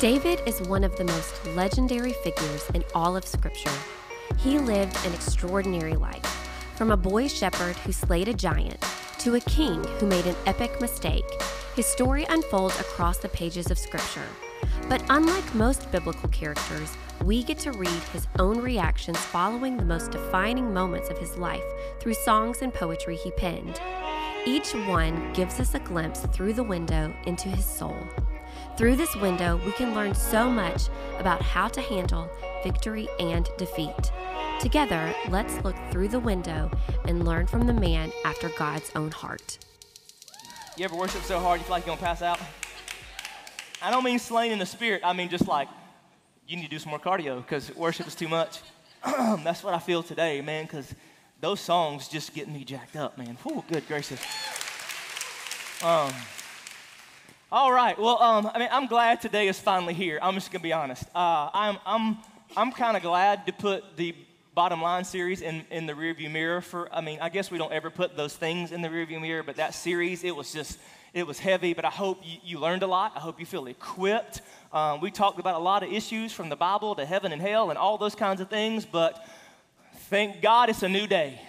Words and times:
David 0.00 0.40
is 0.44 0.60
one 0.62 0.82
of 0.82 0.96
the 0.96 1.04
most 1.04 1.46
legendary 1.54 2.12
figures 2.12 2.68
in 2.74 2.84
all 2.94 3.16
of 3.16 3.24
Scripture. 3.24 3.70
He 4.36 4.58
lived 4.58 4.96
an 5.06 5.14
extraordinary 5.14 5.94
life, 5.94 6.26
from 6.74 6.90
a 6.90 6.96
boy 6.96 7.28
shepherd 7.28 7.76
who 7.76 7.92
slayed 7.92 8.26
a 8.28 8.34
giant 8.34 8.84
to 9.20 9.36
a 9.36 9.40
king 9.40 9.82
who 9.98 10.06
made 10.06 10.26
an 10.26 10.34
epic 10.46 10.80
mistake. 10.80 11.24
His 11.76 11.86
story 11.86 12.26
unfolds 12.28 12.78
across 12.80 13.18
the 13.18 13.28
pages 13.28 13.70
of 13.70 13.78
Scripture. 13.78 14.26
But 14.88 15.02
unlike 15.10 15.54
most 15.54 15.90
biblical 15.92 16.28
characters, 16.28 16.92
we 17.22 17.44
get 17.44 17.60
to 17.60 17.72
read 17.72 18.02
his 18.12 18.26
own 18.40 18.60
reactions 18.60 19.18
following 19.18 19.76
the 19.76 19.84
most 19.84 20.10
defining 20.10 20.74
moments 20.74 21.08
of 21.08 21.18
his 21.18 21.36
life 21.36 21.64
through 22.00 22.14
songs 22.14 22.62
and 22.62 22.74
poetry 22.74 23.16
he 23.16 23.30
penned. 23.30 23.80
Each 24.44 24.74
one 24.74 25.32
gives 25.32 25.60
us 25.60 25.74
a 25.74 25.78
glimpse 25.78 26.20
through 26.32 26.54
the 26.54 26.64
window 26.64 27.14
into 27.26 27.48
his 27.48 27.64
soul. 27.64 27.96
Through 28.76 28.96
this 28.96 29.14
window, 29.14 29.60
we 29.64 29.70
can 29.70 29.94
learn 29.94 30.16
so 30.16 30.50
much 30.50 30.88
about 31.20 31.40
how 31.40 31.68
to 31.68 31.80
handle 31.80 32.28
victory 32.64 33.08
and 33.20 33.48
defeat. 33.56 34.10
Together, 34.58 35.14
let's 35.28 35.62
look 35.62 35.76
through 35.92 36.08
the 36.08 36.18
window 36.18 36.68
and 37.04 37.24
learn 37.24 37.46
from 37.46 37.68
the 37.68 37.72
man 37.72 38.10
after 38.24 38.48
God's 38.58 38.90
own 38.96 39.12
heart. 39.12 39.58
You 40.76 40.86
ever 40.86 40.96
worship 40.96 41.22
so 41.22 41.38
hard 41.38 41.60
you 41.60 41.64
feel 41.66 41.76
like 41.76 41.86
you're 41.86 41.94
gonna 41.94 42.04
pass 42.04 42.20
out? 42.20 42.40
I 43.80 43.92
don't 43.92 44.02
mean 44.02 44.18
slain 44.18 44.50
in 44.50 44.58
the 44.58 44.66
spirit, 44.66 45.02
I 45.04 45.12
mean 45.12 45.28
just 45.28 45.46
like 45.46 45.68
you 46.48 46.56
need 46.56 46.64
to 46.64 46.70
do 46.70 46.80
some 46.80 46.90
more 46.90 46.98
cardio 46.98 47.36
because 47.36 47.72
worship 47.76 48.08
is 48.08 48.16
too 48.16 48.28
much. 48.28 48.58
That's 49.04 49.62
what 49.62 49.74
I 49.74 49.78
feel 49.78 50.02
today, 50.02 50.40
man, 50.40 50.64
because 50.64 50.92
those 51.40 51.60
songs 51.60 52.08
just 52.08 52.34
get 52.34 52.48
me 52.48 52.64
jacked 52.64 52.96
up, 52.96 53.18
man. 53.18 53.36
Whew, 53.44 53.62
good 53.68 53.86
gracious. 53.86 54.20
Um, 55.80 56.12
all 57.52 57.72
right. 57.72 57.98
Well, 57.98 58.20
um, 58.22 58.50
I 58.52 58.58
mean, 58.58 58.68
I'm 58.72 58.86
glad 58.86 59.20
today 59.20 59.48
is 59.48 59.60
finally 59.60 59.94
here. 59.94 60.18
I'm 60.22 60.34
just 60.34 60.50
gonna 60.50 60.62
be 60.62 60.72
honest. 60.72 61.04
Uh, 61.14 61.50
I'm, 61.52 61.78
I'm, 61.86 62.18
I'm 62.56 62.72
kind 62.72 62.96
of 62.96 63.02
glad 63.02 63.46
to 63.46 63.52
put 63.52 63.96
the 63.96 64.14
bottom 64.54 64.80
line 64.80 65.04
series 65.04 65.42
in, 65.42 65.64
in 65.70 65.86
the 65.86 65.92
rearview 65.92 66.30
mirror. 66.30 66.60
For 66.60 66.92
I 66.92 67.00
mean, 67.00 67.18
I 67.20 67.28
guess 67.28 67.50
we 67.50 67.58
don't 67.58 67.72
ever 67.72 67.90
put 67.90 68.16
those 68.16 68.34
things 68.34 68.72
in 68.72 68.82
the 68.82 68.88
rearview 68.88 69.20
mirror, 69.20 69.42
but 69.42 69.56
that 69.56 69.74
series, 69.74 70.24
it 70.24 70.34
was 70.34 70.52
just, 70.52 70.78
it 71.12 71.26
was 71.26 71.38
heavy. 71.38 71.74
But 71.74 71.84
I 71.84 71.90
hope 71.90 72.22
you, 72.24 72.38
you 72.42 72.58
learned 72.58 72.82
a 72.82 72.86
lot. 72.86 73.12
I 73.14 73.20
hope 73.20 73.38
you 73.38 73.46
feel 73.46 73.66
equipped. 73.66 74.40
Um, 74.72 75.00
we 75.00 75.10
talked 75.10 75.38
about 75.38 75.54
a 75.54 75.62
lot 75.62 75.82
of 75.82 75.92
issues 75.92 76.32
from 76.32 76.48
the 76.48 76.56
Bible 76.56 76.94
to 76.96 77.04
heaven 77.04 77.30
and 77.30 77.42
hell 77.42 77.70
and 77.70 77.78
all 77.78 77.98
those 77.98 78.14
kinds 78.14 78.40
of 78.40 78.48
things. 78.48 78.86
But 78.86 79.24
thank 80.08 80.40
God 80.40 80.70
it's 80.70 80.82
a 80.82 80.88
new 80.88 81.06
day 81.06 81.40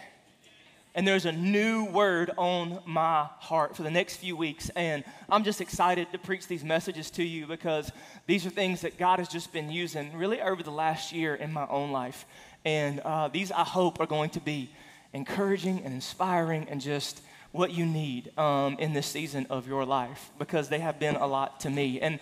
and 0.95 1.05
there's 1.05 1.25
a 1.25 1.31
new 1.31 1.85
word 1.85 2.31
on 2.37 2.79
my 2.85 3.27
heart 3.39 3.75
for 3.75 3.83
the 3.83 3.91
next 3.91 4.15
few 4.15 4.37
weeks. 4.37 4.71
And 4.77 5.03
I'm 5.29 5.43
just 5.43 5.59
excited 5.59 6.09
to 6.13 6.17
preach 6.17 6.47
these 6.47 6.63
messages 6.63 7.11
to 7.11 7.23
you 7.23 7.47
because 7.47 7.91
these 8.27 8.45
are 8.45 8.49
things 8.49 8.79
that 8.81 8.97
God 8.97 9.19
has 9.19 9.27
just 9.27 9.51
been 9.51 9.69
using 9.69 10.17
really 10.17 10.41
over 10.41 10.63
the 10.63 10.71
last 10.71 11.11
year 11.11 11.35
in 11.35 11.51
my 11.51 11.67
own 11.67 11.91
life. 11.91 12.25
And 12.63 13.01
uh, 13.01 13.27
these, 13.27 13.51
I 13.51 13.65
hope, 13.65 13.99
are 13.99 14.05
going 14.05 14.29
to 14.31 14.39
be 14.39 14.71
encouraging 15.13 15.81
and 15.83 15.93
inspiring 15.93 16.67
and 16.69 16.79
just 16.79 17.21
what 17.51 17.71
you 17.71 17.85
need 17.85 18.37
um, 18.37 18.77
in 18.79 18.93
this 18.93 19.05
season 19.05 19.47
of 19.49 19.67
your 19.67 19.83
life 19.85 20.31
because 20.39 20.69
they 20.69 20.79
have 20.79 20.97
been 20.97 21.17
a 21.17 21.27
lot 21.27 21.59
to 21.61 21.69
me. 21.69 21.99
And 21.99 22.21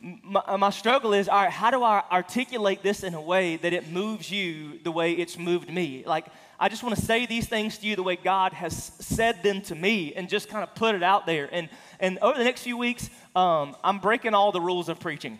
my, 0.00 0.56
my, 0.56 0.70
struggle 0.70 1.12
is 1.12 1.28
all 1.28 1.42
right, 1.42 1.50
how 1.50 1.70
do 1.70 1.82
I 1.82 2.02
articulate 2.10 2.82
this 2.82 3.02
in 3.02 3.14
a 3.14 3.20
way 3.20 3.56
that 3.56 3.72
it 3.72 3.90
moves 3.90 4.30
you 4.30 4.78
the 4.82 4.92
way 4.92 5.12
it's 5.12 5.36
moved 5.36 5.72
me? 5.72 6.04
Like, 6.06 6.26
I 6.60 6.68
just 6.68 6.82
want 6.82 6.96
to 6.96 7.00
say 7.00 7.26
these 7.26 7.46
things 7.46 7.78
to 7.78 7.86
you 7.86 7.94
the 7.94 8.02
way 8.02 8.16
God 8.16 8.52
has 8.52 8.74
said 8.98 9.42
them 9.42 9.62
to 9.62 9.74
me 9.74 10.14
and 10.14 10.28
just 10.28 10.48
kind 10.48 10.64
of 10.64 10.74
put 10.74 10.94
it 10.94 11.02
out 11.02 11.24
there. 11.24 11.48
And, 11.52 11.68
and 12.00 12.18
over 12.18 12.36
the 12.36 12.44
next 12.44 12.62
few 12.62 12.76
weeks, 12.76 13.08
um, 13.36 13.76
I'm 13.84 14.00
breaking 14.00 14.34
all 14.34 14.50
the 14.50 14.60
rules 14.60 14.88
of 14.88 14.98
preaching. 14.98 15.38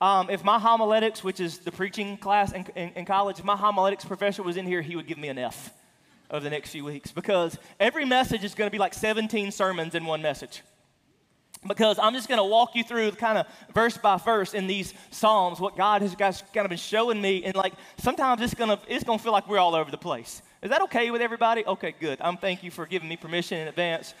Um, 0.00 0.28
if 0.28 0.44
my 0.44 0.58
homiletics, 0.58 1.24
which 1.24 1.40
is 1.40 1.58
the 1.58 1.72
preaching 1.72 2.18
class 2.18 2.52
in, 2.52 2.66
in, 2.74 2.90
in 2.90 3.04
college, 3.04 3.38
if 3.38 3.44
my 3.44 3.56
homiletics 3.56 4.04
professor 4.04 4.42
was 4.42 4.56
in 4.56 4.66
here, 4.66 4.82
he 4.82 4.96
would 4.96 5.06
give 5.06 5.18
me 5.18 5.28
an 5.28 5.38
F 5.38 5.72
over 6.30 6.42
the 6.42 6.50
next 6.50 6.70
few 6.70 6.84
weeks 6.84 7.12
because 7.12 7.58
every 7.78 8.04
message 8.04 8.44
is 8.44 8.54
going 8.54 8.66
to 8.66 8.72
be 8.72 8.78
like 8.78 8.94
17 8.94 9.50
sermons 9.50 9.94
in 9.94 10.04
one 10.04 10.22
message 10.22 10.62
because 11.66 11.98
I'm 11.98 12.14
just 12.14 12.28
going 12.28 12.38
to 12.38 12.44
walk 12.44 12.74
you 12.74 12.82
through 12.82 13.12
kind 13.12 13.38
of 13.38 13.46
verse 13.74 13.98
by 13.98 14.16
verse 14.16 14.54
in 14.54 14.66
these 14.66 14.94
Psalms 15.10 15.60
what 15.60 15.76
God 15.76 16.02
has 16.02 16.14
kind 16.14 16.64
of 16.64 16.68
been 16.68 16.78
showing 16.78 17.20
me. 17.20 17.44
And 17.44 17.54
like 17.54 17.74
sometimes 17.98 18.40
it's 18.40 18.54
going 18.54 18.70
to 18.70 18.78
it's 18.88 19.04
to 19.04 19.18
feel 19.18 19.32
like 19.32 19.48
we're 19.48 19.58
all 19.58 19.74
over 19.74 19.90
the 19.90 19.98
place. 19.98 20.42
Is 20.62 20.70
that 20.70 20.82
okay 20.82 21.10
with 21.10 21.20
everybody? 21.20 21.64
Okay, 21.66 21.94
good. 21.98 22.18
I'm 22.20 22.36
thank 22.36 22.62
you 22.62 22.70
for 22.70 22.86
giving 22.86 23.08
me 23.08 23.16
permission 23.16 23.58
in 23.58 23.68
advance 23.68 24.14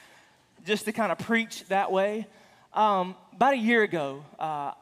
just 0.66 0.84
to 0.84 0.92
kind 0.92 1.10
of 1.12 1.18
preach 1.18 1.66
that 1.68 1.90
way. 1.90 2.26
Um, 2.72 3.16
about 3.32 3.54
a 3.54 3.58
year 3.58 3.82
ago, 3.82 4.24
uh, 4.38 4.72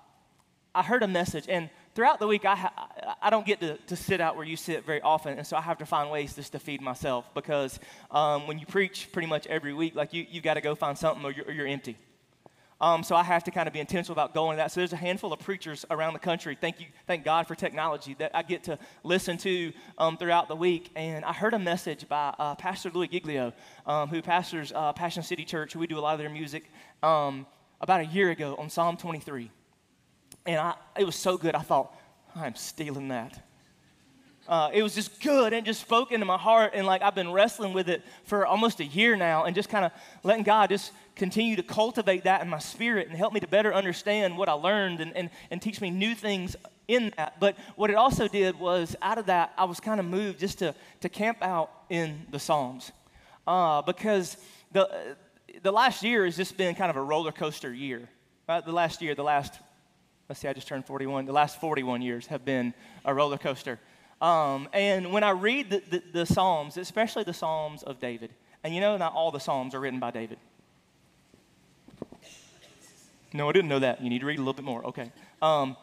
I 0.74 0.82
heard 0.82 1.02
a 1.02 1.08
message, 1.08 1.46
and 1.48 1.70
throughout 1.94 2.18
the 2.18 2.26
week, 2.26 2.44
I, 2.44 2.54
ha- 2.54 3.16
I 3.22 3.30
don't 3.30 3.46
get 3.46 3.60
to, 3.60 3.76
to 3.76 3.96
sit 3.96 4.20
out 4.20 4.36
where 4.36 4.44
you 4.44 4.56
sit 4.56 4.84
very 4.84 5.00
often, 5.00 5.38
and 5.38 5.46
so 5.46 5.56
I 5.56 5.60
have 5.60 5.78
to 5.78 5.86
find 5.86 6.10
ways 6.10 6.34
just 6.34 6.52
to 6.52 6.58
feed 6.58 6.82
myself 6.82 7.24
because 7.34 7.80
um, 8.10 8.46
when 8.46 8.58
you 8.58 8.66
preach 8.66 9.08
pretty 9.10 9.26
much 9.26 9.46
every 9.46 9.72
week, 9.72 9.94
like 9.94 10.12
you, 10.12 10.26
you've 10.28 10.44
got 10.44 10.54
to 10.54 10.60
go 10.60 10.74
find 10.74 10.98
something 10.98 11.24
or 11.24 11.32
you're, 11.32 11.46
or 11.46 11.52
you're 11.52 11.66
empty. 11.66 11.96
Um, 12.80 13.02
so 13.02 13.16
I 13.16 13.24
have 13.24 13.42
to 13.44 13.50
kind 13.50 13.66
of 13.66 13.72
be 13.72 13.80
intentional 13.80 14.12
about 14.12 14.34
going 14.34 14.56
to 14.56 14.62
that. 14.62 14.70
So 14.70 14.80
there's 14.80 14.92
a 14.92 14.96
handful 14.96 15.32
of 15.32 15.40
preachers 15.40 15.84
around 15.90 16.12
the 16.12 16.20
country. 16.20 16.56
Thank 16.60 16.80
you, 16.80 16.86
thank 17.06 17.24
God 17.24 17.48
for 17.48 17.56
technology 17.56 18.14
that 18.20 18.30
I 18.34 18.42
get 18.42 18.64
to 18.64 18.78
listen 19.02 19.36
to 19.38 19.72
um, 19.98 20.16
throughout 20.16 20.46
the 20.46 20.54
week. 20.54 20.90
And 20.94 21.24
I 21.24 21.32
heard 21.32 21.54
a 21.54 21.58
message 21.58 22.08
by 22.08 22.34
uh, 22.38 22.54
Pastor 22.54 22.90
Louis 22.94 23.08
Giglio, 23.08 23.52
um, 23.84 24.08
who 24.08 24.22
pastors 24.22 24.72
uh, 24.74 24.92
Passion 24.92 25.24
City 25.24 25.44
Church. 25.44 25.74
We 25.74 25.88
do 25.88 25.98
a 25.98 26.00
lot 26.00 26.12
of 26.12 26.20
their 26.20 26.30
music. 26.30 26.70
Um, 27.02 27.46
about 27.80 28.00
a 28.00 28.06
year 28.06 28.30
ago 28.30 28.56
on 28.58 28.70
Psalm 28.70 28.96
23, 28.96 29.50
and 30.46 30.58
I, 30.58 30.74
it 30.98 31.04
was 31.04 31.16
so 31.16 31.36
good. 31.36 31.54
I 31.54 31.60
thought, 31.60 31.94
I'm 32.34 32.54
stealing 32.54 33.08
that. 33.08 33.44
Uh, 34.48 34.70
it 34.72 34.82
was 34.82 34.94
just 34.94 35.20
good 35.20 35.52
and 35.52 35.66
just 35.66 35.80
spoke 35.80 36.10
into 36.10 36.24
my 36.24 36.38
heart 36.38 36.70
and 36.72 36.86
like 36.86 37.02
i've 37.02 37.14
been 37.14 37.30
wrestling 37.30 37.74
with 37.74 37.86
it 37.86 38.02
for 38.24 38.46
almost 38.46 38.80
a 38.80 38.84
year 38.84 39.14
now 39.14 39.44
and 39.44 39.54
just 39.54 39.68
kind 39.68 39.84
of 39.84 39.92
letting 40.22 40.42
god 40.42 40.70
just 40.70 40.90
continue 41.18 41.56
to 41.56 41.62
cultivate 41.62 42.24
that 42.24 42.40
in 42.40 42.48
my 42.48 42.58
spirit 42.58 43.08
and 43.08 43.16
help 43.16 43.32
me 43.32 43.40
to 43.40 43.48
better 43.48 43.74
understand 43.74 44.38
what 44.38 44.48
I 44.48 44.52
learned 44.52 45.00
and, 45.00 45.14
and, 45.16 45.30
and 45.50 45.60
teach 45.60 45.80
me 45.80 45.90
new 45.90 46.14
things 46.14 46.56
in 46.86 47.12
that. 47.16 47.38
But 47.38 47.56
what 47.76 47.90
it 47.90 47.96
also 47.96 48.28
did 48.28 48.58
was, 48.58 48.96
out 49.02 49.18
of 49.18 49.26
that, 49.26 49.52
I 49.58 49.64
was 49.64 49.80
kind 49.80 50.00
of 50.00 50.06
moved 50.06 50.38
just 50.38 50.60
to, 50.60 50.74
to 51.00 51.08
camp 51.08 51.38
out 51.42 51.70
in 51.90 52.26
the 52.30 52.38
Psalms. 52.38 52.92
Uh, 53.46 53.82
because 53.82 54.36
the, 54.72 55.16
the 55.62 55.72
last 55.72 56.02
year 56.02 56.24
has 56.24 56.36
just 56.36 56.56
been 56.56 56.74
kind 56.74 56.90
of 56.90 56.96
a 56.96 57.02
roller 57.02 57.32
coaster 57.32 57.72
year. 57.72 58.08
Right? 58.48 58.64
The 58.64 58.72
last 58.72 59.02
year, 59.02 59.14
the 59.14 59.22
last, 59.22 59.58
let's 60.28 60.40
see, 60.40 60.48
I 60.48 60.52
just 60.52 60.68
turned 60.68 60.86
41, 60.86 61.26
the 61.26 61.32
last 61.32 61.60
41 61.60 62.00
years 62.00 62.26
have 62.28 62.44
been 62.44 62.72
a 63.04 63.12
roller 63.12 63.38
coaster. 63.38 63.78
Um, 64.20 64.68
and 64.72 65.12
when 65.12 65.22
I 65.22 65.30
read 65.30 65.70
the, 65.70 65.82
the, 65.90 66.02
the 66.12 66.26
Psalms, 66.26 66.76
especially 66.76 67.24
the 67.24 67.34
Psalms 67.34 67.82
of 67.82 68.00
David, 68.00 68.30
and 68.64 68.74
you 68.74 68.80
know, 68.80 68.96
not 68.96 69.14
all 69.14 69.30
the 69.30 69.38
Psalms 69.38 69.74
are 69.74 69.80
written 69.80 70.00
by 70.00 70.10
David. 70.10 70.38
No, 73.32 73.48
I 73.48 73.52
didn't 73.52 73.68
know 73.68 73.78
that. 73.78 74.02
You 74.02 74.10
need 74.10 74.20
to 74.20 74.26
read 74.26 74.38
a 74.38 74.42
little 74.42 74.54
bit 74.54 74.64
more. 74.64 74.86
Okay. 74.86 75.12
Um, 75.42 75.76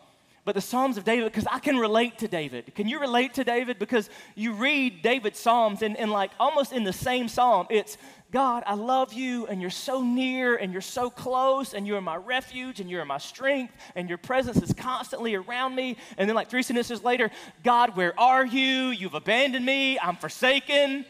but 0.46 0.54
the 0.54 0.62
Psalms 0.62 0.98
of 0.98 1.04
David, 1.04 1.26
because 1.26 1.48
I 1.52 1.58
can 1.58 1.76
relate 1.78 2.20
to 2.20 2.28
David. 2.28 2.74
Can 2.76 2.88
you 2.88 3.00
relate 3.00 3.34
to 3.34 3.44
David? 3.44 3.80
Because 3.80 4.12
you 4.36 4.54
read 4.54 5.02
David's 5.02 5.40
Psalms, 5.40 5.82
and, 5.82 5.98
and 5.98 6.12
like 6.12 6.30
almost 6.40 6.72
in 6.72 6.84
the 6.84 6.94
same 6.94 7.28
psalm, 7.28 7.66
it's 7.72 7.98
God, 8.32 8.64
I 8.68 8.76
love 8.76 9.12
you, 9.12 9.48
and 9.48 9.60
you're 9.60 9.72
so 9.72 10.04
near, 10.04 10.56
and 10.56 10.72
you're 10.72 10.82
so 10.82 11.10
close, 11.10 11.74
and 11.74 11.88
you're 11.88 12.00
my 12.00 12.18
refuge, 12.18 12.80
and 12.80 12.90
you're 12.90 13.04
my 13.06 13.18
strength, 13.18 13.74
and 13.96 14.08
your 14.08 14.20
presence 14.20 14.62
is 14.62 14.72
constantly 14.72 15.34
around 15.34 15.74
me. 15.74 15.98
And 16.16 16.30
then, 16.30 16.36
like 16.36 16.50
three 16.50 16.64
sentences 16.64 17.04
later, 17.04 17.32
God, 17.64 17.96
where 17.96 18.18
are 18.20 18.46
you? 18.46 18.90
You've 18.90 19.16
abandoned 19.16 19.66
me. 19.66 19.98
I'm 19.98 20.16
forsaken. 20.16 21.06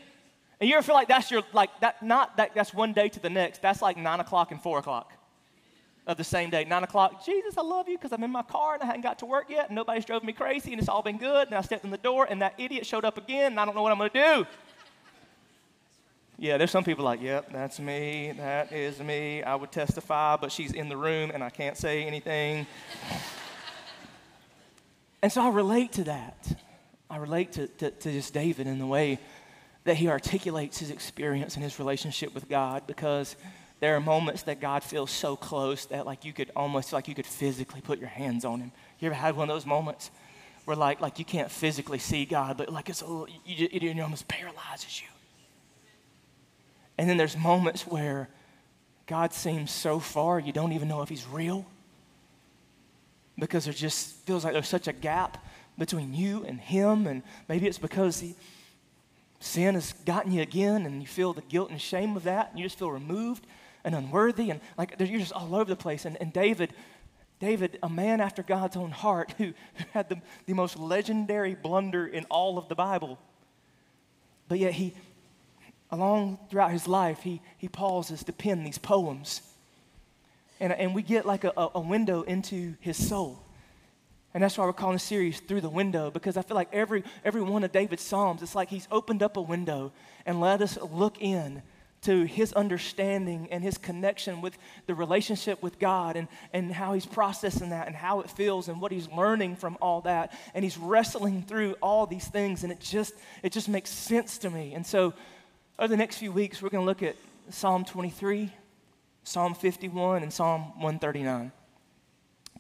And 0.61 0.69
you 0.69 0.77
ever 0.77 0.83
feel 0.83 0.95
like 0.95 1.09
that's 1.09 1.29
your, 1.29 1.43
like, 1.51 1.71
that, 1.81 2.01
not 2.01 2.37
that 2.37 2.55
that's 2.55 2.73
one 2.73 2.93
day 2.93 3.09
to 3.09 3.19
the 3.19 3.29
next, 3.29 3.61
that's 3.61 3.81
like 3.81 3.97
nine 3.97 4.21
o'clock 4.21 4.51
and 4.51 4.61
four 4.61 4.79
o'clock 4.79 5.11
of 6.07 6.17
the 6.17 6.23
same 6.23 6.49
day, 6.49 6.63
nine 6.65 6.83
o'clock. 6.83 7.25
Jesus, 7.25 7.57
I 7.57 7.61
love 7.61 7.89
you 7.89 7.97
because 7.97 8.11
I'm 8.11 8.23
in 8.23 8.31
my 8.31 8.43
car 8.43 8.75
and 8.75 8.83
I 8.83 8.85
hadn't 8.85 9.01
got 9.01 9.19
to 9.19 9.25
work 9.25 9.49
yet 9.49 9.67
and 9.69 9.75
nobody's 9.75 10.05
drove 10.05 10.23
me 10.23 10.33
crazy 10.33 10.71
and 10.71 10.79
it's 10.79 10.89
all 10.89 11.01
been 11.01 11.17
good. 11.17 11.47
And 11.47 11.55
I 11.55 11.61
stepped 11.61 11.83
in 11.83 11.91
the 11.91 11.97
door 11.97 12.27
and 12.29 12.41
that 12.41 12.53
idiot 12.57 12.85
showed 12.85 13.05
up 13.05 13.17
again 13.17 13.53
and 13.53 13.59
I 13.59 13.65
don't 13.65 13.75
know 13.75 13.81
what 13.81 13.91
I'm 13.91 13.97
going 13.97 14.11
to 14.11 14.35
do. 14.35 14.47
Yeah, 16.37 16.57
there's 16.57 16.71
some 16.71 16.83
people 16.83 17.05
like, 17.05 17.21
yep, 17.21 17.51
that's 17.51 17.79
me. 17.79 18.33
That 18.37 18.71
is 18.71 18.99
me. 18.99 19.41
I 19.41 19.55
would 19.55 19.71
testify, 19.71 20.35
but 20.35 20.51
she's 20.51 20.73
in 20.73 20.89
the 20.89 20.97
room 20.97 21.31
and 21.33 21.43
I 21.43 21.49
can't 21.49 21.77
say 21.77 22.03
anything. 22.03 22.67
and 25.23 25.31
so 25.31 25.41
I 25.41 25.49
relate 25.49 25.93
to 25.93 26.03
that. 26.03 26.59
I 27.09 27.17
relate 27.17 27.53
to, 27.53 27.67
to, 27.67 27.91
to 27.91 28.11
just 28.11 28.33
David 28.33 28.67
in 28.67 28.79
the 28.79 28.85
way 28.85 29.19
that 29.85 29.95
he 29.95 30.09
articulates 30.09 30.79
his 30.79 30.91
experience 30.91 31.55
and 31.55 31.63
his 31.63 31.79
relationship 31.79 32.33
with 32.33 32.49
God 32.49 32.85
because 32.85 33.35
there 33.85 33.95
are 33.95 34.01
moments 34.01 34.41
that 34.41 34.59
God 34.59 34.83
feels 34.83 35.11
so 35.11 35.35
close 35.35 35.85
that 35.85 36.07
like 36.07 36.25
you 36.25 36.33
could 36.33 36.49
almost 36.55 36.91
like 36.91 37.07
you 37.07 37.13
could 37.13 37.27
physically 37.27 37.81
put 37.81 37.99
your 37.99 38.09
hands 38.09 38.43
on 38.43 38.59
him. 38.59 38.71
You 38.99 39.05
ever 39.05 39.13
had 39.13 39.35
one 39.35 39.47
of 39.47 39.55
those 39.55 39.67
moments 39.67 40.09
where 40.65 40.75
like 40.75 41.01
like 41.01 41.19
you 41.19 41.25
can't 41.25 41.51
physically 41.51 41.99
see 41.99 42.25
God, 42.25 42.57
but 42.57 42.73
like 42.73 42.89
it's 42.89 43.01
a 43.03 43.05
little, 43.05 43.27
you, 43.45 43.67
it, 43.71 43.83
it 43.83 43.99
almost 43.99 44.27
paralyzes 44.27 45.03
you. 45.03 45.07
And 46.97 47.07
then 47.07 47.17
there's 47.17 47.37
moments 47.37 47.85
where 47.85 48.27
God 49.05 49.33
seems 49.33 49.69
so 49.69 49.99
far 49.99 50.39
you 50.39 50.51
don't 50.51 50.71
even 50.71 50.87
know 50.87 51.03
if 51.03 51.09
he's 51.09 51.27
real. 51.27 51.63
because 53.37 53.65
there 53.65 53.73
just 53.73 54.15
feels 54.25 54.43
like 54.43 54.53
there's 54.53 54.67
such 54.67 54.87
a 54.87 54.93
gap 54.93 55.45
between 55.77 56.13
you 56.13 56.43
and 56.45 56.59
him. 56.59 57.07
And 57.07 57.21
maybe 57.47 57.67
it's 57.67 57.77
because 57.77 58.19
he, 58.19 58.35
sin 59.39 59.75
has 59.75 59.93
gotten 59.93 60.31
you 60.31 60.41
again 60.41 60.85
and 60.85 61.01
you 61.01 61.07
feel 61.07 61.33
the 61.33 61.41
guilt 61.41 61.69
and 61.69 61.79
shame 61.79 62.15
of 62.15 62.23
that. 62.23 62.49
And 62.51 62.59
you 62.59 62.65
just 62.65 62.79
feel 62.79 62.91
removed 62.91 63.45
and 63.85 63.95
unworthy. 63.95 64.49
And 64.49 64.59
like 64.77 64.95
you're 64.99 65.19
just 65.19 65.31
all 65.31 65.55
over 65.55 65.69
the 65.69 65.77
place. 65.77 66.03
And, 66.03 66.17
and 66.19 66.33
David, 66.33 66.73
David, 67.39 67.79
a 67.81 67.87
man 67.89 68.19
after 68.19 68.43
God's 68.43 68.75
own 68.75 68.91
heart 68.91 69.33
who, 69.37 69.53
who 69.75 69.85
had 69.91 70.09
the, 70.09 70.21
the 70.45 70.53
most 70.53 70.77
legendary 70.77 71.55
blunder 71.55 72.05
in 72.05 72.25
all 72.25 72.57
of 72.57 72.67
the 72.67 72.75
Bible. 72.75 73.17
But 74.49 74.59
yet 74.59 74.73
he, 74.73 74.93
along 75.91 76.39
throughout 76.49 76.71
his 76.71 76.87
life, 76.87 77.21
he, 77.21 77.41
he 77.57 77.69
pauses 77.69 78.23
to 78.25 78.33
pen 78.33 78.63
these 78.63 78.77
poems. 78.77 79.41
And, 80.59 80.73
and 80.73 80.95
we 80.95 81.01
get 81.01 81.25
like 81.25 81.43
a, 81.43 81.53
a 81.55 81.79
window 81.79 82.23
into 82.23 82.75
his 82.79 83.07
soul. 83.07 83.39
And 84.33 84.43
that's 84.43 84.57
why 84.57 84.65
we're 84.65 84.73
calling 84.73 84.95
the 84.95 84.99
series 84.99 85.39
Through 85.39 85.61
the 85.61 85.69
Window, 85.69 86.11
because 86.11 86.35
I 86.35 86.41
feel 86.41 86.55
like 86.55 86.67
every, 86.73 87.03
every 87.23 87.41
one 87.41 87.63
of 87.63 87.71
David's 87.71 88.03
Psalms, 88.03 88.41
it's 88.41 88.55
like 88.55 88.69
he's 88.69 88.87
opened 88.91 89.23
up 89.23 89.37
a 89.37 89.41
window 89.41 89.93
and 90.25 90.41
let 90.41 90.61
us 90.61 90.77
look 90.91 91.21
in 91.21 91.61
to 92.05 92.23
his 92.25 92.53
understanding 92.53 93.47
and 93.51 93.63
his 93.63 93.77
connection 93.77 94.41
with 94.41 94.57
the 94.85 94.93
relationship 94.95 95.61
with 95.61 95.79
God 95.79 96.15
and, 96.15 96.27
and 96.53 96.71
how 96.71 96.93
he's 96.93 97.05
processing 97.05 97.69
that 97.69 97.87
and 97.87 97.95
how 97.95 98.21
it 98.21 98.29
feels 98.29 98.67
and 98.67 98.79
what 98.79 98.91
he's 98.91 99.09
learning 99.11 99.55
from 99.55 99.77
all 99.81 100.01
that. 100.01 100.31
And 100.53 100.63
he's 100.63 100.77
wrestling 100.77 101.43
through 101.43 101.75
all 101.81 102.05
these 102.05 102.27
things, 102.27 102.63
and 102.63 102.71
it 102.71 102.79
just, 102.79 103.13
it 103.43 103.51
just 103.51 103.67
makes 103.67 103.89
sense 103.89 104.37
to 104.39 104.49
me. 104.49 104.73
And 104.73 104.85
so, 104.85 105.13
over 105.77 105.87
the 105.87 105.97
next 105.97 106.17
few 106.17 106.31
weeks, 106.31 106.61
we're 106.61 106.69
going 106.69 106.83
to 106.83 106.85
look 106.85 107.03
at 107.03 107.15
Psalm 107.49 107.83
23, 107.83 108.51
Psalm 109.23 109.53
51, 109.53 110.23
and 110.23 110.31
Psalm 110.31 110.61
139. 110.79 111.51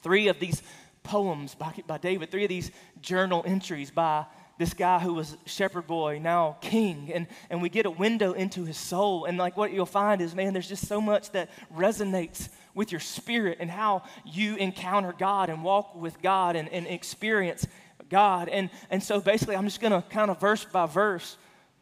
Three 0.01 0.27
of 0.27 0.39
these 0.39 0.61
poems 1.03 1.55
by, 1.55 1.73
by 1.87 1.97
David, 1.97 2.29
three 2.29 2.43
of 2.43 2.49
these 2.49 2.71
journal 3.01 3.43
entries 3.45 3.91
by 3.91 4.25
this 4.57 4.73
guy 4.73 4.99
who 4.99 5.13
was 5.13 5.37
shepherd 5.45 5.87
boy, 5.87 6.19
now 6.19 6.57
king, 6.61 7.11
and, 7.13 7.27
and 7.49 7.61
we 7.61 7.69
get 7.69 7.85
a 7.85 7.91
window 7.91 8.33
into 8.33 8.63
his 8.63 8.77
soul. 8.77 9.25
And 9.25 9.37
like 9.37 9.57
what 9.57 9.73
you'll 9.73 9.85
find 9.85 10.21
is, 10.21 10.33
man, 10.33 10.53
there's 10.53 10.69
just 10.69 10.87
so 10.87 11.01
much 11.01 11.31
that 11.31 11.49
resonates 11.75 12.49
with 12.73 12.91
your 12.91 13.01
spirit 13.01 13.57
and 13.59 13.69
how 13.69 14.03
you 14.25 14.55
encounter 14.55 15.13
God 15.17 15.49
and 15.49 15.63
walk 15.63 15.95
with 15.95 16.21
God 16.21 16.55
and, 16.55 16.69
and 16.69 16.87
experience 16.87 17.67
God. 18.09 18.49
And, 18.49 18.69
and 18.89 19.01
so 19.01 19.19
basically, 19.19 19.55
I'm 19.55 19.65
just 19.65 19.81
going 19.81 19.93
to 19.93 20.07
kind 20.09 20.31
of 20.31 20.39
verse 20.39 20.63
by 20.63 20.85
verse 20.85 21.37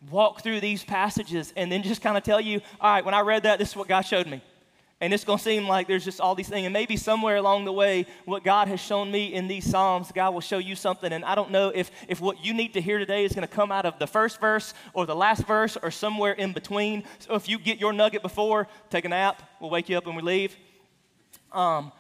walk 0.10 0.42
through 0.42 0.60
these 0.60 0.84
passages 0.84 1.54
and 1.56 1.72
then 1.72 1.84
just 1.84 2.02
kind 2.02 2.18
of 2.18 2.24
tell 2.24 2.42
you, 2.42 2.62
all 2.82 2.92
right, 2.92 3.06
when 3.06 3.14
I 3.14 3.22
read 3.22 3.44
that, 3.44 3.60
this 3.60 3.70
is 3.70 3.76
what 3.76 3.88
God 3.88 4.02
showed 4.02 4.28
me. 4.28 4.42
And 5.04 5.14
it's 5.14 5.26
going 5.26 5.38
to 5.38 5.44
seem 5.44 5.68
like 5.68 5.90
there's 5.90 6.06
just 6.06 6.22
all 6.22 6.34
these 6.34 6.48
things. 6.48 6.66
And 6.66 6.72
maybe 6.72 6.96
somewhere 6.96 7.36
along 7.36 7.66
the 7.66 7.74
way, 7.74 8.06
what 8.24 8.46
God 8.46 8.70
has 8.70 8.80
shown 8.80 9.12
me 9.12 9.34
in 9.34 9.50
these 9.50 9.70
Psalms, 9.70 10.14
God 10.14 10.34
will 10.34 10.40
show 10.40 10.60
you 10.60 10.78
something. 10.78 11.12
And 11.12 11.26
I 11.26 11.36
don't 11.36 11.52
know 11.52 11.74
if, 11.76 11.92
if 12.08 12.22
what 12.22 12.46
you 12.46 12.54
need 12.54 12.74
to 12.76 12.82
hear 12.82 13.00
today 13.00 13.26
is 13.26 13.34
going 13.34 13.46
to 13.46 13.54
come 13.54 13.70
out 13.70 13.86
of 13.86 14.00
the 14.00 14.08
first 14.08 14.40
verse 14.40 14.74
or 14.94 15.06
the 15.06 15.14
last 15.14 15.46
verse 15.46 15.76
or 15.76 15.92
somewhere 15.92 16.32
in 16.32 16.54
between. 16.54 17.04
So 17.20 17.36
if 17.36 17.50
you 17.50 17.60
get 17.60 17.82
your 17.82 17.92
nugget 17.92 18.22
before, 18.22 18.70
take 18.90 19.04
a 19.04 19.10
nap. 19.10 19.44
We'll 19.60 19.70
wake 19.70 19.90
you 19.90 19.98
up 19.98 20.06
when 20.06 20.16
we 20.16 20.22
leave. 20.22 20.56
Um, 21.52 21.92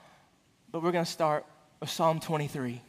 but 0.72 0.82
we're 0.82 0.94
going 0.94 1.04
to 1.04 1.12
start 1.12 1.46
with 1.82 1.90
Psalm 1.90 2.22
23. 2.22 2.82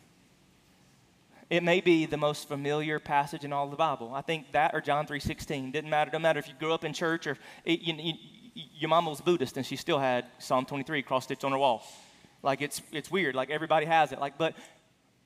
It 1.50 1.64
may 1.64 1.80
be 1.80 2.06
the 2.06 2.16
most 2.16 2.46
familiar 2.46 3.00
passage 3.00 3.44
in 3.44 3.52
all 3.52 3.68
the 3.68 3.76
Bible. 3.76 4.14
I 4.14 4.20
think 4.20 4.52
that 4.52 4.76
or 4.76 4.80
John 4.80 5.08
3.16. 5.08 5.72
Didn't 5.72 5.90
matter. 5.90 6.12
Doesn't 6.12 6.22
matter 6.22 6.38
if 6.38 6.46
you 6.46 6.54
grew 6.60 6.72
up 6.72 6.84
in 6.84 6.92
church 6.92 7.26
or 7.26 7.36
it, 7.64 7.80
you, 7.80 7.94
you, 7.94 8.14
your 8.54 8.88
mama 8.88 9.10
was 9.10 9.20
Buddhist 9.20 9.56
and 9.56 9.66
she 9.66 9.76
still 9.76 9.98
had 9.98 10.26
Psalm 10.38 10.64
23 10.64 11.02
cross 11.02 11.24
stitched 11.24 11.44
on 11.44 11.52
her 11.52 11.58
wall. 11.58 11.82
Like 12.42 12.62
it's, 12.62 12.82
it's 12.92 13.10
weird. 13.10 13.34
Like 13.34 13.50
everybody 13.50 13.86
has 13.86 14.12
it. 14.12 14.20
Like, 14.20 14.38
but 14.38 14.54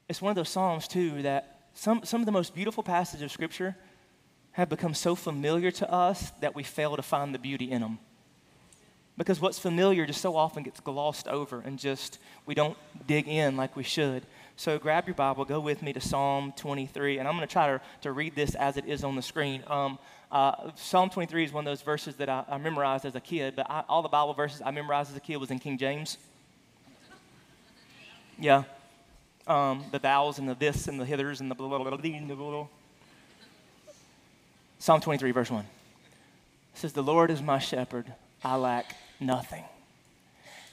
it's 0.09 0.23
one 0.23 0.31
of 0.31 0.37
those 0.37 0.49
Psalms 0.49 0.89
too 0.89 1.23
that 1.23 1.61
some, 1.75 2.05
some 2.05 2.21
of 2.21 2.27
the 2.27 2.33
most 2.33 2.55
beautiful 2.55 2.83
passages 2.83 3.23
of 3.23 3.33
Scripture 3.33 3.77
have 4.53 4.69
become 4.69 4.95
so 4.95 5.15
familiar 5.15 5.71
to 5.71 5.91
us 5.91 6.31
that 6.41 6.55
we 6.55 6.63
fail 6.63 6.97
to 6.97 7.03
find 7.03 7.35
the 7.35 7.39
beauty 7.39 7.71
in 7.71 7.81
them. 7.81 7.99
Because 9.17 9.41
what's 9.41 9.59
familiar 9.59 10.07
just 10.07 10.21
so 10.21 10.37
often 10.37 10.63
gets 10.63 10.81
glossed 10.81 11.29
over 11.29 11.61
and 11.61 11.79
just 11.79 12.19
we 12.47 12.55
don't 12.55 12.77
dig 13.07 13.29
in 13.29 13.57
like 13.57 13.77
we 13.77 13.83
should. 13.83 14.25
So 14.59 14.77
grab 14.77 15.07
your 15.07 15.15
Bible, 15.15 15.45
go 15.45 15.61
with 15.61 15.83
me 15.83 15.93
to 15.93 16.01
Psalm 16.01 16.53
23, 16.57 17.19
and 17.19 17.29
I'm 17.29 17.37
going 17.37 17.47
to 17.47 17.53
try 17.53 17.69
to, 17.69 17.81
to 18.01 18.11
read 18.11 18.35
this 18.35 18.57
as 18.57 18.77
it 18.77 18.87
is 18.87 19.05
on 19.05 19.15
the 19.15 19.23
screen. 19.23 19.63
Um, 19.69 20.01
uh, 20.33 20.73
Psalm 20.75 21.11
23 21.11 21.45
is 21.45 21.53
one 21.53 21.65
of 21.65 21.71
those 21.71 21.83
verses 21.83 22.17
that 22.17 22.29
I, 22.29 22.43
I 22.49 22.59
memorized 22.59 23.05
as 23.05 23.15
a 23.15 23.21
kid, 23.21 23.55
but 23.55 23.71
I, 23.71 23.85
all 23.89 24.03
the 24.03 24.09
Bible 24.09 24.35
verses 24.35 24.61
I 24.67 24.73
memorized 24.73 25.13
as 25.13 25.17
a 25.17 25.21
kid 25.21 25.37
was 25.37 25.53
in 25.53 25.61
King 25.61 25.79
James. 25.79 26.19
Yeah. 28.37 28.65
Um, 29.47 29.85
the 29.93 30.01
thous 30.01 30.39
and 30.39 30.49
the 30.49 30.57
this 30.57 30.89
and 30.89 31.01
the 31.01 31.05
hithers 31.05 31.41
and 31.41 31.49
the 31.49 31.55
blah, 31.55 31.69
blah, 31.69 31.79
blah, 31.79 31.97
blah, 31.97 32.37
blah. 32.37 32.67
Psalm 34.81 35.01
23, 35.01 35.31
verse 35.31 35.53
1. 35.53 35.61
It 35.61 35.67
says, 36.75 36.93
The 36.95 37.03
Lord 37.05 37.31
is 37.31 37.41
my 37.41 37.61
shepherd, 37.61 38.13
I 38.43 38.57
lack 38.57 38.97
nothing. 39.21 39.63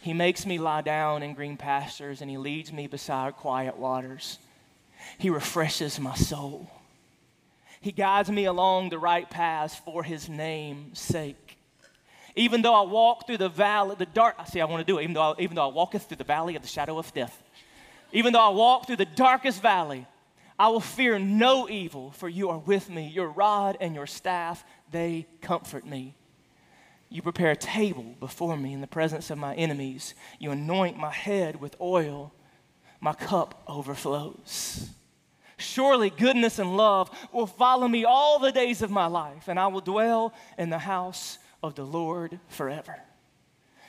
He 0.06 0.14
makes 0.14 0.46
me 0.46 0.60
lie 0.60 0.82
down 0.82 1.24
in 1.24 1.34
green 1.34 1.58
pastures, 1.58 2.22
and 2.22 2.30
he 2.30 2.38
leads 2.38 2.72
me 2.72 2.86
beside 2.86 3.38
quiet 3.38 3.76
waters. 3.76 4.38
He 5.18 5.32
refreshes 5.32 6.00
my 6.00 6.14
soul. 6.14 6.70
He 7.82 7.92
guides 7.92 8.30
me 8.30 8.46
along 8.46 8.90
the 8.90 9.00
right 9.00 9.28
paths 9.28 9.74
for 9.74 10.04
his 10.04 10.30
name's 10.30 11.00
sake. 11.00 11.58
Even 12.36 12.62
though 12.62 12.76
I 12.76 12.86
walk 12.86 13.26
through 13.26 13.40
the 13.40 13.50
valley, 13.50 13.96
the 13.98 14.06
dark, 14.06 14.36
I 14.38 14.46
see, 14.46 14.62
I 14.62 14.66
want 14.66 14.86
to 14.86 14.94
do 14.94 15.00
it, 15.00 15.06
even 15.06 15.16
though 15.16 15.32
I, 15.32 15.36
even 15.40 15.56
though 15.56 15.68
I 15.68 15.74
walketh 15.74 16.04
through 16.04 16.18
the 16.18 16.24
valley 16.24 16.56
of 16.56 16.62
the 16.62 16.68
shadow 16.68 17.00
of 17.00 17.12
death. 17.12 17.42
Even 18.12 18.32
though 18.32 18.46
I 18.46 18.50
walk 18.50 18.86
through 18.86 18.98
the 18.98 19.06
darkest 19.06 19.60
valley, 19.60 20.06
I 20.60 20.68
will 20.68 20.82
fear 20.82 21.18
no 21.18 21.68
evil, 21.68 22.12
for 22.12 22.30
you 22.30 22.50
are 22.50 22.60
with 22.60 22.92
me. 22.92 23.08
Your 23.08 23.30
rod 23.30 23.76
and 23.82 23.96
your 23.96 24.06
staff, 24.06 24.66
they 24.92 25.26
comfort 25.42 25.84
me. 25.84 26.14
You 27.16 27.22
prepare 27.22 27.52
a 27.52 27.56
table 27.56 28.14
before 28.20 28.58
me 28.58 28.74
in 28.74 28.82
the 28.82 28.88
presence 28.88 29.30
of 29.30 29.38
my 29.38 29.56
enemies. 29.56 30.16
You 30.38 30.52
anoint 30.52 30.98
my 30.98 31.14
head 31.14 31.62
with 31.62 31.80
oil. 31.80 32.34
My 33.00 33.14
cup 33.14 33.64
overflows. 33.70 34.90
Surely 35.56 36.10
goodness 36.10 36.60
and 36.60 36.76
love 36.76 37.10
will 37.32 37.48
follow 37.48 37.88
me 37.88 38.04
all 38.04 38.38
the 38.38 38.52
days 38.52 38.82
of 38.82 38.92
my 38.92 39.06
life, 39.06 39.48
and 39.48 39.58
I 39.58 39.68
will 39.68 39.80
dwell 39.80 40.34
in 40.58 40.70
the 40.70 40.78
house 40.78 41.38
of 41.64 41.76
the 41.76 41.86
Lord 41.86 42.38
forever. 42.50 42.98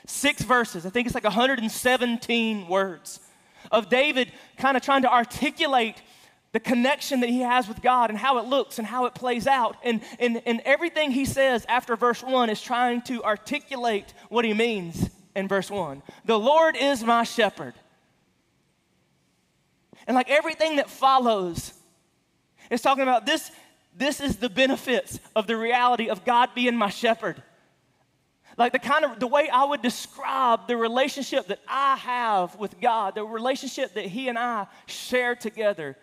Six 0.05 0.41
verses, 0.43 0.85
I 0.85 0.89
think 0.89 1.05
it's 1.05 1.13
like 1.15 1.25
117 1.25 2.69
words 2.69 3.19
of 3.73 3.89
David 3.89 4.31
kind 4.55 4.77
of 4.77 4.83
trying 4.83 5.01
to 5.01 5.11
articulate 5.11 6.01
the 6.57 6.61
connection 6.61 7.19
that 7.19 7.29
he 7.29 7.41
has 7.41 7.67
with 7.67 7.83
God 7.83 8.09
and 8.09 8.17
how 8.17 8.39
it 8.39 8.45
looks 8.45 8.79
and 8.79 8.87
how 8.87 9.05
it 9.05 9.13
plays 9.13 9.45
out. 9.45 9.77
And, 9.83 10.01
and, 10.17 10.41
and 10.47 10.59
everything 10.65 11.11
he 11.11 11.23
says 11.23 11.63
after 11.69 11.95
verse 11.95 12.23
1 12.23 12.49
is 12.49 12.59
trying 12.59 13.03
to 13.03 13.23
articulate 13.23 14.11
what 14.29 14.43
he 14.43 14.55
means 14.55 15.07
in 15.35 15.47
verse 15.47 15.69
1. 15.69 16.01
The 16.25 16.39
Lord 16.39 16.75
is 16.75 17.03
my 17.03 17.25
shepherd. 17.25 17.75
And 20.07 20.15
like 20.15 20.31
everything 20.31 20.77
that 20.77 20.89
follows, 20.89 21.73
it's 22.71 22.81
talking 22.81 23.03
about 23.03 23.27
this, 23.27 23.51
this 23.95 24.19
is 24.19 24.37
the 24.37 24.49
benefits 24.49 25.19
of 25.35 25.45
the 25.45 25.57
reality 25.57 26.09
of 26.09 26.25
God 26.25 26.49
being 26.55 26.75
my 26.75 26.89
shepherd. 26.89 27.43
Like 28.57 28.71
the 28.71 28.79
kind 28.79 29.05
of 29.05 29.19
the 29.19 29.27
way 29.27 29.47
I 29.47 29.63
would 29.63 29.83
describe 29.83 30.67
the 30.67 30.75
relationship 30.75 31.45
that 31.49 31.59
I 31.67 31.97
have 31.97 32.55
with 32.55 32.81
God, 32.81 33.13
the 33.13 33.23
relationship 33.23 33.93
that 33.93 34.07
He 34.07 34.27
and 34.27 34.39
I 34.39 34.65
share 34.87 35.35
together 35.35 35.95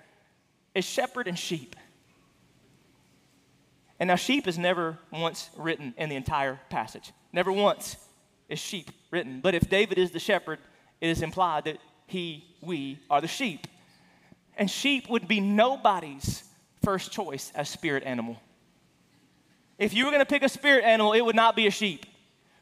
is 0.75 0.85
shepherd 0.85 1.29
and 1.29 1.39
sheep. 1.39 1.77
And 4.01 4.09
now, 4.09 4.17
sheep 4.17 4.49
is 4.49 4.59
never 4.59 4.99
once 5.13 5.51
written 5.57 5.95
in 5.97 6.09
the 6.09 6.17
entire 6.17 6.61
passage. 6.69 7.13
Never 7.33 7.53
once 7.53 7.97
is 8.49 8.59
sheep 8.59 8.91
written. 9.11 9.41
But 9.41 9.55
if 9.55 9.71
David 9.71 9.99
is 9.99 10.11
the 10.11 10.19
shepherd, 10.19 10.59
it 11.01 11.09
is 11.09 11.23
implied 11.23 11.65
that 11.65 11.79
he, 12.07 12.45
we, 12.61 12.99
are 13.09 13.21
the 13.21 13.29
sheep. 13.29 13.67
And 14.57 14.71
sheep 14.71 15.09
would 15.09 15.29
be 15.29 15.41
nobody's 15.41 16.45
first 16.83 17.13
choice 17.13 17.53
as 17.55 17.69
spirit 17.69 18.03
animal. 18.05 18.37
If 19.79 19.95
you 19.95 20.05
were 20.05 20.11
going 20.11 20.21
to 20.21 20.27
pick 20.27 20.43
a 20.43 20.49
spirit 20.49 20.85
animal, 20.85 21.13
it 21.13 21.23
would 21.23 21.37
not 21.37 21.57
be 21.57 21.67
a 21.67 21.71
sheep. 21.71 22.07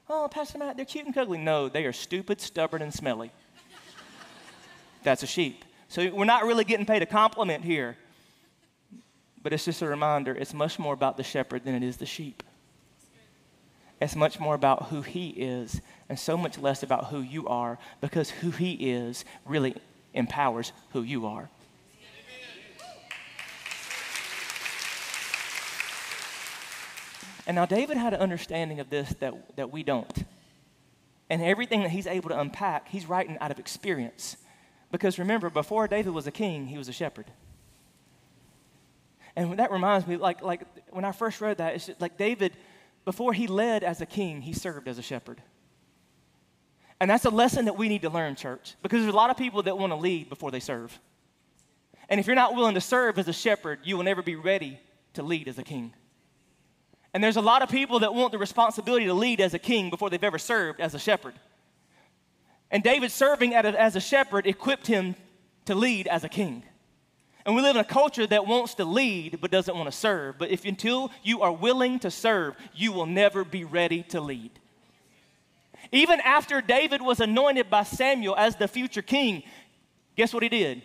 Oh, 0.08 0.28
Pastor 0.30 0.58
Matt, 0.58 0.76
they're 0.76 0.86
cute 0.86 1.06
and 1.06 1.14
cuddly. 1.14 1.38
No, 1.38 1.68
they 1.68 1.84
are 1.84 1.92
stupid, 1.92 2.40
stubborn, 2.40 2.82
and 2.82 2.92
smelly. 2.92 3.32
That's 5.02 5.22
a 5.22 5.26
sheep. 5.26 5.64
So 5.88 6.10
we're 6.10 6.24
not 6.24 6.44
really 6.44 6.64
getting 6.64 6.86
paid 6.86 7.02
a 7.02 7.06
compliment 7.06 7.64
here. 7.64 7.96
But 9.42 9.52
it's 9.52 9.64
just 9.64 9.82
a 9.82 9.86
reminder 9.86 10.34
it's 10.34 10.54
much 10.54 10.78
more 10.78 10.94
about 10.94 11.16
the 11.16 11.24
shepherd 11.24 11.64
than 11.64 11.74
it 11.74 11.82
is 11.82 11.96
the 11.96 12.06
sheep. 12.06 12.42
It's 14.00 14.16
much 14.16 14.40
more 14.40 14.54
about 14.54 14.86
who 14.86 15.02
he 15.02 15.28
is 15.30 15.80
and 16.08 16.18
so 16.18 16.36
much 16.36 16.58
less 16.58 16.82
about 16.82 17.06
who 17.06 17.20
you 17.20 17.46
are 17.46 17.78
because 18.00 18.30
who 18.30 18.50
he 18.50 18.72
is 18.90 19.24
really 19.44 19.76
empowers 20.12 20.72
who 20.90 21.02
you 21.02 21.26
are. 21.26 21.48
And 27.46 27.56
now 27.56 27.66
David 27.66 27.96
had 27.96 28.14
an 28.14 28.20
understanding 28.20 28.80
of 28.80 28.90
this 28.90 29.10
that, 29.20 29.56
that 29.56 29.72
we 29.72 29.82
don't. 29.82 30.24
And 31.28 31.42
everything 31.42 31.82
that 31.82 31.90
he's 31.90 32.06
able 32.06 32.28
to 32.28 32.38
unpack, 32.38 32.88
he's 32.88 33.06
writing 33.06 33.38
out 33.40 33.50
of 33.50 33.58
experience. 33.58 34.36
Because 34.90 35.18
remember, 35.18 35.48
before 35.50 35.88
David 35.88 36.12
was 36.12 36.26
a 36.26 36.30
king, 36.30 36.66
he 36.66 36.78
was 36.78 36.88
a 36.88 36.92
shepherd. 36.92 37.26
And 39.34 39.58
that 39.58 39.70
reminds 39.70 40.06
me, 40.06 40.16
like, 40.16 40.42
like 40.42 40.62
when 40.90 41.04
I 41.04 41.12
first 41.12 41.40
read 41.40 41.58
that, 41.58 41.74
it's 41.74 41.86
just, 41.86 42.00
like 42.00 42.18
David, 42.18 42.52
before 43.04 43.32
he 43.32 43.46
led 43.46 43.82
as 43.82 44.00
a 44.00 44.06
king, 44.06 44.42
he 44.42 44.52
served 44.52 44.88
as 44.88 44.98
a 44.98 45.02
shepherd. 45.02 45.42
And 47.00 47.10
that's 47.10 47.24
a 47.24 47.30
lesson 47.30 47.64
that 47.64 47.76
we 47.76 47.88
need 47.88 48.02
to 48.02 48.10
learn, 48.10 48.36
church, 48.36 48.76
because 48.82 49.00
there's 49.02 49.12
a 49.12 49.16
lot 49.16 49.30
of 49.30 49.36
people 49.36 49.62
that 49.64 49.76
want 49.76 49.92
to 49.92 49.96
lead 49.96 50.28
before 50.28 50.50
they 50.50 50.60
serve. 50.60 50.98
And 52.08 52.20
if 52.20 52.26
you're 52.26 52.36
not 52.36 52.54
willing 52.54 52.74
to 52.74 52.80
serve 52.80 53.18
as 53.18 53.26
a 53.26 53.32
shepherd, 53.32 53.80
you 53.84 53.96
will 53.96 54.04
never 54.04 54.22
be 54.22 54.36
ready 54.36 54.78
to 55.14 55.22
lead 55.22 55.48
as 55.48 55.58
a 55.58 55.62
king. 55.62 55.94
And 57.14 57.24
there's 57.24 57.36
a 57.36 57.42
lot 57.42 57.62
of 57.62 57.68
people 57.68 58.00
that 58.00 58.14
want 58.14 58.32
the 58.32 58.38
responsibility 58.38 59.06
to 59.06 59.14
lead 59.14 59.40
as 59.40 59.54
a 59.54 59.58
king 59.58 59.90
before 59.90 60.10
they've 60.10 60.22
ever 60.22 60.38
served 60.38 60.80
as 60.80 60.94
a 60.94 60.98
shepherd. 60.98 61.34
And 62.70 62.82
David 62.82 63.10
serving 63.10 63.54
as 63.54 63.96
a 63.96 64.00
shepherd 64.00 64.46
equipped 64.46 64.86
him 64.86 65.16
to 65.66 65.74
lead 65.74 66.06
as 66.06 66.24
a 66.24 66.28
king. 66.28 66.62
And 67.44 67.56
we 67.56 67.62
live 67.62 67.76
in 67.76 67.80
a 67.80 67.84
culture 67.84 68.26
that 68.26 68.46
wants 68.46 68.74
to 68.74 68.84
lead 68.84 69.38
but 69.40 69.50
doesn't 69.50 69.74
want 69.74 69.90
to 69.90 69.96
serve. 69.96 70.38
But 70.38 70.50
if 70.50 70.64
until 70.64 71.10
you 71.22 71.42
are 71.42 71.52
willing 71.52 71.98
to 72.00 72.10
serve, 72.10 72.54
you 72.74 72.92
will 72.92 73.06
never 73.06 73.44
be 73.44 73.64
ready 73.64 74.02
to 74.04 74.20
lead. 74.20 74.50
Even 75.90 76.20
after 76.20 76.60
David 76.60 77.02
was 77.02 77.20
anointed 77.20 77.68
by 77.68 77.82
Samuel 77.82 78.36
as 78.36 78.56
the 78.56 78.68
future 78.68 79.02
king, 79.02 79.42
guess 80.16 80.32
what 80.32 80.42
he 80.42 80.48
did? 80.48 80.82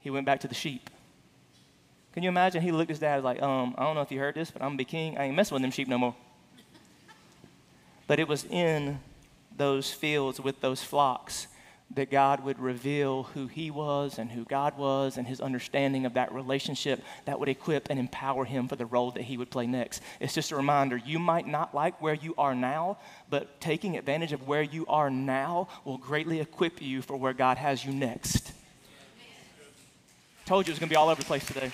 He 0.00 0.10
went 0.10 0.26
back 0.26 0.40
to 0.40 0.48
the 0.48 0.54
sheep. 0.54 0.88
Can 2.14 2.22
you 2.22 2.28
imagine? 2.28 2.62
He 2.62 2.72
looked 2.72 2.90
at 2.90 2.94
his 2.94 2.98
dad 2.98 3.22
like, 3.22 3.40
um, 3.40 3.74
I 3.78 3.84
don't 3.84 3.94
know 3.94 4.00
if 4.00 4.10
you 4.10 4.18
heard 4.18 4.34
this, 4.34 4.50
but 4.50 4.62
I'm 4.62 4.70
gonna 4.70 4.78
be 4.78 4.84
king. 4.84 5.16
I 5.16 5.24
ain't 5.24 5.36
messing 5.36 5.54
with 5.54 5.62
them 5.62 5.70
sheep 5.70 5.88
no 5.88 5.98
more. 5.98 6.14
But 8.06 8.18
it 8.18 8.28
was 8.28 8.44
in 8.44 8.98
those 9.56 9.92
fields 9.92 10.40
with 10.40 10.60
those 10.60 10.82
flocks 10.82 11.46
that 11.94 12.10
God 12.10 12.44
would 12.44 12.58
reveal 12.58 13.24
who 13.34 13.46
He 13.46 13.70
was 13.70 14.18
and 14.18 14.30
who 14.30 14.44
God 14.44 14.76
was 14.76 15.16
and 15.16 15.26
His 15.26 15.40
understanding 15.40 16.06
of 16.06 16.14
that 16.14 16.32
relationship 16.32 17.02
that 17.24 17.38
would 17.38 17.48
equip 17.48 17.90
and 17.90 17.98
empower 17.98 18.44
Him 18.44 18.68
for 18.68 18.76
the 18.76 18.86
role 18.86 19.10
that 19.12 19.24
He 19.24 19.36
would 19.36 19.50
play 19.50 19.66
next. 19.66 20.02
It's 20.20 20.34
just 20.34 20.52
a 20.52 20.56
reminder 20.56 20.96
you 20.96 21.18
might 21.18 21.46
not 21.46 21.74
like 21.74 22.00
where 22.00 22.14
you 22.14 22.34
are 22.38 22.54
now, 22.54 22.98
but 23.28 23.60
taking 23.60 23.96
advantage 23.96 24.32
of 24.32 24.46
where 24.48 24.62
you 24.62 24.86
are 24.86 25.10
now 25.10 25.68
will 25.84 25.98
greatly 25.98 26.40
equip 26.40 26.80
you 26.80 27.02
for 27.02 27.16
where 27.16 27.32
God 27.32 27.58
has 27.58 27.84
you 27.84 27.92
next. 27.92 28.52
Told 30.44 30.66
you 30.66 30.70
it 30.70 30.74
was 30.74 30.78
going 30.78 30.88
to 30.88 30.92
be 30.92 30.96
all 30.96 31.08
over 31.08 31.20
the 31.20 31.26
place 31.26 31.46
today. 31.46 31.70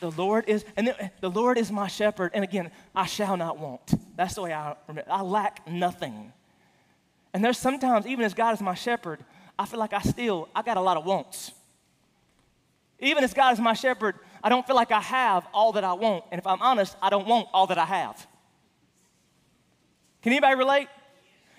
The 0.00 0.10
Lord 0.10 0.48
is, 0.48 0.64
and 0.76 0.88
the, 0.88 1.10
the 1.20 1.30
Lord 1.30 1.58
is 1.58 1.70
my 1.70 1.86
shepherd, 1.86 2.32
and 2.34 2.42
again, 2.42 2.70
I 2.94 3.06
shall 3.06 3.36
not 3.36 3.58
want. 3.58 3.94
That's 4.16 4.34
the 4.34 4.42
way 4.42 4.52
I 4.52 4.74
remember. 4.88 5.10
I 5.10 5.22
lack 5.22 5.68
nothing. 5.68 6.32
And 7.34 7.44
there's 7.44 7.58
sometimes, 7.58 8.06
even 8.06 8.24
as 8.24 8.34
God 8.34 8.54
is 8.54 8.60
my 8.60 8.74
shepherd, 8.74 9.20
I 9.58 9.66
feel 9.66 9.78
like 9.78 9.92
I 9.92 10.00
still, 10.02 10.48
I 10.54 10.62
got 10.62 10.76
a 10.76 10.80
lot 10.80 10.96
of 10.96 11.04
wants. 11.04 11.52
Even 12.98 13.24
as 13.24 13.34
God 13.34 13.52
is 13.52 13.60
my 13.60 13.72
shepherd, 13.72 14.16
I 14.42 14.48
don't 14.48 14.66
feel 14.66 14.76
like 14.76 14.92
I 14.92 15.00
have 15.00 15.46
all 15.52 15.72
that 15.72 15.84
I 15.84 15.92
want. 15.94 16.24
And 16.30 16.38
if 16.38 16.46
I'm 16.46 16.60
honest, 16.62 16.96
I 17.02 17.10
don't 17.10 17.26
want 17.26 17.48
all 17.52 17.66
that 17.68 17.78
I 17.78 17.84
have. 17.84 18.26
Can 20.22 20.32
anybody 20.32 20.54
relate? 20.56 20.88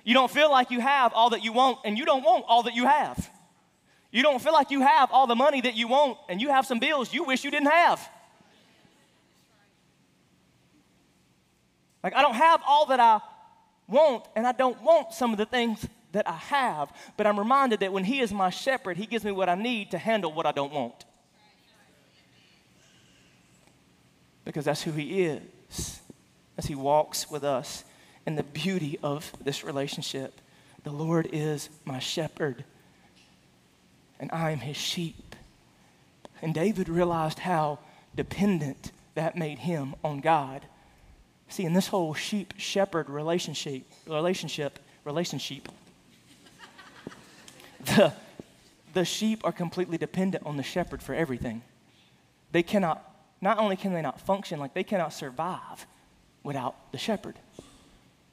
You 0.06 0.14
don't 0.14 0.32
feel 0.32 0.50
like 0.50 0.72
you 0.72 0.80
have 0.80 1.14
all 1.14 1.32
that 1.32 1.44
you 1.44 1.54
want, 1.54 1.80
and 1.86 1.98
you 1.98 2.06
don't 2.06 2.24
want 2.24 2.46
all 2.48 2.64
that 2.64 2.76
you 2.76 2.86
have. 2.86 3.30
You 4.12 4.22
don't 4.22 4.42
feel 4.42 4.54
like 4.54 4.70
you 4.70 4.82
have 4.82 5.12
all 5.12 5.28
the 5.28 5.36
money 5.36 5.62
that 5.62 5.76
you 5.76 5.88
want, 5.88 6.18
and 6.30 6.42
you 6.42 6.50
have 6.50 6.66
some 6.66 6.80
bills 6.80 7.14
you 7.14 7.24
wish 7.24 7.44
you 7.44 7.52
didn't 7.52 7.72
have. 7.72 8.10
Like, 12.04 12.14
I 12.16 12.22
don't 12.22 12.36
have 12.36 12.62
all 12.68 12.86
that 12.88 13.00
I 13.00 13.22
want, 13.94 14.26
and 14.36 14.46
I 14.46 14.52
don't 14.52 14.82
want 14.82 15.14
some 15.14 15.32
of 15.32 15.38
the 15.38 15.46
things 15.46 15.88
that 16.12 16.28
I 16.28 16.36
have, 16.36 16.92
but 17.16 17.26
I'm 17.26 17.40
reminded 17.40 17.80
that 17.80 17.94
when 17.94 18.04
He 18.04 18.20
is 18.20 18.34
my 18.34 18.50
shepherd, 18.50 18.98
He 18.98 19.06
gives 19.06 19.24
me 19.24 19.32
what 19.32 19.48
I 19.48 19.56
need 19.56 19.92
to 19.92 19.98
handle 19.98 20.34
what 20.34 20.46
I 20.46 20.52
don't 20.52 20.74
want. 20.74 21.06
Because 24.44 24.66
that's 24.66 24.84
who 24.84 24.92
He 24.92 25.24
is 25.24 26.02
as 26.58 26.66
He 26.66 26.76
walks 26.76 27.32
with 27.32 27.44
us 27.44 27.86
in 28.26 28.36
the 28.36 28.44
beauty 28.44 29.00
of 29.02 29.32
this 29.42 29.64
relationship. 29.64 30.42
The 30.84 30.92
Lord 30.92 31.30
is 31.32 31.70
my 31.86 32.00
shepherd, 32.00 32.66
and 34.20 34.30
I 34.34 34.52
am 34.52 34.60
His 34.60 34.78
sheep. 34.78 35.36
And 36.42 36.54
David 36.54 36.90
realized 36.90 37.40
how 37.40 37.80
dependent 38.16 38.92
that 39.16 39.38
made 39.38 39.60
him 39.60 39.96
on 40.04 40.20
God. 40.20 40.66
See, 41.54 41.66
in 41.66 41.74
this 41.74 41.86
whole 41.86 42.16
sheep 42.16 42.56
shepherd 42.58 43.12
relationship, 43.12 43.84
relationship, 44.08 44.80
relationship, 45.04 45.70
the, 47.86 48.12
the 48.96 49.06
sheep 49.06 49.42
are 49.44 49.52
completely 49.52 50.00
dependent 50.00 50.48
on 50.48 50.58
the 50.58 50.64
shepherd 50.64 51.04
for 51.04 51.14
everything. 51.14 51.62
They 52.52 52.64
cannot, 52.64 53.08
not 53.40 53.60
only 53.60 53.76
can 53.76 53.94
they 53.94 54.02
not 54.02 54.20
function, 54.20 54.60
like 54.60 54.74
they 54.74 54.84
cannot 54.84 55.14
survive 55.14 55.86
without 56.42 56.92
the 56.92 56.98
shepherd. 56.98 57.36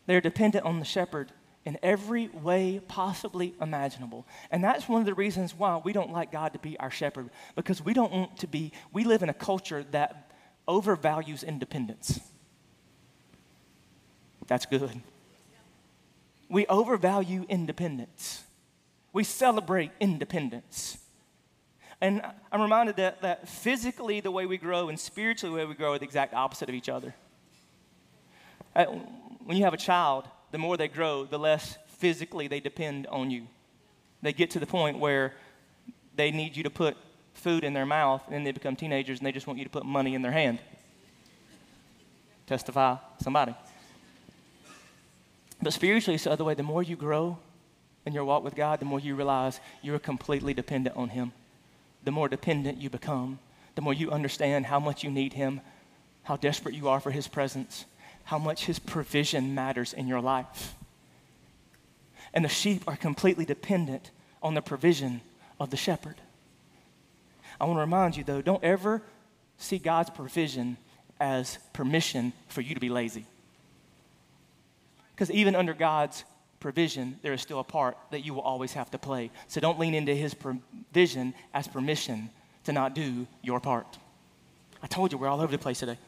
They're 0.06 0.22
dependent 0.22 0.64
on 0.64 0.78
the 0.78 0.86
shepherd 0.86 1.30
in 1.66 1.76
every 1.82 2.28
way 2.28 2.80
possibly 2.88 3.52
imaginable. 3.60 4.26
And 4.50 4.64
that's 4.64 4.88
one 4.88 5.02
of 5.02 5.06
the 5.06 5.12
reasons 5.12 5.54
why 5.54 5.78
we 5.84 5.92
don't 5.92 6.10
like 6.10 6.32
God 6.32 6.54
to 6.54 6.58
be 6.58 6.80
our 6.80 6.90
shepherd, 6.90 7.28
because 7.54 7.84
we 7.84 7.92
don't 7.92 8.12
want 8.12 8.38
to 8.38 8.46
be, 8.46 8.72
we 8.94 9.04
live 9.04 9.22
in 9.22 9.28
a 9.28 9.34
culture 9.34 9.84
that 9.90 10.32
overvalues 10.66 11.46
independence. 11.46 12.18
That's 14.50 14.66
good. 14.66 15.00
We 16.48 16.66
overvalue 16.66 17.46
independence. 17.48 18.42
We 19.12 19.22
celebrate 19.22 19.92
independence. 20.00 20.98
And 22.00 22.20
I'm 22.50 22.60
reminded 22.60 22.96
that, 22.96 23.22
that 23.22 23.48
physically, 23.48 24.18
the 24.20 24.32
way 24.32 24.46
we 24.46 24.58
grow 24.58 24.88
and 24.88 24.98
spiritually, 24.98 25.54
the 25.54 25.62
way 25.62 25.68
we 25.68 25.76
grow 25.76 25.92
are 25.92 25.98
the 26.00 26.04
exact 26.04 26.34
opposite 26.34 26.68
of 26.68 26.74
each 26.74 26.88
other. 26.88 27.14
Uh, 28.74 28.86
when 29.44 29.56
you 29.56 29.62
have 29.62 29.72
a 29.72 29.76
child, 29.78 30.24
the 30.50 30.58
more 30.58 30.76
they 30.76 30.88
grow, 30.88 31.24
the 31.24 31.38
less 31.38 31.78
physically 31.86 32.48
they 32.48 32.58
depend 32.58 33.06
on 33.06 33.30
you. 33.30 33.46
They 34.20 34.32
get 34.32 34.50
to 34.50 34.58
the 34.58 34.66
point 34.66 34.98
where 34.98 35.32
they 36.16 36.32
need 36.32 36.56
you 36.56 36.64
to 36.64 36.70
put 36.70 36.96
food 37.34 37.62
in 37.62 37.72
their 37.72 37.86
mouth, 37.86 38.22
and 38.26 38.34
then 38.34 38.42
they 38.42 38.50
become 38.50 38.74
teenagers 38.74 39.20
and 39.20 39.26
they 39.26 39.32
just 39.32 39.46
want 39.46 39.60
you 39.60 39.64
to 39.64 39.70
put 39.70 39.86
money 39.86 40.16
in 40.16 40.22
their 40.22 40.32
hand. 40.32 40.58
Testify, 42.48 42.96
somebody. 43.22 43.54
But 45.62 45.72
spiritually, 45.72 46.14
it's 46.14 46.24
the 46.24 46.30
other 46.30 46.44
way. 46.44 46.54
The 46.54 46.62
more 46.62 46.82
you 46.82 46.96
grow 46.96 47.38
in 48.06 48.12
your 48.12 48.24
walk 48.24 48.42
with 48.42 48.54
God, 48.54 48.80
the 48.80 48.86
more 48.86 49.00
you 49.00 49.14
realize 49.14 49.60
you're 49.82 49.98
completely 49.98 50.54
dependent 50.54 50.96
on 50.96 51.10
Him. 51.10 51.32
The 52.04 52.10
more 52.10 52.28
dependent 52.28 52.78
you 52.78 52.88
become, 52.88 53.38
the 53.74 53.82
more 53.82 53.92
you 53.92 54.10
understand 54.10 54.66
how 54.66 54.80
much 54.80 55.04
you 55.04 55.10
need 55.10 55.34
Him, 55.34 55.60
how 56.22 56.36
desperate 56.36 56.74
you 56.74 56.88
are 56.88 57.00
for 57.00 57.10
His 57.10 57.28
presence, 57.28 57.84
how 58.24 58.38
much 58.38 58.64
His 58.64 58.78
provision 58.78 59.54
matters 59.54 59.92
in 59.92 60.08
your 60.08 60.20
life. 60.20 60.74
And 62.32 62.44
the 62.44 62.48
sheep 62.48 62.84
are 62.86 62.96
completely 62.96 63.44
dependent 63.44 64.10
on 64.42 64.54
the 64.54 64.62
provision 64.62 65.20
of 65.58 65.70
the 65.70 65.76
shepherd. 65.76 66.16
I 67.60 67.64
want 67.64 67.76
to 67.76 67.80
remind 67.80 68.16
you, 68.16 68.24
though, 68.24 68.40
don't 68.40 68.64
ever 68.64 69.02
see 69.58 69.78
God's 69.78 70.08
provision 70.08 70.78
as 71.20 71.58
permission 71.74 72.32
for 72.48 72.62
you 72.62 72.74
to 72.74 72.80
be 72.80 72.88
lazy. 72.88 73.26
Because 75.20 75.34
even 75.34 75.54
under 75.54 75.74
God's 75.74 76.24
provision, 76.60 77.18
there 77.20 77.34
is 77.34 77.42
still 77.42 77.60
a 77.60 77.64
part 77.64 77.98
that 78.10 78.24
you 78.24 78.32
will 78.32 78.40
always 78.40 78.72
have 78.72 78.90
to 78.92 78.98
play. 78.98 79.30
So 79.48 79.60
don't 79.60 79.78
lean 79.78 79.92
into 79.92 80.14
his 80.14 80.32
provision 80.32 81.34
as 81.52 81.68
permission 81.68 82.30
to 82.64 82.72
not 82.72 82.94
do 82.94 83.26
your 83.42 83.60
part. 83.60 83.98
I 84.82 84.86
told 84.86 85.12
you 85.12 85.18
we're 85.18 85.28
all 85.28 85.42
over 85.42 85.52
the 85.52 85.58
place 85.58 85.80
today. 85.80 85.98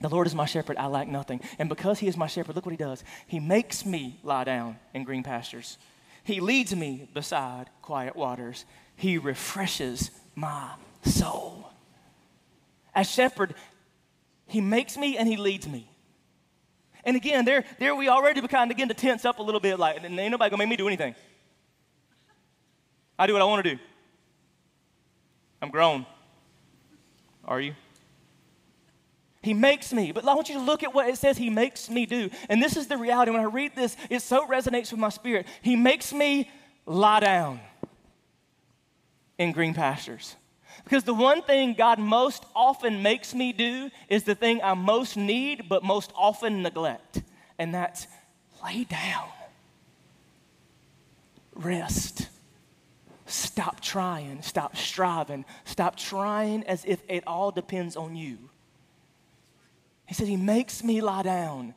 The 0.00 0.08
Lord 0.08 0.28
is 0.28 0.34
my 0.34 0.44
shepherd, 0.44 0.76
I 0.76 0.86
lack 0.86 1.08
nothing. 1.08 1.40
And 1.58 1.68
because 1.68 1.98
he 1.98 2.06
is 2.06 2.16
my 2.16 2.28
shepherd, 2.28 2.54
look 2.54 2.64
what 2.64 2.70
he 2.70 2.76
does. 2.76 3.02
He 3.26 3.40
makes 3.40 3.84
me 3.84 4.20
lie 4.22 4.44
down 4.44 4.76
in 4.94 5.02
green 5.02 5.24
pastures. 5.24 5.76
He 6.22 6.38
leads 6.38 6.72
me 6.72 7.08
beside 7.14 7.68
quiet 7.82 8.14
waters. 8.14 8.64
He 8.94 9.18
refreshes 9.18 10.12
my 10.36 10.70
soul. 11.02 11.68
As 12.94 13.10
shepherd, 13.10 13.56
he 14.46 14.60
makes 14.60 14.96
me 14.96 15.18
and 15.18 15.26
he 15.26 15.36
leads 15.36 15.66
me. 15.66 15.90
And 17.04 17.16
again, 17.16 17.44
there, 17.44 17.64
there 17.78 17.94
we 17.94 18.08
already 18.08 18.40
kind 18.48 18.70
of 18.70 18.76
begin 18.76 18.88
to 18.88 18.94
tense 18.94 19.24
up 19.24 19.38
a 19.38 19.42
little 19.42 19.60
bit 19.60 19.78
like, 19.78 20.02
ain't 20.02 20.14
nobody 20.14 20.50
gonna 20.50 20.58
make 20.58 20.68
me 20.68 20.76
do 20.76 20.86
anything. 20.86 21.14
I 23.18 23.26
do 23.26 23.32
what 23.32 23.42
I 23.42 23.44
wanna 23.44 23.62
do. 23.62 23.78
I'm 25.60 25.70
grown. 25.70 26.06
Are 27.44 27.60
you? 27.60 27.74
He 29.44 29.52
makes 29.52 29.92
me. 29.92 30.10
But 30.10 30.26
I 30.26 30.34
want 30.34 30.48
you 30.48 30.54
to 30.54 30.60
look 30.60 30.82
at 30.82 30.94
what 30.94 31.06
it 31.08 31.18
says 31.18 31.36
He 31.36 31.50
makes 31.50 31.90
me 31.90 32.06
do. 32.06 32.30
And 32.48 32.62
this 32.62 32.76
is 32.76 32.86
the 32.86 32.96
reality. 32.96 33.30
When 33.30 33.40
I 33.40 33.44
read 33.44 33.76
this, 33.76 33.94
it 34.08 34.22
so 34.22 34.46
resonates 34.46 34.90
with 34.90 35.00
my 35.00 35.10
spirit. 35.10 35.46
He 35.60 35.76
makes 35.76 36.12
me 36.12 36.50
lie 36.86 37.20
down 37.20 37.60
in 39.38 39.52
green 39.52 39.74
pastures. 39.74 40.34
Because 40.82 41.04
the 41.04 41.14
one 41.14 41.42
thing 41.42 41.74
God 41.74 41.98
most 41.98 42.44
often 42.54 43.02
makes 43.02 43.34
me 43.34 43.52
do 43.52 43.90
is 44.08 44.24
the 44.24 44.34
thing 44.34 44.60
I 44.62 44.74
most 44.74 45.16
need, 45.16 45.68
but 45.68 45.84
most 45.84 46.12
often 46.16 46.62
neglect, 46.62 47.22
and 47.58 47.72
that's 47.74 48.06
lay 48.64 48.84
down. 48.84 49.28
rest. 51.54 52.28
Stop 53.26 53.80
trying, 53.80 54.42
stop 54.42 54.76
striving, 54.76 55.44
stop 55.64 55.96
trying 55.96 56.62
as 56.64 56.84
if 56.84 57.00
it 57.08 57.24
all 57.26 57.50
depends 57.50 57.96
on 57.96 58.16
you. 58.16 58.38
He 60.06 60.14
said, 60.14 60.28
He 60.28 60.36
makes 60.36 60.84
me 60.84 61.00
lie 61.00 61.22
down. 61.22 61.74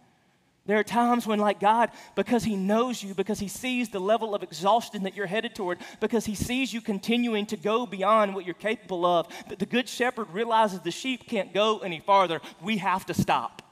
There 0.67 0.77
are 0.77 0.83
times 0.83 1.25
when, 1.25 1.39
like 1.39 1.59
God, 1.59 1.91
because 2.15 2.43
He 2.43 2.55
knows 2.55 3.01
you, 3.01 3.13
because 3.13 3.39
He 3.39 3.47
sees 3.47 3.89
the 3.89 3.99
level 3.99 4.35
of 4.35 4.43
exhaustion 4.43 5.03
that 5.03 5.15
you're 5.15 5.25
headed 5.25 5.55
toward, 5.55 5.79
because 5.99 6.25
He 6.25 6.35
sees 6.35 6.73
you 6.73 6.81
continuing 6.81 7.45
to 7.47 7.57
go 7.57 7.85
beyond 7.85 8.35
what 8.35 8.45
you're 8.45 8.53
capable 8.53 9.05
of, 9.05 9.27
that 9.49 9.59
the 9.59 9.65
Good 9.65 9.87
Shepherd 9.89 10.29
realizes 10.31 10.81
the 10.81 10.91
sheep 10.91 11.27
can't 11.27 11.53
go 11.53 11.79
any 11.79 12.01
farther. 12.01 12.41
We 12.61 12.77
have 12.77 13.05
to 13.07 13.13
stop. 13.13 13.63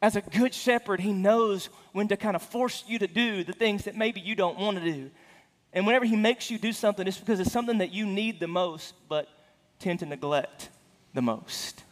As 0.00 0.16
a 0.16 0.20
good 0.20 0.52
shepherd, 0.52 0.98
he 0.98 1.12
knows 1.12 1.66
when 1.92 2.08
to 2.08 2.16
kind 2.16 2.34
of 2.34 2.42
force 2.42 2.82
you 2.88 2.98
to 2.98 3.06
do 3.06 3.44
the 3.44 3.52
things 3.52 3.84
that 3.84 3.96
maybe 3.96 4.20
you 4.20 4.34
don't 4.34 4.58
want 4.58 4.78
to 4.78 4.84
do. 4.84 5.12
And 5.72 5.86
whenever 5.86 6.04
he 6.04 6.16
makes 6.16 6.50
you 6.50 6.58
do 6.58 6.72
something, 6.72 7.06
it's 7.06 7.18
because 7.18 7.38
it's 7.38 7.52
something 7.52 7.78
that 7.78 7.92
you 7.92 8.04
need 8.04 8.40
the 8.40 8.48
most, 8.48 8.94
but 9.08 9.28
tend 9.78 10.00
to 10.00 10.06
neglect 10.06 10.70
the 11.14 11.22
most. 11.22 11.84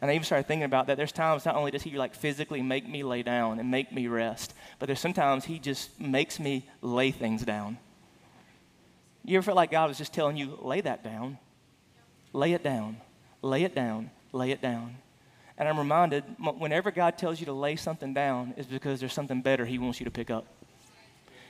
And 0.00 0.10
I 0.10 0.14
even 0.14 0.24
started 0.24 0.46
thinking 0.46 0.64
about 0.64 0.86
that. 0.86 0.96
There's 0.96 1.12
times 1.12 1.44
not 1.44 1.56
only 1.56 1.70
does 1.70 1.82
he 1.82 1.96
like 1.96 2.14
physically 2.14 2.62
make 2.62 2.88
me 2.88 3.02
lay 3.02 3.22
down 3.22 3.58
and 3.58 3.70
make 3.70 3.92
me 3.92 4.06
rest, 4.06 4.54
but 4.78 4.86
there's 4.86 5.00
sometimes 5.00 5.44
he 5.44 5.58
just 5.58 6.00
makes 6.00 6.40
me 6.40 6.66
lay 6.80 7.10
things 7.10 7.42
down. 7.42 7.76
You 9.24 9.36
ever 9.36 9.44
feel 9.44 9.54
like 9.54 9.70
God 9.70 9.88
was 9.88 9.98
just 9.98 10.14
telling 10.14 10.36
you, 10.36 10.58
lay 10.62 10.80
that 10.80 11.04
down? 11.04 11.38
Lay 12.32 12.52
it 12.52 12.64
down. 12.64 12.96
Lay 13.42 13.64
it 13.64 13.74
down. 13.74 14.10
Lay 14.32 14.50
it 14.50 14.62
down. 14.62 14.96
And 15.58 15.68
I'm 15.68 15.78
reminded 15.78 16.24
whenever 16.38 16.90
God 16.90 17.18
tells 17.18 17.38
you 17.38 17.46
to 17.46 17.52
lay 17.52 17.76
something 17.76 18.14
down, 18.14 18.54
it's 18.56 18.66
because 18.66 19.00
there's 19.00 19.12
something 19.12 19.42
better 19.42 19.66
He 19.66 19.78
wants 19.78 20.00
you 20.00 20.04
to 20.04 20.10
pick 20.10 20.30
up. 20.30 20.46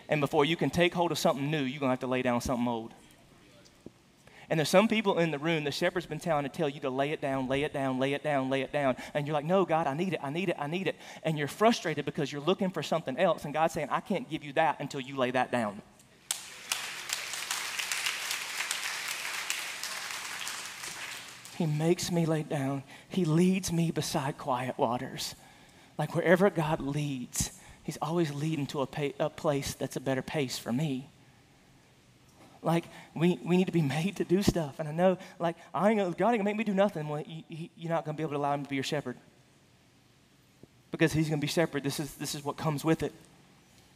And 0.09 0.21
before 0.21 0.45
you 0.45 0.57
can 0.57 0.71
take 0.71 0.93
hold 0.93 1.13
of 1.13 1.19
something 1.19 1.49
new, 1.49 1.63
you're 1.63 1.79
going 1.79 1.91
to 1.91 1.93
have 1.93 2.01
to 2.01 2.09
lay 2.09 2.23
down 2.23 2.41
something 2.41 2.67
old. 2.67 2.93
And 4.51 4.59
there's 4.59 4.69
some 4.69 4.89
people 4.89 5.21
in 5.21 5.31
the 5.31 5.39
room, 5.39 5.63
the 5.63 5.71
shepherd's 5.71 6.07
been 6.07 6.19
telling 6.19 6.43
to 6.43 6.49
tell 6.49 6.69
you 6.69 6.81
to 6.81 6.91
lay 6.91 7.13
it 7.13 7.21
down, 7.21 7.47
lay 7.47 7.63
it 7.63 7.73
down, 7.73 8.01
lay 8.01 8.15
it 8.15 8.25
down, 8.25 8.51
lay 8.51 8.63
it 8.63 8.73
down. 8.73 8.97
And 9.15 9.25
you're 9.25 9.35
like, 9.35 9.45
no, 9.45 9.65
God, 9.65 9.87
I 9.87 9.95
need 9.95 10.13
it, 10.13 10.21
I 10.25 10.31
need 10.31 10.49
it, 10.49 10.57
I 10.59 10.67
need 10.67 10.89
it. 10.89 10.97
And 11.23 11.39
you're 11.39 11.47
frustrated 11.47 12.05
because 12.05 12.33
you're 12.33 12.43
looking 12.43 12.69
for 12.69 12.83
something 12.83 13.17
else. 13.17 13.45
And 13.45 13.55
God's 13.55 13.75
saying, 13.75 13.89
I 13.91 14.01
can't 14.01 14.29
give 14.29 14.43
you 14.43 14.53
that 14.55 14.81
until 14.81 15.01
you 15.01 15.17
lay 15.17 15.31
that 15.31 15.53
down. 15.53 15.81
He 21.57 21.67
makes 21.67 22.11
me 22.11 22.27
lay 22.27 22.43
down. 22.43 22.83
He 23.09 23.25
leads 23.25 23.71
me 23.71 23.93
beside 23.93 24.37
quiet 24.37 24.77
waters. 24.79 25.37
Like 25.97 26.15
wherever 26.17 26.51
God 26.51 26.81
leads, 26.81 27.53
He's 27.85 27.99
always 28.03 28.33
leading 28.33 28.67
to 28.69 28.83
a, 28.83 29.15
a 29.21 29.31
place 29.31 29.75
that's 29.75 29.97
a 29.97 30.01
better 30.01 30.23
pace 30.23 30.59
for 30.59 30.73
me. 30.73 31.11
Like 32.63 32.85
we, 33.15 33.39
we 33.45 33.57
need 33.57 33.67
to 33.67 33.73
be 33.73 33.83
made 33.99 34.17
to 34.17 34.25
do 34.25 34.43
stuff. 34.43 34.79
And 34.79 34.89
I 34.89 34.93
know, 34.93 35.19
like, 35.39 35.57
I 35.75 35.91
ain't 35.91 35.99
gonna, 35.99 36.15
God 36.15 36.29
ain't 36.31 36.39
gonna 36.39 36.45
make 36.45 36.57
me 36.57 36.65
do 36.65 36.75
nothing. 36.75 37.09
Well, 37.09 37.23
you, 37.27 37.69
you're 37.77 37.91
not 37.91 38.05
gonna 38.05 38.17
be 38.17 38.23
able 38.23 38.33
to 38.33 38.39
allow 38.39 38.55
Him 38.55 38.65
to 38.65 38.69
be 38.69 38.77
your 38.77 38.85
shepherd. 38.85 39.17
Because 40.91 41.13
He's 41.13 41.29
gonna 41.29 41.41
be 41.41 41.47
shepherd. 41.47 41.83
This 41.83 42.01
is, 42.01 42.15
this 42.15 42.35
is 42.35 42.45
what 42.45 42.57
comes 42.57 42.85
with 42.85 43.03
it. 43.03 43.13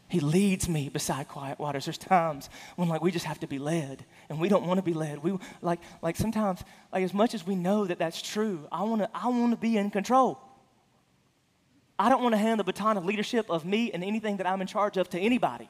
He 0.08 0.20
leads 0.20 0.68
me 0.68 0.88
beside 0.88 1.28
quiet 1.28 1.58
waters. 1.58 1.86
There's 1.86 1.98
times 1.98 2.48
when 2.76 2.88
like 2.88 3.02
we 3.02 3.10
just 3.10 3.24
have 3.24 3.40
to 3.40 3.46
be 3.46 3.58
led, 3.58 4.04
and 4.28 4.38
we 4.38 4.48
don't 4.48 4.66
want 4.66 4.78
to 4.78 4.82
be 4.82 4.92
led. 4.92 5.22
We 5.22 5.36
like 5.62 5.80
like 6.02 6.16
sometimes 6.16 6.62
like 6.92 7.02
as 7.02 7.14
much 7.14 7.34
as 7.34 7.46
we 7.46 7.56
know 7.56 7.86
that 7.86 7.98
that's 7.98 8.20
true, 8.20 8.68
I 8.70 8.84
want 8.84 9.02
to 9.02 9.10
I 9.14 9.28
want 9.28 9.52
to 9.52 9.56
be 9.56 9.76
in 9.76 9.90
control. 9.90 10.38
I 11.98 12.08
don't 12.08 12.22
want 12.22 12.34
to 12.34 12.38
hand 12.38 12.60
the 12.60 12.64
baton 12.64 12.96
of 12.96 13.04
leadership 13.04 13.50
of 13.50 13.64
me 13.64 13.92
and 13.92 14.02
anything 14.04 14.36
that 14.38 14.46
I'm 14.46 14.60
in 14.60 14.66
charge 14.66 14.96
of 14.96 15.08
to 15.10 15.18
anybody. 15.18 15.68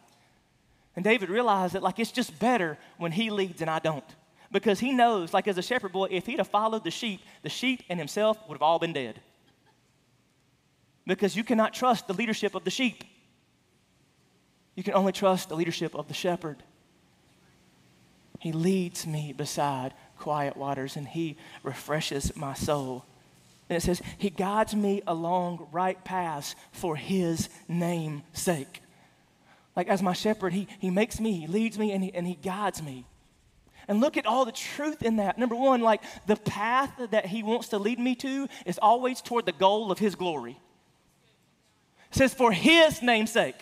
And 0.96 1.04
David 1.04 1.28
realized 1.28 1.74
that 1.74 1.82
like 1.82 1.98
it's 1.98 2.12
just 2.12 2.38
better 2.38 2.78
when 2.98 3.12
he 3.12 3.30
leads 3.30 3.60
and 3.60 3.70
I 3.70 3.78
don't. 3.78 4.04
Because 4.52 4.78
he 4.78 4.92
knows, 4.92 5.34
like 5.34 5.48
as 5.48 5.58
a 5.58 5.62
shepherd 5.62 5.92
boy, 5.92 6.08
if 6.10 6.26
he'd 6.26 6.38
have 6.38 6.48
followed 6.48 6.84
the 6.84 6.90
sheep, 6.90 7.20
the 7.42 7.48
sheep 7.48 7.82
and 7.88 7.98
himself 7.98 8.38
would 8.48 8.54
have 8.54 8.62
all 8.62 8.78
been 8.78 8.92
dead. 8.92 9.20
Because 11.06 11.34
you 11.36 11.42
cannot 11.42 11.74
trust 11.74 12.06
the 12.06 12.14
leadership 12.14 12.54
of 12.54 12.64
the 12.64 12.70
sheep. 12.70 13.02
You 14.76 14.82
can 14.82 14.94
only 14.94 15.12
trust 15.12 15.48
the 15.48 15.56
leadership 15.56 15.94
of 15.94 16.08
the 16.08 16.14
shepherd. 16.14 16.62
He 18.38 18.52
leads 18.52 19.06
me 19.06 19.32
beside 19.32 19.94
quiet 20.18 20.56
waters 20.56 20.96
and 20.96 21.08
he 21.08 21.36
refreshes 21.62 22.36
my 22.36 22.54
soul. 22.54 23.04
And 23.68 23.76
it 23.76 23.80
says, 23.80 24.02
He 24.18 24.30
guides 24.30 24.74
me 24.74 25.02
along 25.06 25.68
right 25.72 26.02
paths 26.04 26.54
for 26.72 26.96
His 26.96 27.48
name's 27.66 28.22
sake. 28.32 28.82
Like 29.76 29.88
as 29.88 30.02
my 30.02 30.12
shepherd, 30.12 30.52
He, 30.52 30.68
he 30.78 30.90
makes 30.90 31.20
me, 31.20 31.40
He 31.40 31.46
leads 31.46 31.78
me, 31.78 31.92
and 31.92 32.04
he, 32.04 32.14
and 32.14 32.26
he 32.26 32.34
guides 32.34 32.82
me. 32.82 33.06
And 33.88 34.00
look 34.00 34.16
at 34.16 34.26
all 34.26 34.44
the 34.44 34.52
truth 34.52 35.02
in 35.02 35.16
that. 35.16 35.38
Number 35.38 35.54
one, 35.54 35.80
like 35.80 36.02
the 36.26 36.36
path 36.36 36.92
that 37.10 37.26
He 37.26 37.42
wants 37.42 37.68
to 37.68 37.78
lead 37.78 37.98
me 37.98 38.14
to 38.16 38.48
is 38.64 38.78
always 38.78 39.20
toward 39.20 39.46
the 39.46 39.52
goal 39.52 39.92
of 39.92 39.98
His 39.98 40.14
glory. 40.14 40.58
It 42.10 42.16
says, 42.16 42.32
For 42.32 42.52
His 42.52 43.02
name's 43.02 43.32
sake 43.32 43.56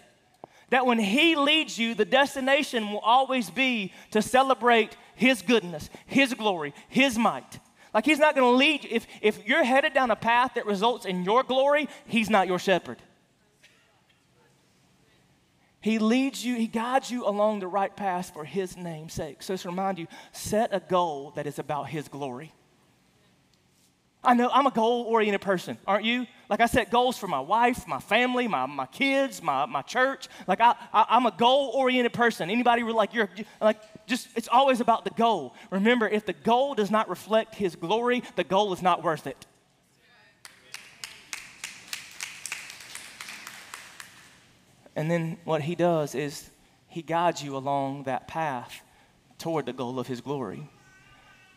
that 0.70 0.86
when 0.86 0.98
He 0.98 1.34
leads 1.34 1.76
you, 1.76 1.94
the 1.94 2.04
destination 2.04 2.90
will 2.92 3.00
always 3.00 3.50
be 3.50 3.92
to 4.12 4.22
celebrate 4.22 4.96
His 5.16 5.42
goodness, 5.42 5.90
His 6.06 6.34
glory, 6.34 6.72
His 6.88 7.18
might. 7.18 7.58
Like 7.92 8.06
He's 8.06 8.20
not 8.20 8.36
going 8.36 8.50
to 8.50 8.56
lead 8.56 8.84
you. 8.84 8.90
If, 8.92 9.06
if 9.20 9.46
you're 9.46 9.64
headed 9.64 9.92
down 9.92 10.10
a 10.10 10.16
path 10.16 10.52
that 10.54 10.66
results 10.66 11.04
in 11.04 11.24
your 11.24 11.42
glory, 11.42 11.88
He's 12.06 12.30
not 12.30 12.46
your 12.46 12.60
shepherd. 12.60 12.98
He 15.82 15.98
leads 15.98 16.44
you, 16.44 16.54
He 16.54 16.68
guides 16.68 17.10
you 17.10 17.26
along 17.26 17.60
the 17.60 17.66
right 17.66 17.94
path 17.94 18.32
for 18.32 18.44
His 18.44 18.76
name's 18.76 19.12
sake. 19.12 19.42
So, 19.42 19.56
to 19.56 19.68
remind 19.68 19.98
you, 19.98 20.06
set 20.30 20.72
a 20.72 20.80
goal 20.80 21.32
that 21.36 21.46
is 21.46 21.58
about 21.58 21.90
His 21.90 22.08
glory. 22.08 22.52
I 24.24 24.34
know 24.34 24.48
I'm 24.52 24.66
a 24.66 24.70
goal 24.70 25.02
oriented 25.02 25.40
person, 25.40 25.76
aren't 25.86 26.04
you? 26.04 26.26
Like 26.48 26.60
I 26.60 26.66
set 26.66 26.90
goals 26.90 27.18
for 27.18 27.26
my 27.26 27.40
wife, 27.40 27.88
my 27.88 27.98
family, 27.98 28.46
my, 28.46 28.66
my 28.66 28.86
kids, 28.86 29.42
my, 29.42 29.66
my 29.66 29.82
church. 29.82 30.28
Like 30.46 30.60
I, 30.60 30.76
I, 30.92 31.16
am 31.16 31.26
a 31.26 31.32
goal 31.32 31.72
oriented 31.74 32.12
person. 32.12 32.48
Anybody 32.48 32.84
like 32.84 33.14
you're 33.14 33.28
like 33.60 33.80
just 34.06 34.28
it's 34.36 34.48
always 34.48 34.80
about 34.80 35.02
the 35.02 35.10
goal. 35.10 35.54
Remember, 35.70 36.08
if 36.08 36.24
the 36.24 36.34
goal 36.34 36.74
does 36.74 36.90
not 36.90 37.08
reflect 37.08 37.56
his 37.56 37.74
glory, 37.74 38.22
the 38.36 38.44
goal 38.44 38.72
is 38.72 38.80
not 38.80 39.02
worth 39.02 39.26
it. 39.26 39.46
And 44.94 45.10
then 45.10 45.38
what 45.44 45.62
he 45.62 45.74
does 45.74 46.14
is 46.14 46.50
he 46.88 47.02
guides 47.02 47.42
you 47.42 47.56
along 47.56 48.04
that 48.04 48.28
path 48.28 48.82
toward 49.38 49.66
the 49.66 49.72
goal 49.72 49.98
of 49.98 50.06
his 50.06 50.20
glory. 50.20 50.68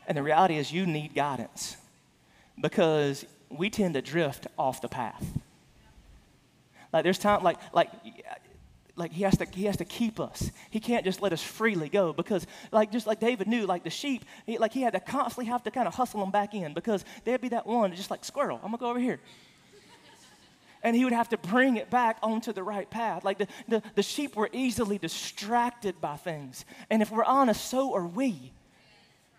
And 0.07 0.17
the 0.17 0.23
reality 0.23 0.57
is 0.57 0.71
you 0.71 0.85
need 0.85 1.13
guidance 1.13 1.77
because 2.59 3.25
we 3.49 3.69
tend 3.69 3.95
to 3.95 4.01
drift 4.01 4.47
off 4.57 4.81
the 4.81 4.87
path. 4.87 5.25
Like 6.93 7.03
there's 7.03 7.19
time, 7.19 7.43
like 7.43 7.57
like 7.73 7.89
like 8.95 9.11
he 9.11 9.23
has 9.23 9.37
to 9.37 9.45
he 9.45 9.65
has 9.65 9.77
to 9.77 9.85
keep 9.85 10.19
us. 10.19 10.51
He 10.69 10.79
can't 10.79 11.03
just 11.03 11.21
let 11.21 11.33
us 11.33 11.43
freely 11.43 11.89
go 11.89 12.13
because 12.13 12.47
like 12.71 12.91
just 12.91 13.07
like 13.07 13.19
David 13.19 13.47
knew, 13.47 13.65
like 13.65 13.83
the 13.83 13.89
sheep, 13.89 14.23
he, 14.45 14.57
like 14.57 14.71
he 14.71 14.81
had 14.81 14.93
to 14.93 14.99
constantly 14.99 15.45
have 15.45 15.63
to 15.63 15.71
kind 15.71 15.87
of 15.87 15.95
hustle 15.95 16.21
them 16.21 16.31
back 16.31 16.53
in 16.53 16.73
because 16.73 17.03
there'd 17.25 17.41
be 17.41 17.49
that 17.49 17.67
one 17.67 17.93
just 17.93 18.11
like 18.11 18.23
squirrel. 18.23 18.59
I'm 18.63 18.71
gonna 18.71 18.77
go 18.77 18.89
over 18.89 18.99
here. 18.99 19.19
And 20.85 20.95
he 20.95 21.03
would 21.03 21.13
have 21.13 21.29
to 21.29 21.37
bring 21.39 21.77
it 21.77 21.89
back 21.89 22.19
onto 22.21 22.53
the 22.53 22.61
right 22.61 22.87
path. 22.87 23.25
Like 23.25 23.39
the, 23.39 23.47
the, 23.67 23.81
the 23.95 24.03
sheep 24.03 24.35
were 24.35 24.51
easily 24.53 24.99
distracted 24.99 25.99
by 25.99 26.15
things. 26.15 26.63
And 26.91 27.01
if 27.01 27.09
we're 27.09 27.23
honest, 27.23 27.65
so 27.65 27.95
are 27.95 28.05
we. 28.05 28.53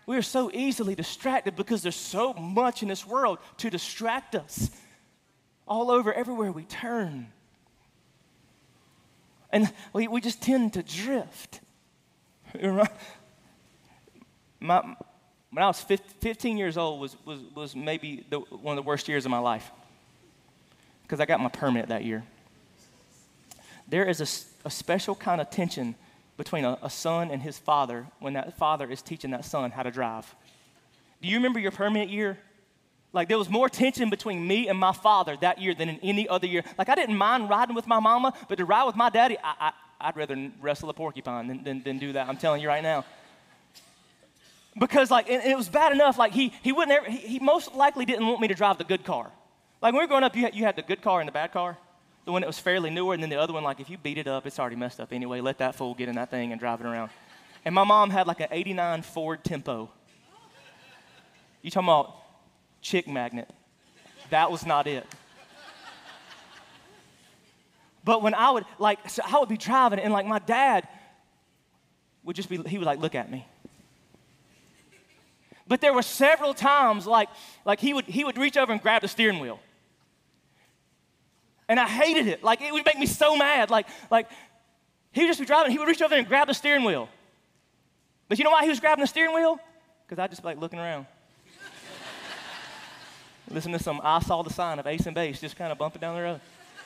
We 0.05 0.17
are 0.17 0.21
so 0.21 0.51
easily 0.53 0.93
distracted 0.93 1.55
because 1.55 1.81
there's 1.81 1.95
so 1.95 2.33
much 2.33 2.83
in 2.83 2.89
this 2.89 3.07
world 3.07 3.39
to 3.59 3.69
distract 3.69 4.35
us 4.35 4.69
all 5.65 5.89
over, 5.89 6.13
everywhere 6.13 6.51
we 6.51 6.65
turn. 6.65 7.27
And 9.49 9.71
we, 9.93 10.09
we 10.09 10.19
just 10.19 10.41
tend 10.41 10.73
to 10.73 10.83
drift. 10.83 11.61
My, 14.59 14.81
when 15.51 15.63
I 15.63 15.67
was 15.67 15.79
15 15.79 16.57
years 16.57 16.75
old 16.75 16.99
was, 16.99 17.15
was, 17.25 17.39
was 17.55 17.73
maybe 17.73 18.25
the, 18.29 18.39
one 18.39 18.77
of 18.77 18.83
the 18.83 18.87
worst 18.87 19.07
years 19.07 19.23
of 19.23 19.31
my 19.31 19.39
life 19.39 19.71
because 21.07 21.21
I 21.21 21.25
got 21.25 21.39
my 21.39 21.47
permit 21.47 21.87
that 21.87 22.03
year. 22.03 22.23
There 23.87 24.03
is 24.03 24.19
a, 24.19 24.67
a 24.67 24.69
special 24.69 25.15
kind 25.15 25.39
of 25.39 25.49
tension 25.49 25.95
between 26.35 26.65
a, 26.65 26.77
a 26.83 26.89
son 26.89 27.31
and 27.31 27.41
his 27.41 27.57
father 27.57 28.05
when 28.19 28.33
that 28.33 28.57
father 28.57 28.91
is 28.91 29.01
teaching 29.01 29.31
that 29.31 29.45
son 29.45 29.71
how 29.71 29.83
to 29.83 29.91
drive. 29.91 30.35
Do 31.21 31.29
you 31.29 31.37
remember 31.37 31.59
your 31.59 31.71
permit 31.71 32.09
year? 32.09 32.37
Like 33.13 33.29
there 33.29 33.37
was 33.37 33.49
more 33.49 33.69
tension 33.69 34.09
between 34.09 34.45
me 34.45 34.67
and 34.67 34.77
my 34.77 34.91
father 34.91 35.37
that 35.39 35.61
year 35.61 35.73
than 35.73 35.87
in 35.87 35.99
any 36.01 36.27
other 36.27 36.45
year. 36.45 36.63
Like 36.77 36.89
I 36.89 36.95
didn't 36.95 37.15
mind 37.15 37.49
riding 37.49 37.73
with 37.73 37.87
my 37.87 38.01
mama, 38.01 38.33
but 38.49 38.57
to 38.57 38.65
ride 38.65 38.83
with 38.83 38.97
my 38.97 39.09
daddy, 39.09 39.37
I, 39.41 39.71
I, 39.99 40.07
would 40.09 40.17
rather 40.17 40.51
wrestle 40.61 40.89
a 40.89 40.93
porcupine 40.93 41.47
than, 41.47 41.63
than, 41.63 41.83
than, 41.83 41.99
do 41.99 42.13
that. 42.13 42.27
I'm 42.27 42.37
telling 42.37 42.61
you 42.61 42.67
right 42.67 42.83
now. 42.83 43.05
Because 44.77 45.09
like 45.09 45.29
it, 45.29 45.55
was 45.55 45.69
bad 45.69 45.93
enough. 45.93 46.19
Like 46.19 46.33
he 46.33 46.53
he 46.61 46.73
wouldn't 46.73 46.95
ever, 46.95 47.09
he, 47.09 47.17
he, 47.17 47.39
most 47.39 47.73
likely 47.73 48.05
didn't 48.05 48.27
want 48.27 48.41
me 48.41 48.49
to 48.49 48.53
drive 48.53 48.77
the 48.77 48.83
good 48.83 49.05
car. 49.05 49.31
Like 49.81 49.93
when 49.93 49.99
we 50.01 50.05
were 50.05 50.07
growing 50.07 50.23
up, 50.23 50.35
you 50.35 50.43
had, 50.43 50.55
you 50.55 50.63
had 50.63 50.75
the 50.75 50.81
good 50.81 51.01
car 51.01 51.19
and 51.21 51.27
the 51.27 51.31
bad 51.31 51.51
car. 51.51 51.77
the 52.25 52.31
one 52.31 52.41
that 52.41 52.47
was 52.47 52.59
fairly 52.59 52.89
newer, 52.89 53.13
and 53.13 53.21
then 53.21 53.29
the 53.29 53.39
other 53.39 53.53
one, 53.53 53.63
like 53.63 53.79
if 53.79 53.89
you 53.89 53.97
beat 53.97 54.17
it 54.17 54.27
up, 54.27 54.47
it's 54.47 54.59
already 54.59 54.75
messed 54.75 54.99
up 54.99 55.13
anyway. 55.13 55.39
Let 55.39 55.59
that 55.59 55.75
fool 55.75 55.93
get 55.93 56.09
in 56.09 56.15
that 56.15 56.31
thing 56.31 56.51
and 56.51 56.59
drive 56.59 56.81
it 56.81 56.85
around. 56.85 57.11
And 57.63 57.75
my 57.75 57.83
mom 57.83 58.09
had 58.09 58.27
like 58.27 58.39
an 58.39 58.47
89 58.49 59.01
Ford 59.03 59.43
Tempo. 59.43 59.89
You 61.61 61.71
talking 61.71 61.87
about 61.87 62.15
chick 62.81 63.07
magnet? 63.07 63.49
That 64.29 64.51
was 64.51 64.65
not 64.65 64.87
it. 64.87 65.05
But 68.03 68.21
when 68.21 68.33
I 68.33 68.51
would 68.51 68.63
like, 68.79 69.09
so 69.09 69.21
I 69.25 69.37
would 69.37 69.49
be 69.49 69.57
driving, 69.57 69.99
and 69.99 70.13
like 70.13 70.25
my 70.25 70.39
dad 70.39 70.87
would 72.23 72.35
just 72.35 72.49
be, 72.49 72.57
he 72.57 72.77
would 72.77 72.87
like 72.87 72.99
look 72.99 73.15
at 73.15 73.29
me. 73.29 73.45
But 75.67 75.81
there 75.81 75.93
were 75.93 76.01
several 76.01 76.53
times 76.53 77.05
like, 77.05 77.27
like 77.65 77.81
he 77.81 77.93
would 77.93 78.05
he 78.05 78.23
would 78.23 78.37
reach 78.37 78.55
over 78.55 78.71
and 78.71 78.81
grab 78.81 79.01
the 79.01 79.09
steering 79.09 79.39
wheel. 79.39 79.59
And 81.69 81.79
I 81.79 81.87
hated 81.87 82.27
it. 82.27 82.43
Like 82.43 82.61
it 82.61 82.71
would 82.71 82.85
make 82.85 82.97
me 82.97 83.05
so 83.05 83.35
mad. 83.35 83.69
Like, 83.69 83.87
like 84.09 84.29
he 85.11 85.21
would 85.21 85.27
just 85.27 85.39
be 85.39 85.45
driving, 85.45 85.71
he 85.71 85.79
would 85.79 85.87
reach 85.87 86.01
over 86.01 86.09
there 86.09 86.19
and 86.19 86.27
grab 86.27 86.47
the 86.47 86.53
steering 86.53 86.83
wheel. 86.83 87.09
But 88.29 88.37
you 88.37 88.43
know 88.43 88.51
why 88.51 88.63
he 88.63 88.69
was 88.69 88.79
grabbing 88.79 89.01
the 89.01 89.07
steering 89.07 89.33
wheel? 89.33 89.59
Because 90.05 90.21
I'd 90.21 90.29
just 90.29 90.41
be 90.41 90.47
like 90.47 90.59
looking 90.59 90.79
around. 90.79 91.05
Listen 93.51 93.71
to 93.71 93.79
some 93.79 94.01
I 94.03 94.19
saw 94.19 94.43
the 94.43 94.53
sign 94.53 94.79
of 94.79 94.87
Ace 94.87 95.05
of 95.05 95.13
Base 95.13 95.39
just 95.39 95.55
kind 95.55 95.71
of 95.71 95.77
bumping 95.77 96.01
down 96.01 96.15
the 96.15 96.21
road. 96.21 96.41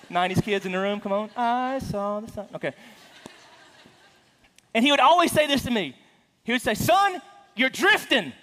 90s 0.10 0.44
kids 0.44 0.66
in 0.66 0.72
the 0.72 0.80
room, 0.80 1.00
come 1.00 1.12
on. 1.14 1.30
I 1.36 1.80
saw 1.80 2.20
the 2.20 2.32
sign. 2.32 2.48
Okay. 2.56 2.74
And 4.74 4.84
he 4.84 4.92
would 4.92 5.00
always 5.00 5.32
say 5.32 5.48
this 5.48 5.64
to 5.64 5.72
me. 5.72 5.96
He 6.44 6.52
would 6.52 6.62
say, 6.62 6.74
Son, 6.74 7.22
you're 7.56 7.70
drifting. 7.70 8.34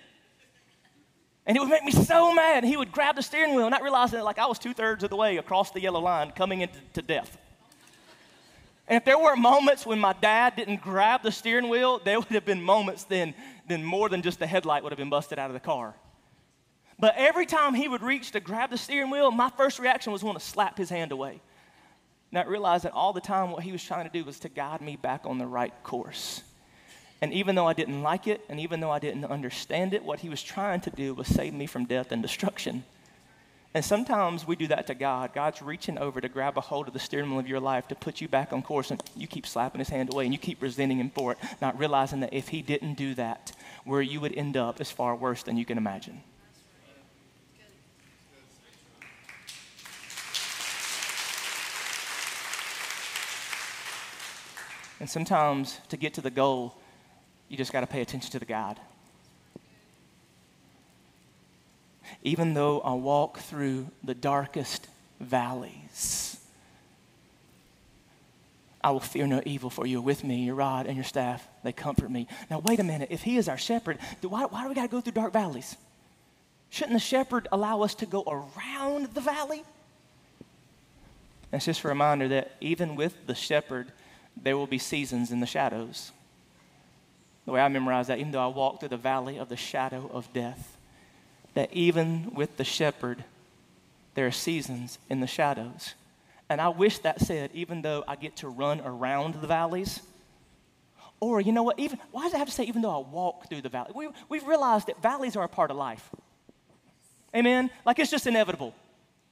And 1.48 1.56
it 1.56 1.60
would 1.60 1.70
make 1.70 1.82
me 1.82 1.92
so 1.92 2.34
mad. 2.34 2.62
He 2.62 2.76
would 2.76 2.92
grab 2.92 3.16
the 3.16 3.22
steering 3.22 3.54
wheel, 3.54 3.70
not 3.70 3.82
realizing 3.82 4.18
that 4.18 4.24
like 4.24 4.38
I 4.38 4.44
was 4.44 4.58
two 4.58 4.74
thirds 4.74 5.02
of 5.02 5.08
the 5.08 5.16
way 5.16 5.38
across 5.38 5.70
the 5.70 5.80
yellow 5.80 5.98
line 5.98 6.30
coming 6.32 6.60
into 6.60 7.00
death. 7.00 7.38
And 8.86 8.98
if 8.98 9.06
there 9.06 9.18
were 9.18 9.34
moments 9.34 9.86
when 9.86 9.98
my 9.98 10.12
dad 10.12 10.56
didn't 10.56 10.82
grab 10.82 11.22
the 11.22 11.32
steering 11.32 11.70
wheel, 11.70 12.00
there 12.04 12.18
would 12.18 12.28
have 12.28 12.44
been 12.44 12.62
moments 12.62 13.04
then, 13.04 13.34
then 13.66 13.82
more 13.82 14.10
than 14.10 14.20
just 14.20 14.38
the 14.38 14.46
headlight 14.46 14.82
would 14.82 14.92
have 14.92 14.98
been 14.98 15.08
busted 15.08 15.38
out 15.38 15.48
of 15.48 15.54
the 15.54 15.60
car. 15.60 15.94
But 16.98 17.14
every 17.16 17.46
time 17.46 17.72
he 17.72 17.88
would 17.88 18.02
reach 18.02 18.32
to 18.32 18.40
grab 18.40 18.68
the 18.68 18.78
steering 18.78 19.10
wheel, 19.10 19.30
my 19.30 19.48
first 19.48 19.78
reaction 19.78 20.12
was 20.12 20.22
want 20.22 20.38
to 20.38 20.44
slap 20.44 20.76
his 20.76 20.90
hand 20.90 21.12
away. 21.12 21.40
Not 22.30 22.46
realizing 22.46 22.90
all 22.90 23.14
the 23.14 23.22
time 23.22 23.52
what 23.52 23.62
he 23.62 23.72
was 23.72 23.82
trying 23.82 24.04
to 24.04 24.12
do 24.12 24.22
was 24.22 24.38
to 24.40 24.50
guide 24.50 24.82
me 24.82 24.96
back 24.96 25.22
on 25.24 25.38
the 25.38 25.46
right 25.46 25.72
course. 25.82 26.42
And 27.20 27.32
even 27.32 27.56
though 27.56 27.66
I 27.66 27.72
didn't 27.72 28.02
like 28.02 28.26
it, 28.26 28.42
and 28.48 28.60
even 28.60 28.80
though 28.80 28.92
I 28.92 29.00
didn't 29.00 29.24
understand 29.24 29.92
it, 29.92 30.04
what 30.04 30.20
he 30.20 30.28
was 30.28 30.42
trying 30.42 30.80
to 30.82 30.90
do 30.90 31.14
was 31.14 31.26
save 31.26 31.52
me 31.52 31.66
from 31.66 31.84
death 31.84 32.12
and 32.12 32.22
destruction. 32.22 32.84
And 33.74 33.84
sometimes 33.84 34.46
we 34.46 34.56
do 34.56 34.68
that 34.68 34.86
to 34.86 34.94
God. 34.94 35.34
God's 35.34 35.60
reaching 35.60 35.98
over 35.98 36.20
to 36.20 36.28
grab 36.28 36.56
a 36.56 36.60
hold 36.60 36.88
of 36.88 36.94
the 36.94 37.00
steering 37.00 37.30
wheel 37.30 37.40
of 37.40 37.48
your 37.48 37.60
life 37.60 37.88
to 37.88 37.94
put 37.94 38.20
you 38.20 38.28
back 38.28 38.52
on 38.52 38.62
course, 38.62 38.90
and 38.90 39.02
you 39.16 39.26
keep 39.26 39.46
slapping 39.46 39.80
his 39.80 39.88
hand 39.88 40.12
away 40.12 40.24
and 40.24 40.32
you 40.32 40.38
keep 40.38 40.62
resenting 40.62 40.98
him 40.98 41.10
for 41.10 41.32
it, 41.32 41.38
not 41.60 41.78
realizing 41.78 42.20
that 42.20 42.32
if 42.32 42.48
he 42.48 42.62
didn't 42.62 42.94
do 42.94 43.14
that, 43.14 43.52
where 43.84 44.00
you 44.00 44.20
would 44.20 44.34
end 44.34 44.56
up 44.56 44.80
is 44.80 44.90
far 44.90 45.14
worse 45.14 45.42
than 45.42 45.56
you 45.56 45.64
can 45.64 45.76
imagine. 45.76 46.22
And 55.00 55.08
sometimes 55.08 55.78
to 55.90 55.96
get 55.96 56.14
to 56.14 56.20
the 56.20 56.30
goal, 56.30 56.74
you 57.48 57.56
just 57.56 57.72
got 57.72 57.80
to 57.80 57.86
pay 57.86 58.00
attention 58.00 58.30
to 58.32 58.38
the 58.38 58.44
guide. 58.44 58.78
Even 62.22 62.54
though 62.54 62.80
I 62.80 62.94
walk 62.94 63.38
through 63.38 63.88
the 64.02 64.14
darkest 64.14 64.86
valleys, 65.20 66.38
I 68.82 68.90
will 68.90 69.00
fear 69.00 69.26
no 69.26 69.42
evil, 69.44 69.70
for 69.70 69.86
you 69.86 69.98
are 69.98 70.02
with 70.02 70.24
me, 70.24 70.44
your 70.44 70.54
rod 70.54 70.86
and 70.86 70.94
your 70.94 71.04
staff, 71.04 71.46
they 71.64 71.72
comfort 71.72 72.10
me. 72.10 72.28
Now, 72.48 72.60
wait 72.60 72.80
a 72.80 72.84
minute. 72.84 73.08
If 73.10 73.22
he 73.22 73.36
is 73.36 73.48
our 73.48 73.58
shepherd, 73.58 73.98
why, 74.22 74.44
why 74.44 74.62
do 74.62 74.68
we 74.68 74.74
got 74.74 74.82
to 74.82 74.88
go 74.88 75.00
through 75.00 75.12
dark 75.12 75.32
valleys? 75.32 75.76
Shouldn't 76.70 76.94
the 76.94 77.00
shepherd 77.00 77.48
allow 77.50 77.82
us 77.82 77.94
to 77.96 78.06
go 78.06 78.22
around 78.22 79.14
the 79.14 79.20
valley? 79.20 79.64
It's 81.52 81.64
just 81.64 81.82
a 81.82 81.88
reminder 81.88 82.28
that 82.28 82.52
even 82.60 82.94
with 82.94 83.26
the 83.26 83.34
shepherd, 83.34 83.90
there 84.36 84.56
will 84.56 84.66
be 84.66 84.78
seasons 84.78 85.30
in 85.30 85.40
the 85.40 85.46
shadows. 85.46 86.12
The 87.48 87.54
way 87.54 87.62
I 87.62 87.68
memorize 87.68 88.08
that, 88.08 88.18
even 88.18 88.30
though 88.30 88.44
I 88.44 88.48
walk 88.48 88.78
through 88.78 88.90
the 88.90 88.98
valley 88.98 89.38
of 89.38 89.48
the 89.48 89.56
shadow 89.56 90.10
of 90.12 90.30
death, 90.34 90.76
that 91.54 91.72
even 91.72 92.34
with 92.34 92.58
the 92.58 92.62
shepherd, 92.62 93.24
there 94.12 94.26
are 94.26 94.30
seasons 94.30 94.98
in 95.08 95.20
the 95.20 95.26
shadows. 95.26 95.94
And 96.50 96.60
I 96.60 96.68
wish 96.68 96.98
that 96.98 97.22
said, 97.22 97.48
even 97.54 97.80
though 97.80 98.04
I 98.06 98.16
get 98.16 98.36
to 98.36 98.50
run 98.50 98.82
around 98.82 99.36
the 99.36 99.46
valleys, 99.46 100.02
or 101.20 101.40
you 101.40 101.52
know 101.52 101.62
what, 101.62 101.78
even 101.78 101.98
why 102.10 102.24
does 102.24 102.34
it 102.34 102.36
have 102.36 102.48
to 102.48 102.52
say 102.52 102.64
even 102.64 102.82
though 102.82 102.94
I 102.94 102.98
walk 102.98 103.48
through 103.48 103.62
the 103.62 103.70
valley? 103.70 103.92
We, 103.94 104.10
we've 104.28 104.46
realized 104.46 104.88
that 104.88 105.00
valleys 105.00 105.34
are 105.34 105.44
a 105.44 105.48
part 105.48 105.70
of 105.70 105.78
life. 105.78 106.06
Amen? 107.34 107.70
Like 107.86 107.98
it's 107.98 108.10
just 108.10 108.26
inevitable. 108.26 108.74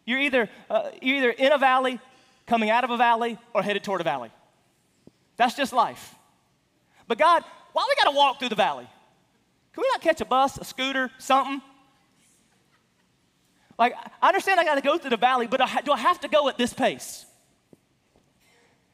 You're 0.06 0.20
either, 0.20 0.48
uh, 0.70 0.88
you're 1.02 1.18
either 1.18 1.30
in 1.32 1.52
a 1.52 1.58
valley, 1.58 2.00
coming 2.46 2.70
out 2.70 2.82
of 2.82 2.88
a 2.88 2.96
valley, 2.96 3.36
or 3.52 3.62
headed 3.62 3.84
toward 3.84 4.00
a 4.00 4.04
valley. 4.04 4.30
That's 5.36 5.54
just 5.54 5.74
life. 5.74 6.14
But 7.06 7.18
God, 7.18 7.44
why 7.76 7.84
we 7.86 8.02
got 8.02 8.10
to 8.10 8.16
walk 8.16 8.38
through 8.38 8.48
the 8.48 8.54
valley? 8.54 8.88
Can 9.74 9.82
we 9.82 9.88
not 9.88 10.00
catch 10.00 10.22
a 10.22 10.24
bus, 10.24 10.56
a 10.56 10.64
scooter, 10.64 11.10
something? 11.18 11.60
Like, 13.78 13.92
I 14.22 14.28
understand 14.28 14.58
I 14.58 14.64
got 14.64 14.76
to 14.76 14.80
go 14.80 14.96
through 14.96 15.10
the 15.10 15.18
valley, 15.18 15.46
but 15.46 15.60
do 15.84 15.92
I 15.92 15.98
have 15.98 16.18
to 16.20 16.28
go 16.28 16.48
at 16.48 16.56
this 16.56 16.72
pace? 16.72 17.26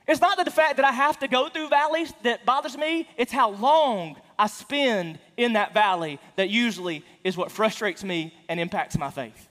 It's 0.08 0.20
not 0.20 0.44
the 0.44 0.50
fact 0.50 0.78
that 0.78 0.84
I 0.84 0.90
have 0.90 1.16
to 1.20 1.28
go 1.28 1.48
through 1.48 1.68
valleys 1.68 2.12
that 2.24 2.44
bothers 2.44 2.76
me, 2.76 3.08
it's 3.16 3.30
how 3.30 3.50
long 3.50 4.16
I 4.36 4.48
spend 4.48 5.20
in 5.36 5.52
that 5.52 5.72
valley 5.72 6.18
that 6.34 6.50
usually 6.50 7.04
is 7.22 7.36
what 7.36 7.52
frustrates 7.52 8.02
me 8.02 8.34
and 8.48 8.58
impacts 8.58 8.98
my 8.98 9.10
faith. 9.10 9.48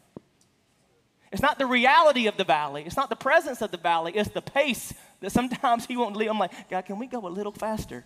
It's 1.31 1.41
not 1.41 1.57
the 1.57 1.67
reality 1.67 2.27
of 2.27 2.35
the 2.35 2.43
valley, 2.43 2.83
it's 2.85 2.97
not 2.97 3.09
the 3.09 3.15
presence 3.15 3.61
of 3.61 3.71
the 3.71 3.77
valley, 3.77 4.11
it's 4.13 4.31
the 4.31 4.41
pace 4.41 4.93
that 5.21 5.31
sometimes 5.31 5.85
He 5.85 5.95
won't 5.95 6.17
leave. 6.17 6.29
I'm 6.29 6.37
like, 6.37 6.69
God, 6.69 6.85
can 6.85 6.99
we 6.99 7.07
go 7.07 7.25
a 7.25 7.29
little 7.29 7.53
faster? 7.53 8.03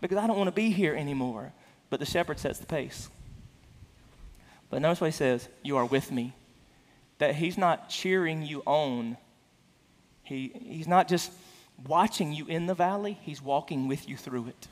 Because 0.00 0.18
I 0.18 0.26
don't 0.26 0.36
want 0.36 0.48
to 0.48 0.54
be 0.54 0.70
here 0.70 0.94
anymore. 0.94 1.52
But 1.90 2.00
the 2.00 2.06
shepherd 2.06 2.38
sets 2.38 2.58
the 2.58 2.66
pace. 2.66 3.08
But 4.70 4.80
notice 4.80 5.00
what 5.00 5.08
He 5.08 5.12
says 5.12 5.48
You 5.62 5.76
are 5.76 5.84
with 5.84 6.10
me. 6.10 6.32
That 7.18 7.34
He's 7.34 7.58
not 7.58 7.88
cheering 7.90 8.42
you 8.42 8.62
on, 8.64 9.16
he, 10.22 10.52
He's 10.54 10.88
not 10.88 11.08
just 11.08 11.32
watching 11.86 12.32
you 12.32 12.46
in 12.46 12.66
the 12.66 12.74
valley, 12.74 13.18
He's 13.22 13.42
walking 13.42 13.88
with 13.88 14.08
you 14.08 14.16
through 14.16 14.48
it. 14.48 14.68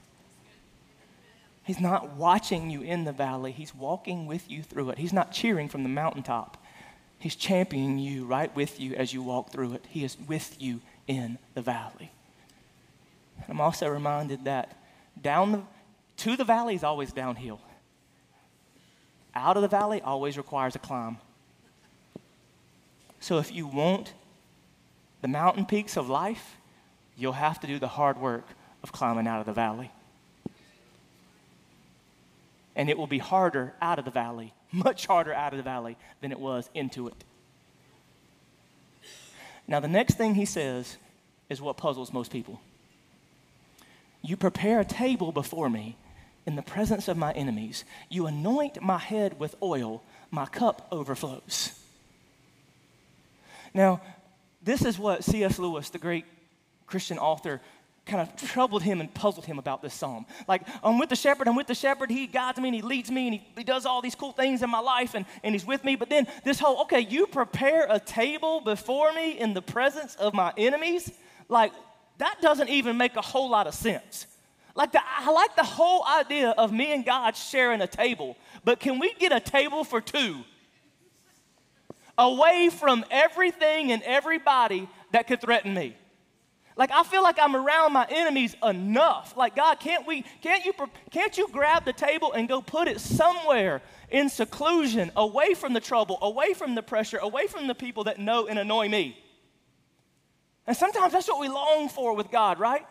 He's 1.64 1.80
not 1.80 2.16
watching 2.16 2.70
you 2.70 2.80
in 2.80 3.04
the 3.04 3.12
valley, 3.12 3.52
He's 3.52 3.74
walking 3.74 4.26
with 4.26 4.50
you 4.50 4.62
through 4.62 4.90
it. 4.90 4.98
He's 4.98 5.12
not 5.12 5.32
cheering 5.32 5.68
from 5.68 5.82
the 5.82 5.88
mountaintop. 5.88 6.56
He's 7.18 7.34
championing 7.34 7.98
you 7.98 8.24
right 8.24 8.54
with 8.54 8.78
you 8.78 8.94
as 8.94 9.12
you 9.12 9.22
walk 9.22 9.50
through 9.50 9.74
it. 9.74 9.84
He 9.90 10.04
is 10.04 10.16
with 10.28 10.56
you 10.62 10.80
in 11.08 11.38
the 11.54 11.62
valley. 11.62 12.12
And 13.38 13.46
I'm 13.48 13.60
also 13.60 13.88
reminded 13.88 14.44
that 14.44 14.76
down 15.22 15.52
the, 15.52 15.62
to 16.18 16.36
the 16.36 16.44
valley 16.44 16.74
is 16.74 16.84
always 16.84 17.12
downhill. 17.12 17.60
Out 19.34 19.56
of 19.56 19.62
the 19.62 19.68
valley 19.68 20.00
always 20.00 20.36
requires 20.36 20.74
a 20.74 20.78
climb. 20.78 21.18
So 23.20 23.38
if 23.38 23.52
you 23.52 23.66
want 23.66 24.12
the 25.22 25.28
mountain 25.28 25.66
peaks 25.66 25.96
of 25.96 26.08
life, 26.08 26.56
you'll 27.16 27.32
have 27.32 27.60
to 27.60 27.66
do 27.66 27.78
the 27.78 27.88
hard 27.88 28.18
work 28.18 28.46
of 28.82 28.92
climbing 28.92 29.26
out 29.26 29.40
of 29.40 29.46
the 29.46 29.52
valley. 29.52 29.90
And 32.76 32.88
it 32.88 32.96
will 32.96 33.08
be 33.08 33.18
harder 33.18 33.74
out 33.80 33.98
of 33.98 34.04
the 34.04 34.10
valley 34.10 34.54
much 34.72 35.06
harder 35.06 35.32
out 35.32 35.52
of 35.52 35.56
the 35.56 35.62
valley 35.62 35.96
than 36.20 36.32
it 36.32 36.38
was 36.38 36.68
into 36.74 37.08
it. 37.08 37.24
Now, 39.66 39.80
the 39.80 39.88
next 39.88 40.14
thing 40.14 40.34
he 40.34 40.44
says 40.44 40.96
is 41.48 41.60
what 41.60 41.76
puzzles 41.76 42.12
most 42.12 42.30
people. 42.30 42.60
You 44.22 44.36
prepare 44.36 44.80
a 44.80 44.84
table 44.84 45.32
before 45.32 45.70
me 45.70 45.96
in 46.46 46.56
the 46.56 46.62
presence 46.62 47.08
of 47.08 47.16
my 47.16 47.32
enemies. 47.32 47.84
You 48.08 48.26
anoint 48.26 48.82
my 48.82 48.98
head 48.98 49.38
with 49.38 49.54
oil, 49.62 50.02
my 50.30 50.46
cup 50.46 50.88
overflows. 50.90 51.78
Now, 53.74 54.00
this 54.62 54.84
is 54.84 54.98
what 54.98 55.24
C.S. 55.24 55.58
Lewis, 55.58 55.90
the 55.90 55.98
great 55.98 56.24
Christian 56.86 57.18
author, 57.18 57.60
kind 58.06 58.22
of 58.26 58.34
troubled 58.36 58.82
him 58.82 59.00
and 59.00 59.12
puzzled 59.12 59.44
him 59.44 59.58
about 59.58 59.82
this 59.82 59.92
psalm. 59.94 60.24
Like, 60.48 60.62
I'm 60.82 60.98
with 60.98 61.10
the 61.10 61.16
shepherd, 61.16 61.46
I'm 61.46 61.54
with 61.54 61.66
the 61.66 61.74
shepherd, 61.74 62.10
he 62.10 62.26
guides 62.26 62.58
me 62.58 62.68
and 62.68 62.74
he 62.74 62.82
leads 62.82 63.10
me 63.10 63.26
and 63.26 63.34
he, 63.34 63.46
he 63.56 63.64
does 63.64 63.84
all 63.84 64.00
these 64.00 64.14
cool 64.14 64.32
things 64.32 64.62
in 64.62 64.70
my 64.70 64.80
life 64.80 65.14
and, 65.14 65.26
and 65.44 65.54
he's 65.54 65.66
with 65.66 65.84
me. 65.84 65.94
But 65.94 66.08
then 66.08 66.26
this 66.44 66.58
whole, 66.58 66.80
okay, 66.82 67.00
you 67.00 67.26
prepare 67.26 67.86
a 67.88 68.00
table 68.00 68.62
before 68.62 69.12
me 69.12 69.38
in 69.38 69.52
the 69.52 69.62
presence 69.62 70.14
of 70.16 70.32
my 70.32 70.52
enemies, 70.56 71.12
like, 71.48 71.72
that 72.18 72.38
doesn't 72.40 72.68
even 72.68 72.96
make 72.96 73.16
a 73.16 73.22
whole 73.22 73.48
lot 73.48 73.66
of 73.66 73.74
sense. 73.74 74.26
Like, 74.74 74.92
the, 74.92 75.00
I 75.04 75.30
like 75.32 75.56
the 75.56 75.64
whole 75.64 76.04
idea 76.06 76.50
of 76.50 76.72
me 76.72 76.92
and 76.92 77.04
God 77.04 77.36
sharing 77.36 77.80
a 77.80 77.86
table, 77.86 78.36
but 78.64 78.78
can 78.78 78.98
we 78.98 79.12
get 79.14 79.32
a 79.32 79.40
table 79.40 79.82
for 79.82 80.00
two? 80.00 80.36
Away 82.16 82.70
from 82.70 83.04
everything 83.10 83.92
and 83.92 84.02
everybody 84.02 84.88
that 85.12 85.26
could 85.26 85.40
threaten 85.40 85.74
me. 85.74 85.96
Like 86.78 86.92
I 86.92 87.02
feel 87.02 87.24
like 87.24 87.38
I'm 87.40 87.56
around 87.56 87.92
my 87.92 88.06
enemies 88.08 88.54
enough. 88.62 89.36
Like 89.36 89.56
God, 89.56 89.80
can't 89.80 90.06
we 90.06 90.24
can't 90.40 90.64
you 90.64 90.72
can't 91.10 91.36
you 91.36 91.48
grab 91.50 91.84
the 91.84 91.92
table 91.92 92.32
and 92.32 92.48
go 92.48 92.62
put 92.62 92.86
it 92.86 93.00
somewhere 93.00 93.82
in 94.10 94.28
seclusion, 94.28 95.10
away 95.16 95.54
from 95.54 95.72
the 95.72 95.80
trouble, 95.80 96.18
away 96.22 96.54
from 96.54 96.76
the 96.76 96.82
pressure, 96.82 97.18
away 97.18 97.48
from 97.48 97.66
the 97.66 97.74
people 97.74 98.04
that 98.04 98.20
know 98.20 98.46
and 98.46 98.60
annoy 98.60 98.88
me? 98.88 99.18
And 100.68 100.76
sometimes 100.76 101.12
that's 101.12 101.26
what 101.26 101.40
we 101.40 101.48
long 101.48 101.88
for 101.88 102.14
with 102.14 102.30
God, 102.30 102.60
right? 102.60 102.86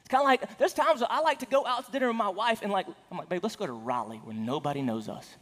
It's 0.00 0.08
kind 0.08 0.22
of 0.22 0.26
like 0.26 0.58
there's 0.58 0.72
times 0.72 1.02
I 1.02 1.20
like 1.20 1.40
to 1.40 1.46
go 1.46 1.66
out 1.66 1.84
to 1.86 1.90
dinner 1.90 2.06
with 2.06 2.16
my 2.16 2.28
wife 2.28 2.62
and 2.62 2.70
like 2.70 2.86
I'm 3.10 3.18
like, 3.18 3.28
babe, 3.28 3.42
let's 3.42 3.56
go 3.56 3.66
to 3.66 3.72
Raleigh 3.72 4.20
where 4.22 4.36
nobody 4.36 4.82
knows 4.82 5.08
us. 5.08 5.36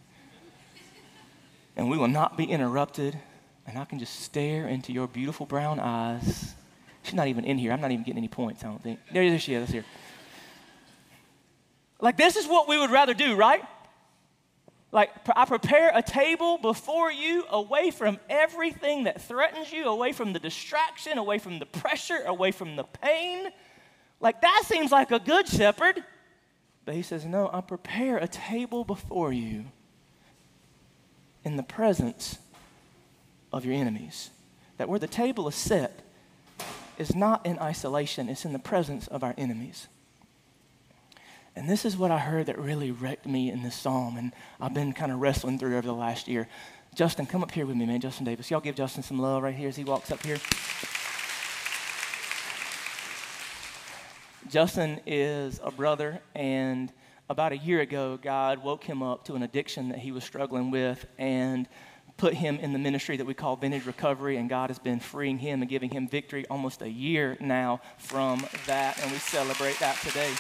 And 1.77 1.91
we 1.91 1.99
will 1.99 2.09
not 2.09 2.39
be 2.39 2.45
interrupted, 2.45 3.19
and 3.67 3.77
I 3.77 3.85
can 3.85 3.99
just 3.99 4.21
stare 4.21 4.67
into 4.67 4.95
your 4.95 5.07
beautiful 5.07 5.45
brown 5.45 5.79
eyes 5.79 6.55
She's 7.07 7.15
not 7.15 7.29
even 7.29 7.45
in 7.45 7.57
here. 7.57 7.71
I'm 7.71 7.81
not 7.81 7.93
even 7.93 8.03
getting 8.03 8.19
any 8.19 8.27
points, 8.27 8.65
I 8.65 8.67
don't 8.67 8.83
think. 8.83 8.99
There, 9.13 9.39
she 9.39 9.55
is. 9.55 9.61
That's 9.61 9.73
here. 9.73 9.85
Like, 12.01 12.17
this 12.17 12.35
is 12.35 12.49
what 12.49 12.69
we 12.69 12.77
would 12.77 12.91
rather 12.91 13.15
do, 13.15 13.37
right? 13.37 13.63
Like, 14.93 15.11
I 15.35 15.45
prepare 15.45 15.91
a 15.95 16.03
table 16.03 16.59
before 16.59 17.11
you 17.11 17.45
away 17.51 17.91
from 17.91 18.19
everything 18.31 19.05
that 19.05 19.21
threatens 19.21 19.73
you, 19.73 19.85
away 19.85 20.13
from 20.13 20.33
the 20.33 20.39
distraction, 20.39 21.19
away 21.19 21.39
from 21.39 21.59
the 21.59 21.67
pressure, 21.67 22.23
away 22.25 22.53
from 22.53 22.77
the 22.77 22.85
pain. 22.85 23.49
Like, 24.21 24.41
that 24.43 24.63
seems 24.65 24.93
like 24.93 25.11
a 25.11 25.19
good 25.19 25.49
shepherd. 25.49 26.03
But 26.85 26.95
he 26.95 27.03
says, 27.03 27.27
No, 27.27 27.51
I 27.53 27.61
prepare 27.61 28.17
a 28.17 28.29
table 28.29 28.85
before 28.85 29.33
you 29.33 29.67
in 31.45 31.57
the 31.57 31.63
presence 31.63 32.39
of 33.53 33.65
your 33.65 33.75
enemies. 33.75 34.31
That 34.79 34.89
where 34.89 34.99
the 34.99 35.07
table 35.07 35.49
is 35.49 35.55
set, 35.55 36.01
is 36.97 37.15
not 37.15 37.45
in 37.45 37.59
isolation, 37.59 38.29
it's 38.29 38.45
in 38.45 38.53
the 38.53 38.59
presence 38.59 39.07
of 39.09 39.23
our 39.25 39.35
enemies. 39.37 39.89
And 41.57 41.67
this 41.67 41.87
is 41.87 41.97
what 41.97 42.11
I 42.11 42.19
heard 42.19 42.47
that 42.47 42.59
really 42.59 42.91
wrecked 42.91 43.25
me 43.25 43.51
in 43.51 43.63
this 43.63 43.75
psalm, 43.75 44.19
and 44.19 44.33
I've 44.61 44.75
been 44.75 44.93
kind 44.93 45.11
of 45.11 45.21
wrestling 45.21 45.59
through 45.59 45.79
over 45.79 45.87
the 45.87 45.95
last 45.95 46.29
year. 46.29 46.49
Justin, 46.95 47.25
come 47.25 47.43
up 47.43 47.51
here 47.51 47.65
with 47.65 47.77
me, 47.77 47.87
man. 47.87 47.99
Justin 47.99 48.27
Davis. 48.27 48.51
Y'all 48.51 48.61
give 48.61 48.75
Justin 48.75 49.03
some 49.03 49.19
love 49.19 49.43
right 49.43 49.55
here 49.55 49.71
as 49.71 49.77
he 49.77 49.83
walks 49.83 50.13
up 50.13 50.23
here. 50.23 50.37
Justin 54.51 55.01
is 55.07 55.59
a 55.65 55.71
brother, 55.71 56.21
and 56.35 56.93
about 57.31 57.53
a 57.53 57.57
year 57.57 57.81
ago, 57.81 58.19
God 58.23 58.63
woke 58.63 58.85
him 58.85 59.03
up 59.03 59.25
to 59.25 59.35
an 59.35 59.43
addiction 59.43 59.89
that 59.89 59.99
he 59.99 60.13
was 60.13 60.25
struggling 60.25 60.71
with, 60.71 61.07
and 61.17 61.67
put 62.19 62.35
him 62.35 62.57
in 62.57 62.75
the 62.75 62.79
ministry 62.79 63.17
that 63.17 63.27
we 63.27 63.35
call 63.35 63.57
Vintage 63.57 63.87
Recovery, 63.87 64.37
and 64.37 64.51
God 64.51 64.69
has 64.69 64.79
been 64.79 65.01
freeing 65.01 65.39
him 65.39 65.63
and 65.63 65.71
giving 65.71 65.91
him 65.91 66.07
victory 66.07 66.47
almost 66.49 66.83
a 66.83 66.89
year 66.89 67.39
now 67.41 67.81
from 67.97 68.47
that, 68.67 69.01
and 69.03 69.11
we 69.11 69.17
celebrate 69.19 69.79
that 69.79 69.97
today. 70.03 70.33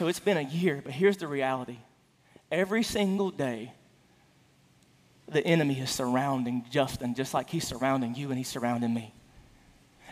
So 0.00 0.08
it's 0.08 0.18
been 0.18 0.38
a 0.38 0.40
year, 0.40 0.80
but 0.82 0.94
here's 0.94 1.18
the 1.18 1.26
reality 1.26 1.76
every 2.50 2.82
single 2.82 3.30
day, 3.30 3.74
the 5.28 5.46
enemy 5.46 5.78
is 5.78 5.90
surrounding 5.90 6.64
Justin 6.70 7.14
just 7.14 7.34
like 7.34 7.50
he's 7.50 7.66
surrounding 7.66 8.14
you 8.14 8.30
and 8.30 8.38
he's 8.38 8.48
surrounding 8.48 8.94
me. 8.94 9.12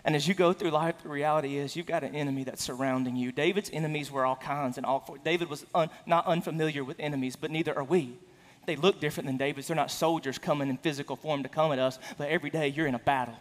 And 0.05 0.15
as 0.15 0.29
you 0.29 0.35
go 0.35 0.53
through 0.53 0.73
life, 0.73 0.97
the 1.03 1.09
reality 1.09 1.57
is 1.57 1.75
you've 1.75 1.87
got 1.87 2.05
an 2.05 2.15
enemy 2.15 2.45
that's 2.45 2.63
surrounding 2.63 3.17
you. 3.17 3.33
David's 3.33 3.71
enemies 3.73 4.11
were 4.11 4.27
all 4.27 4.37
kinds 4.37 4.77
and 4.77 4.85
all. 4.85 5.19
David 5.25 5.49
was 5.49 5.65
un, 5.75 5.89
not 6.05 6.27
unfamiliar 6.27 6.85
with 6.85 7.01
enemies, 7.01 7.35
but 7.35 7.51
neither 7.51 7.75
are 7.75 7.83
we. 7.83 8.19
They 8.67 8.77
look 8.77 9.01
different 9.01 9.27
than 9.27 9.39
David's. 9.39 9.69
They're 9.69 9.75
not 9.75 9.91
soldiers 9.91 10.37
coming 10.37 10.69
in 10.69 10.77
physical 10.77 11.17
form 11.17 11.45
to 11.45 11.49
come 11.49 11.73
at 11.73 11.79
us, 11.79 11.99
but 12.19 12.29
every 12.29 12.51
day 12.51 12.69
you're 12.69 12.87
in 12.87 12.95
a 12.95 12.99
battle. 12.99 13.39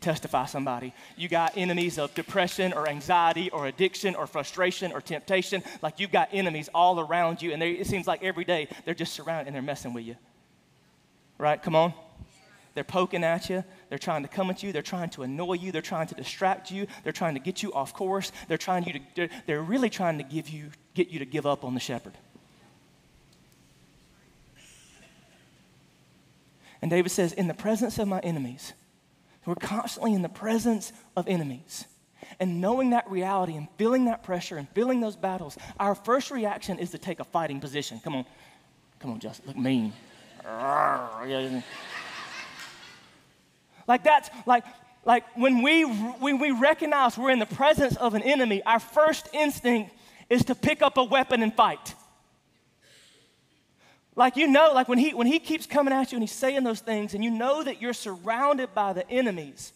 Testify 0.00 0.46
somebody. 0.46 0.94
You 1.16 1.28
got 1.28 1.56
enemies 1.56 1.98
of 1.98 2.14
depression 2.14 2.72
or 2.72 2.88
anxiety 2.88 3.50
or 3.50 3.66
addiction 3.66 4.14
or 4.14 4.26
frustration 4.26 4.92
or 4.92 5.00
temptation. 5.00 5.62
Like 5.82 6.00
you've 6.00 6.12
got 6.12 6.30
enemies 6.32 6.70
all 6.74 7.00
around 7.00 7.42
you, 7.42 7.52
and 7.52 7.62
it 7.62 7.86
seems 7.86 8.06
like 8.06 8.22
every 8.22 8.44
day 8.44 8.68
they're 8.84 8.94
just 8.94 9.12
surrounded 9.12 9.48
and 9.48 9.54
they're 9.54 9.62
messing 9.62 9.92
with 9.92 10.04
you. 10.04 10.16
Right? 11.38 11.62
Come 11.62 11.76
on. 11.76 11.92
They're 12.74 12.84
poking 12.84 13.24
at 13.24 13.50
you. 13.50 13.64
They're 13.88 13.98
trying 13.98 14.22
to 14.22 14.28
come 14.28 14.48
at 14.48 14.62
you. 14.62 14.72
They're 14.72 14.80
trying 14.80 15.10
to 15.10 15.22
annoy 15.22 15.54
you. 15.54 15.72
They're 15.72 15.82
trying 15.82 16.06
to 16.06 16.14
distract 16.14 16.70
you. 16.70 16.86
They're 17.02 17.12
trying 17.12 17.34
to 17.34 17.40
get 17.40 17.62
you 17.62 17.72
off 17.72 17.92
course. 17.92 18.32
They're 18.48 18.58
trying 18.58 18.84
you 18.84 19.00
to, 19.16 19.28
they're 19.46 19.62
really 19.62 19.90
trying 19.90 20.18
to 20.18 20.24
give 20.24 20.48
you, 20.48 20.70
get 20.94 21.08
you 21.08 21.18
to 21.18 21.24
give 21.24 21.46
up 21.46 21.64
on 21.64 21.74
the 21.74 21.80
shepherd. 21.80 22.14
And 26.80 26.90
David 26.90 27.10
says, 27.10 27.32
In 27.32 27.48
the 27.48 27.54
presence 27.54 27.98
of 27.98 28.08
my 28.08 28.20
enemies, 28.20 28.72
we're 29.46 29.54
constantly 29.54 30.14
in 30.14 30.22
the 30.22 30.28
presence 30.28 30.92
of 31.16 31.26
enemies. 31.28 31.86
And 32.38 32.60
knowing 32.60 32.90
that 32.90 33.10
reality 33.10 33.56
and 33.56 33.68
feeling 33.76 34.04
that 34.06 34.22
pressure 34.22 34.56
and 34.56 34.68
feeling 34.70 35.00
those 35.00 35.16
battles, 35.16 35.56
our 35.78 35.94
first 35.94 36.30
reaction 36.30 36.78
is 36.78 36.90
to 36.90 36.98
take 36.98 37.20
a 37.20 37.24
fighting 37.24 37.60
position. 37.60 38.00
Come 38.02 38.14
on. 38.14 38.24
Come 39.00 39.12
on, 39.12 39.20
Justin. 39.20 39.48
Look 39.48 39.56
mean. 39.56 39.92
Like 43.86 44.04
that's 44.04 44.30
like 44.46 44.64
like 45.04 45.24
when 45.36 45.62
we 45.62 45.82
when 45.82 46.38
we 46.38 46.50
recognize 46.50 47.18
we're 47.18 47.30
in 47.30 47.38
the 47.38 47.46
presence 47.46 47.96
of 47.96 48.14
an 48.14 48.22
enemy, 48.22 48.62
our 48.64 48.78
first 48.78 49.28
instinct 49.32 49.92
is 50.28 50.44
to 50.44 50.54
pick 50.54 50.82
up 50.82 50.96
a 50.96 51.04
weapon 51.04 51.42
and 51.42 51.52
fight. 51.52 51.94
Like 54.20 54.36
you 54.36 54.48
know, 54.48 54.72
like 54.74 54.86
when 54.86 54.98
he 54.98 55.14
when 55.14 55.26
he 55.26 55.38
keeps 55.38 55.64
coming 55.64 55.94
at 55.94 56.12
you 56.12 56.16
and 56.16 56.22
he's 56.22 56.36
saying 56.36 56.62
those 56.62 56.80
things, 56.80 57.14
and 57.14 57.24
you 57.24 57.30
know 57.30 57.64
that 57.64 57.80
you're 57.80 57.94
surrounded 57.94 58.74
by 58.74 58.92
the 58.92 59.10
enemies, 59.10 59.72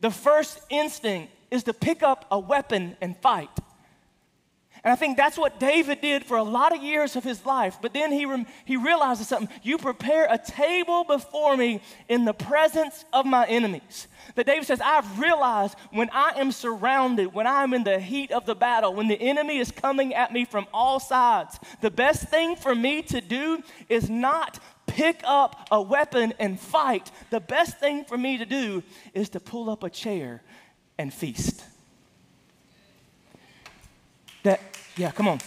the 0.00 0.10
first 0.10 0.58
instinct 0.70 1.34
is 1.50 1.64
to 1.64 1.74
pick 1.74 2.02
up 2.02 2.24
a 2.30 2.38
weapon 2.38 2.96
and 3.02 3.14
fight. 3.18 3.50
And 4.84 4.92
I 4.92 4.96
think 4.96 5.16
that's 5.16 5.38
what 5.38 5.60
David 5.60 6.00
did 6.00 6.24
for 6.24 6.36
a 6.36 6.42
lot 6.42 6.74
of 6.74 6.82
years 6.82 7.14
of 7.14 7.22
his 7.22 7.46
life. 7.46 7.78
But 7.80 7.94
then 7.94 8.10
he, 8.10 8.26
he 8.64 8.76
realizes 8.76 9.28
something. 9.28 9.48
You 9.62 9.78
prepare 9.78 10.26
a 10.28 10.38
table 10.38 11.04
before 11.04 11.56
me 11.56 11.80
in 12.08 12.24
the 12.24 12.32
presence 12.32 13.04
of 13.12 13.24
my 13.24 13.46
enemies. 13.46 14.08
That 14.34 14.46
David 14.46 14.66
says, 14.66 14.80
I've 14.80 15.20
realized 15.20 15.76
when 15.92 16.10
I 16.12 16.32
am 16.36 16.50
surrounded, 16.50 17.32
when 17.32 17.46
I'm 17.46 17.74
in 17.74 17.84
the 17.84 18.00
heat 18.00 18.32
of 18.32 18.44
the 18.44 18.56
battle, 18.56 18.92
when 18.92 19.06
the 19.06 19.20
enemy 19.20 19.58
is 19.58 19.70
coming 19.70 20.14
at 20.14 20.32
me 20.32 20.44
from 20.44 20.66
all 20.74 20.98
sides, 20.98 21.60
the 21.80 21.90
best 21.90 22.24
thing 22.28 22.56
for 22.56 22.74
me 22.74 23.02
to 23.02 23.20
do 23.20 23.62
is 23.88 24.10
not 24.10 24.58
pick 24.88 25.20
up 25.24 25.68
a 25.70 25.80
weapon 25.80 26.34
and 26.40 26.58
fight. 26.58 27.08
The 27.30 27.40
best 27.40 27.78
thing 27.78 28.04
for 28.04 28.18
me 28.18 28.36
to 28.38 28.44
do 28.44 28.82
is 29.14 29.28
to 29.30 29.38
pull 29.38 29.70
up 29.70 29.84
a 29.84 29.90
chair 29.90 30.42
and 30.98 31.14
feast. 31.14 31.62
That, 34.42 34.60
yeah, 34.96 35.10
come 35.10 35.28
on. 35.28 35.38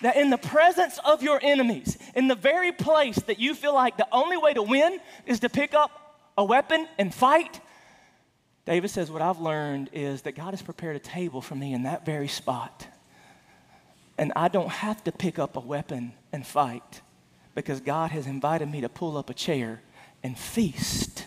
That 0.00 0.16
in 0.16 0.30
the 0.30 0.38
presence 0.38 0.98
of 1.04 1.22
your 1.22 1.38
enemies, 1.42 1.96
in 2.14 2.26
the 2.26 2.34
very 2.34 2.72
place 2.72 3.16
that 3.16 3.38
you 3.38 3.54
feel 3.54 3.74
like 3.74 3.96
the 3.96 4.08
only 4.10 4.36
way 4.36 4.52
to 4.54 4.62
win 4.62 4.98
is 5.26 5.40
to 5.40 5.48
pick 5.48 5.74
up 5.74 6.30
a 6.36 6.44
weapon 6.44 6.88
and 6.98 7.14
fight, 7.14 7.60
David 8.64 8.90
says, 8.90 9.10
What 9.10 9.22
I've 9.22 9.40
learned 9.40 9.90
is 9.92 10.22
that 10.22 10.32
God 10.32 10.50
has 10.50 10.62
prepared 10.62 10.96
a 10.96 11.00
table 11.00 11.40
for 11.40 11.54
me 11.54 11.72
in 11.72 11.84
that 11.84 12.04
very 12.04 12.28
spot. 12.28 12.86
And 14.18 14.32
I 14.36 14.48
don't 14.48 14.68
have 14.68 15.02
to 15.04 15.12
pick 15.12 15.38
up 15.38 15.56
a 15.56 15.60
weapon 15.60 16.12
and 16.32 16.46
fight 16.46 17.00
because 17.54 17.80
God 17.80 18.10
has 18.10 18.26
invited 18.26 18.70
me 18.70 18.80
to 18.80 18.88
pull 18.88 19.16
up 19.16 19.30
a 19.30 19.34
chair 19.34 19.82
and 20.22 20.38
feast. 20.38 21.26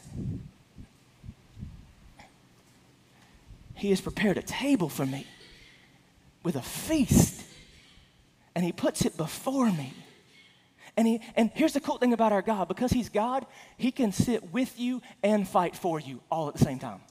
He 3.75 3.89
has 3.89 4.01
prepared 4.01 4.37
a 4.37 4.41
table 4.41 4.89
for 4.89 5.05
me 5.05 5.27
with 6.43 6.55
a 6.55 6.61
feast, 6.61 7.43
and 8.55 8.63
He 8.63 8.71
puts 8.71 9.05
it 9.05 9.17
before 9.17 9.71
me. 9.71 9.93
And, 10.97 11.05
he, 11.05 11.19
and 11.35 11.51
here's 11.53 11.73
the 11.73 11.81
cool 11.81 11.97
thing 11.97 12.13
about 12.13 12.31
our 12.31 12.41
God 12.41 12.67
because 12.67 12.91
He's 12.91 13.09
God, 13.09 13.45
He 13.77 13.91
can 13.91 14.11
sit 14.11 14.53
with 14.53 14.79
you 14.79 15.01
and 15.21 15.47
fight 15.47 15.75
for 15.75 15.99
you 15.99 16.21
all 16.31 16.47
at 16.47 16.55
the 16.55 16.63
same 16.63 16.79
time. 16.79 17.01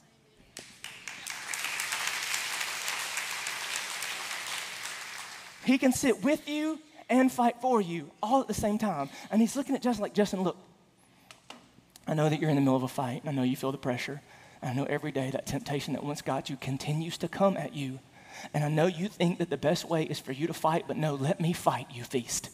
He 5.65 5.77
can 5.77 5.91
sit 5.91 6.23
with 6.23 6.47
you 6.47 6.79
and 7.09 7.31
fight 7.31 7.61
for 7.61 7.81
you 7.81 8.11
all 8.21 8.41
at 8.41 8.47
the 8.47 8.53
same 8.53 8.77
time. 8.77 9.09
And 9.31 9.41
He's 9.41 9.55
looking 9.55 9.75
at 9.75 9.81
Justin 9.81 10.03
like, 10.03 10.13
Justin, 10.13 10.41
look, 10.43 10.57
I 12.07 12.13
know 12.13 12.29
that 12.29 12.39
you're 12.39 12.49
in 12.49 12.55
the 12.55 12.61
middle 12.61 12.75
of 12.75 12.83
a 12.83 12.87
fight. 12.87 13.21
And 13.21 13.29
I 13.29 13.33
know 13.33 13.43
you 13.43 13.55
feel 13.55 13.71
the 13.71 13.77
pressure. 13.77 14.21
I 14.65 14.73
know 14.73 14.85
every 14.85 15.11
day 15.11 15.29
that 15.31 15.45
temptation 15.45 15.93
that 15.93 16.03
once 16.03 16.21
got 16.21 16.49
you 16.49 16.57
continues 16.57 17.17
to 17.19 17.27
come 17.27 17.55
at 17.55 17.73
you. 17.75 17.99
And 18.53 18.63
I 18.63 18.69
know 18.69 18.87
you 18.87 19.07
think 19.07 19.37
that 19.39 19.49
the 19.49 19.57
best 19.57 19.87
way 19.87 20.03
is 20.03 20.19
for 20.19 20.31
you 20.31 20.47
to 20.47 20.53
fight, 20.53 20.85
but 20.87 20.97
no, 20.97 21.15
let 21.15 21.39
me 21.39 21.53
fight 21.53 21.87
you, 21.93 22.03
feast. 22.03 22.49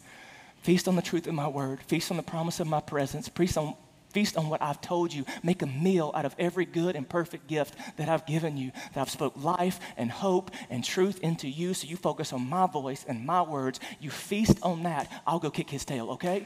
Feast 0.62 0.88
on 0.88 0.96
the 0.96 1.02
truth 1.02 1.26
of 1.26 1.34
my 1.34 1.48
word, 1.48 1.82
feast 1.82 2.12
on 2.12 2.18
the 2.18 2.24
promise 2.24 2.60
of 2.60 2.68
my 2.68 2.82
presence, 2.82 3.28
feast 3.30 3.58
on, 3.58 3.76
Feast 4.12 4.36
on 4.36 4.50
what 4.50 4.62
I've 4.62 4.82
told 4.82 5.14
you. 5.14 5.26
Make 5.42 5.62
a 5.62 5.68
meal 5.68 6.12
out 6.14 6.26
of 6.26 6.36
every 6.38 6.66
good 6.66 6.96
and 6.96 7.08
perfect 7.08 7.48
gift 7.48 7.76
that 7.98 8.10
I've 8.10 8.26
given 8.26 8.58
you, 8.58 8.72
that 8.94 9.00
I've 9.00 9.10
spoke 9.10 9.42
life 9.42 9.80
and 9.96 10.12
hope 10.12 10.52
and 10.70 10.84
truth 10.84 11.20
into 11.22 11.48
you. 11.48 11.74
So 11.74 11.88
you 11.88 11.96
focus 11.96 12.34
on 12.34 12.48
my 12.48 12.68
voice 12.68 13.06
and 13.08 13.26
my 13.26 13.42
words. 13.42 13.80
You 14.00 14.10
feast 14.10 14.60
on 14.64 14.84
that. 14.84 15.10
I'll 15.26 15.40
go 15.40 15.50
kick 15.50 15.70
his 15.70 15.86
tail, 15.86 16.12
okay? 16.12 16.46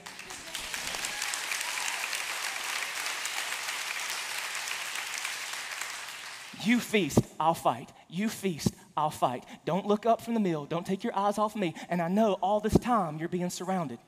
You 6.66 6.80
feast, 6.80 7.20
I'll 7.40 7.54
fight. 7.54 7.92
You 8.10 8.30
feast, 8.30 8.74
I'll 8.98 9.12
fight. 9.12 9.46
Don't 9.66 9.86
look 9.86 10.06
up 10.06 10.22
from 10.22 10.34
the 10.34 10.40
meal. 10.40 10.66
Don't 10.66 10.86
take 10.86 11.04
your 11.04 11.16
eyes 11.16 11.38
off 11.38 11.56
me. 11.56 11.76
And 11.90 12.02
I 12.02 12.08
know 12.08 12.34
all 12.42 12.60
this 12.60 12.78
time 12.78 13.18
you're 13.18 13.30
being 13.30 13.50
surrounded. 13.50 14.00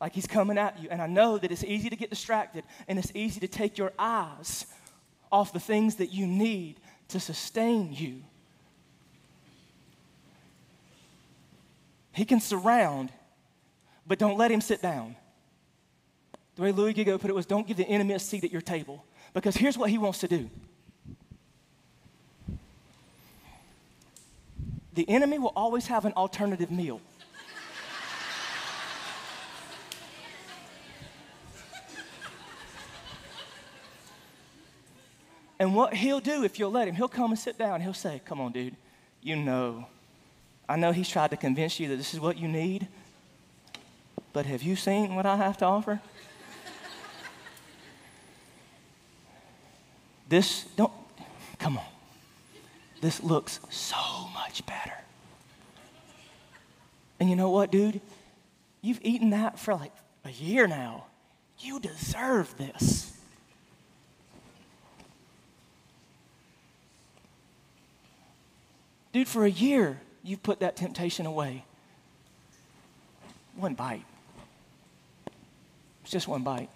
Like 0.00 0.14
he's 0.14 0.26
coming 0.26 0.58
at 0.58 0.80
you. 0.82 0.88
And 0.90 1.00
I 1.02 1.06
know 1.06 1.38
that 1.38 1.52
it's 1.52 1.64
easy 1.64 1.90
to 1.90 1.96
get 1.96 2.10
distracted 2.10 2.64
and 2.88 2.98
it's 2.98 3.12
easy 3.14 3.40
to 3.40 3.48
take 3.48 3.78
your 3.78 3.92
eyes 3.98 4.66
off 5.30 5.52
the 5.52 5.60
things 5.60 5.96
that 5.96 6.12
you 6.12 6.26
need 6.26 6.80
to 7.08 7.20
sustain 7.20 7.92
you. 7.92 8.22
He 12.12 12.24
can 12.24 12.40
surround, 12.40 13.12
but 14.06 14.18
don't 14.18 14.36
let 14.36 14.50
him 14.50 14.60
sit 14.60 14.82
down. 14.82 15.16
The 16.56 16.62
way 16.62 16.72
Louie 16.72 16.92
Giglio 16.92 17.18
put 17.18 17.30
it 17.30 17.34
was 17.34 17.46
don't 17.46 17.66
give 17.66 17.76
the 17.76 17.86
enemy 17.86 18.14
a 18.14 18.18
seat 18.18 18.44
at 18.44 18.50
your 18.50 18.60
table. 18.60 19.04
Because 19.32 19.56
here's 19.56 19.78
what 19.78 19.90
he 19.90 19.98
wants 19.98 20.18
to 20.20 20.28
do 20.28 20.50
the 25.00 25.08
enemy 25.08 25.38
will 25.38 25.54
always 25.56 25.86
have 25.86 26.04
an 26.04 26.12
alternative 26.12 26.70
meal. 26.70 27.00
and 35.58 35.74
what 35.74 35.94
he'll 35.94 36.20
do 36.20 36.44
if 36.44 36.58
you'll 36.58 36.70
let 36.70 36.86
him, 36.86 36.94
he'll 36.96 37.08
come 37.08 37.30
and 37.30 37.38
sit 37.38 37.56
down. 37.56 37.80
He'll 37.80 37.94
say, 37.94 38.20
Come 38.26 38.42
on, 38.42 38.52
dude, 38.52 38.76
you 39.22 39.36
know. 39.36 39.86
I 40.68 40.76
know 40.76 40.92
he's 40.92 41.08
tried 41.08 41.30
to 41.30 41.38
convince 41.38 41.80
you 41.80 41.88
that 41.88 41.96
this 41.96 42.12
is 42.12 42.20
what 42.20 42.36
you 42.36 42.46
need, 42.46 42.86
but 44.34 44.44
have 44.44 44.62
you 44.62 44.76
seen 44.76 45.14
what 45.14 45.24
I 45.24 45.36
have 45.36 45.56
to 45.58 45.64
offer? 45.64 45.98
this, 50.28 50.64
don't, 50.76 50.92
come 51.58 51.78
on. 51.78 51.99
This 53.00 53.22
looks 53.22 53.60
so 53.70 54.28
much 54.34 54.64
better. 54.66 54.92
And 57.18 57.28
you 57.28 57.36
know 57.36 57.50
what, 57.50 57.70
dude? 57.70 58.00
You've 58.82 59.00
eaten 59.02 59.30
that 59.30 59.58
for 59.58 59.74
like 59.74 59.92
a 60.24 60.30
year 60.30 60.66
now. 60.66 61.06
You 61.58 61.80
deserve 61.80 62.56
this. 62.56 63.12
Dude, 69.12 69.28
for 69.28 69.44
a 69.44 69.50
year, 69.50 70.00
you've 70.22 70.42
put 70.42 70.60
that 70.60 70.76
temptation 70.76 71.26
away. 71.26 71.64
One 73.56 73.74
bite. 73.74 74.04
It's 76.02 76.12
just 76.12 76.28
one 76.28 76.42
bite. 76.42 76.70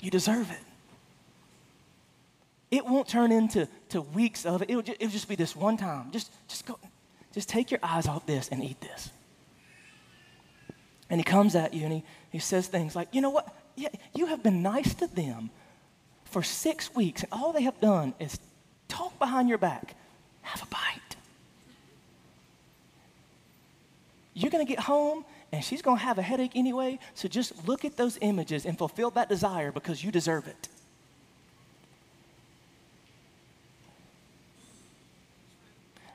You 0.00 0.10
deserve 0.10 0.50
it. 0.50 0.71
It 2.72 2.86
won't 2.86 3.06
turn 3.06 3.30
into 3.30 3.68
to 3.90 4.00
weeks 4.00 4.46
of 4.46 4.62
it. 4.62 4.70
It'll 4.70 4.80
just, 4.80 4.96
it'll 4.98 5.12
just 5.12 5.28
be 5.28 5.36
this 5.36 5.54
one 5.54 5.76
time. 5.76 6.10
Just, 6.10 6.32
just 6.48 6.64
go, 6.64 6.78
just 7.34 7.46
take 7.46 7.70
your 7.70 7.80
eyes 7.82 8.08
off 8.08 8.24
this 8.24 8.48
and 8.48 8.64
eat 8.64 8.80
this. 8.80 9.10
And 11.10 11.20
he 11.20 11.24
comes 11.24 11.54
at 11.54 11.74
you 11.74 11.84
and 11.84 11.92
he, 11.92 12.04
he 12.30 12.38
says 12.38 12.68
things 12.68 12.96
like, 12.96 13.08
you 13.12 13.20
know 13.20 13.28
what? 13.28 13.54
Yeah, 13.76 13.90
you 14.14 14.24
have 14.26 14.42
been 14.42 14.62
nice 14.62 14.94
to 14.94 15.06
them 15.06 15.50
for 16.24 16.42
six 16.42 16.94
weeks, 16.94 17.22
and 17.22 17.30
all 17.30 17.52
they 17.52 17.62
have 17.62 17.78
done 17.78 18.14
is 18.18 18.40
talk 18.88 19.18
behind 19.18 19.50
your 19.50 19.58
back. 19.58 19.94
Have 20.40 20.62
a 20.62 20.66
bite. 20.66 21.16
You're 24.32 24.50
going 24.50 24.66
to 24.66 24.70
get 24.70 24.80
home 24.80 25.26
and 25.52 25.62
she's 25.62 25.82
going 25.82 25.98
to 25.98 26.04
have 26.04 26.16
a 26.16 26.22
headache 26.22 26.52
anyway, 26.54 26.98
so 27.12 27.28
just 27.28 27.68
look 27.68 27.84
at 27.84 27.98
those 27.98 28.16
images 28.22 28.64
and 28.64 28.78
fulfill 28.78 29.10
that 29.10 29.28
desire 29.28 29.70
because 29.70 30.02
you 30.02 30.10
deserve 30.10 30.46
it. 30.46 30.68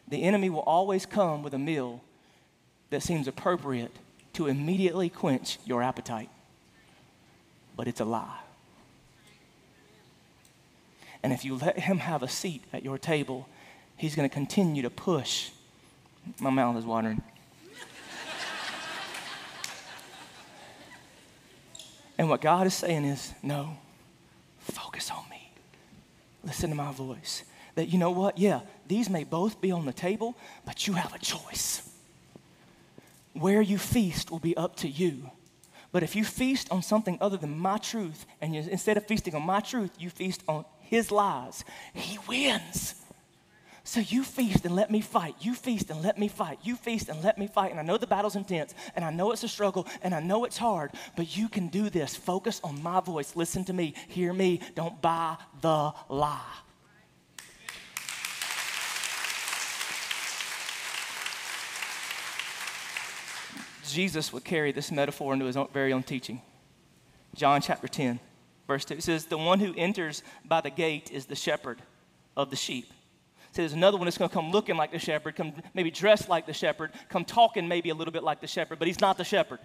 The 0.07 0.23
enemy 0.23 0.49
will 0.49 0.61
always 0.61 1.05
come 1.05 1.43
with 1.43 1.53
a 1.53 1.57
meal 1.59 2.01
that 2.89 3.03
seems 3.03 3.27
appropriate 3.27 3.91
to 4.33 4.47
immediately 4.47 5.09
quench 5.09 5.57
your 5.65 5.83
appetite, 5.83 6.29
but 7.75 7.87
it's 7.87 7.99
a 7.99 8.05
lie. 8.05 8.39
And 11.23 11.33
if 11.33 11.43
you 11.43 11.55
let 11.55 11.79
him 11.79 11.97
have 11.97 12.23
a 12.23 12.27
seat 12.27 12.63
at 12.71 12.83
your 12.83 12.97
table, 12.97 13.49
he's 13.97 14.15
going 14.15 14.29
to 14.29 14.33
continue 14.33 14.81
to 14.83 14.89
push. 14.89 15.49
My 16.39 16.51
mouth 16.51 16.77
is 16.77 16.85
watering. 16.85 17.21
and 22.17 22.29
what 22.29 22.41
God 22.41 22.67
is 22.67 22.73
saying 22.73 23.03
is 23.03 23.33
no, 23.43 23.77
focus 24.59 25.11
on 25.11 25.27
me. 25.29 25.51
Listen 26.43 26.69
to 26.69 26.75
my 26.75 26.91
voice 26.91 27.43
that, 27.77 27.89
you 27.89 27.99
know 27.99 28.11
what? 28.11 28.37
Yeah, 28.37 28.61
these 28.87 29.09
may 29.09 29.23
both 29.23 29.61
be 29.61 29.71
on 29.71 29.85
the 29.85 29.93
table, 29.93 30.35
but 30.65 30.87
you 30.87 30.93
have 30.93 31.13
a 31.13 31.19
choice. 31.19 31.87
Where 33.33 33.61
you 33.61 33.77
feast 33.77 34.31
will 34.31 34.39
be 34.39 34.57
up 34.57 34.75
to 34.77 34.87
you. 34.87 35.29
But 35.91 36.01
if 36.01 36.15
you 36.15 36.25
feast 36.25 36.71
on 36.71 36.81
something 36.81 37.19
other 37.21 37.37
than 37.37 37.57
my 37.57 37.77
truth, 37.77 38.25
and 38.41 38.55
you, 38.55 38.63
instead 38.69 38.97
of 38.97 39.05
feasting 39.05 39.35
on 39.35 39.43
my 39.43 39.59
truth, 39.59 39.91
you 39.99 40.09
feast 40.09 40.43
on 40.47 40.65
his 40.81 41.11
lies, 41.11 41.63
he 41.93 42.17
wins. 42.27 42.95
So 43.83 43.99
you 43.99 44.23
feast 44.23 44.65
and 44.65 44.75
let 44.75 44.89
me 44.89 44.99
fight. 44.99 45.35
You 45.39 45.53
feast 45.53 45.91
and 45.91 46.01
let 46.01 46.17
me 46.17 46.27
fight. 46.27 46.59
You 46.63 46.75
feast 46.75 47.09
and 47.09 47.23
let 47.23 47.37
me 47.37 47.47
fight. 47.47 47.71
And 47.71 47.79
I 47.79 47.83
know 47.83 47.97
the 47.97 48.07
battle's 48.07 48.35
intense, 48.35 48.73
and 48.95 49.05
I 49.05 49.11
know 49.11 49.31
it's 49.31 49.43
a 49.43 49.47
struggle, 49.47 49.87
and 50.01 50.15
I 50.15 50.19
know 50.19 50.45
it's 50.45 50.57
hard, 50.57 50.91
but 51.15 51.37
you 51.37 51.47
can 51.47 51.67
do 51.67 51.91
this. 51.91 52.15
Focus 52.15 52.59
on 52.63 52.81
my 52.81 53.01
voice. 53.01 53.35
Listen 53.35 53.63
to 53.65 53.73
me. 53.73 53.93
Hear 54.07 54.33
me. 54.33 54.61
Don't 54.73 54.99
buy 54.99 55.37
the 55.61 55.93
lie. 56.09 56.66
Jesus 63.91 64.33
would 64.33 64.43
carry 64.43 64.71
this 64.71 64.91
metaphor 64.91 65.33
into 65.33 65.45
his 65.45 65.57
own, 65.57 65.67
very 65.73 65.93
own 65.93 66.03
teaching. 66.03 66.41
John 67.35 67.61
chapter 67.61 67.87
10, 67.87 68.19
verse 68.67 68.85
2. 68.85 68.95
It 68.95 69.03
says, 69.03 69.25
The 69.25 69.37
one 69.37 69.59
who 69.59 69.73
enters 69.75 70.23
by 70.45 70.61
the 70.61 70.69
gate 70.69 71.11
is 71.11 71.25
the 71.25 71.35
shepherd 71.35 71.81
of 72.35 72.49
the 72.49 72.55
sheep. 72.55 72.85
It 73.49 73.55
says 73.55 73.73
another 73.73 73.97
one 73.97 74.05
that's 74.05 74.17
going 74.17 74.29
to 74.29 74.33
come 74.33 74.51
looking 74.51 74.77
like 74.77 74.91
the 74.91 74.99
shepherd, 74.99 75.35
come 75.35 75.53
maybe 75.73 75.91
dressed 75.91 76.29
like 76.29 76.45
the 76.45 76.53
shepherd, 76.53 76.91
come 77.09 77.25
talking 77.25 77.67
maybe 77.67 77.89
a 77.89 77.95
little 77.95 78.11
bit 78.11 78.23
like 78.23 78.41
the 78.41 78.47
shepherd, 78.47 78.79
but 78.79 78.87
he's 78.87 78.99
not 78.99 79.17
the 79.17 79.23
shepherd. 79.23 79.59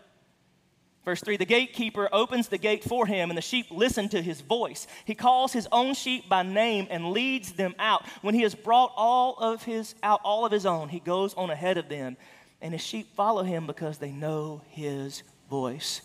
Verse 1.04 1.20
3 1.20 1.36
The 1.36 1.44
gatekeeper 1.44 2.08
opens 2.12 2.48
the 2.48 2.58
gate 2.58 2.84
for 2.84 3.06
him, 3.06 3.30
and 3.30 3.36
the 3.36 3.42
sheep 3.42 3.66
listen 3.70 4.08
to 4.10 4.22
his 4.22 4.40
voice. 4.40 4.86
He 5.04 5.14
calls 5.14 5.52
his 5.52 5.66
own 5.72 5.94
sheep 5.94 6.28
by 6.28 6.42
name 6.42 6.86
and 6.90 7.10
leads 7.10 7.52
them 7.52 7.74
out. 7.78 8.06
When 8.22 8.34
he 8.34 8.42
has 8.42 8.54
brought 8.54 8.92
all 8.96 9.36
of 9.38 9.64
his 9.64 9.94
out 10.02 10.20
all 10.24 10.46
of 10.46 10.52
his 10.52 10.66
own, 10.66 10.88
he 10.88 11.00
goes 11.00 11.34
on 11.34 11.50
ahead 11.50 11.76
of 11.76 11.88
them 11.88 12.16
and 12.62 12.72
his 12.72 12.80
sheep 12.80 13.14
follow 13.14 13.42
him 13.42 13.66
because 13.66 13.98
they 13.98 14.12
know 14.12 14.62
his 14.70 15.22
voice. 15.50 16.00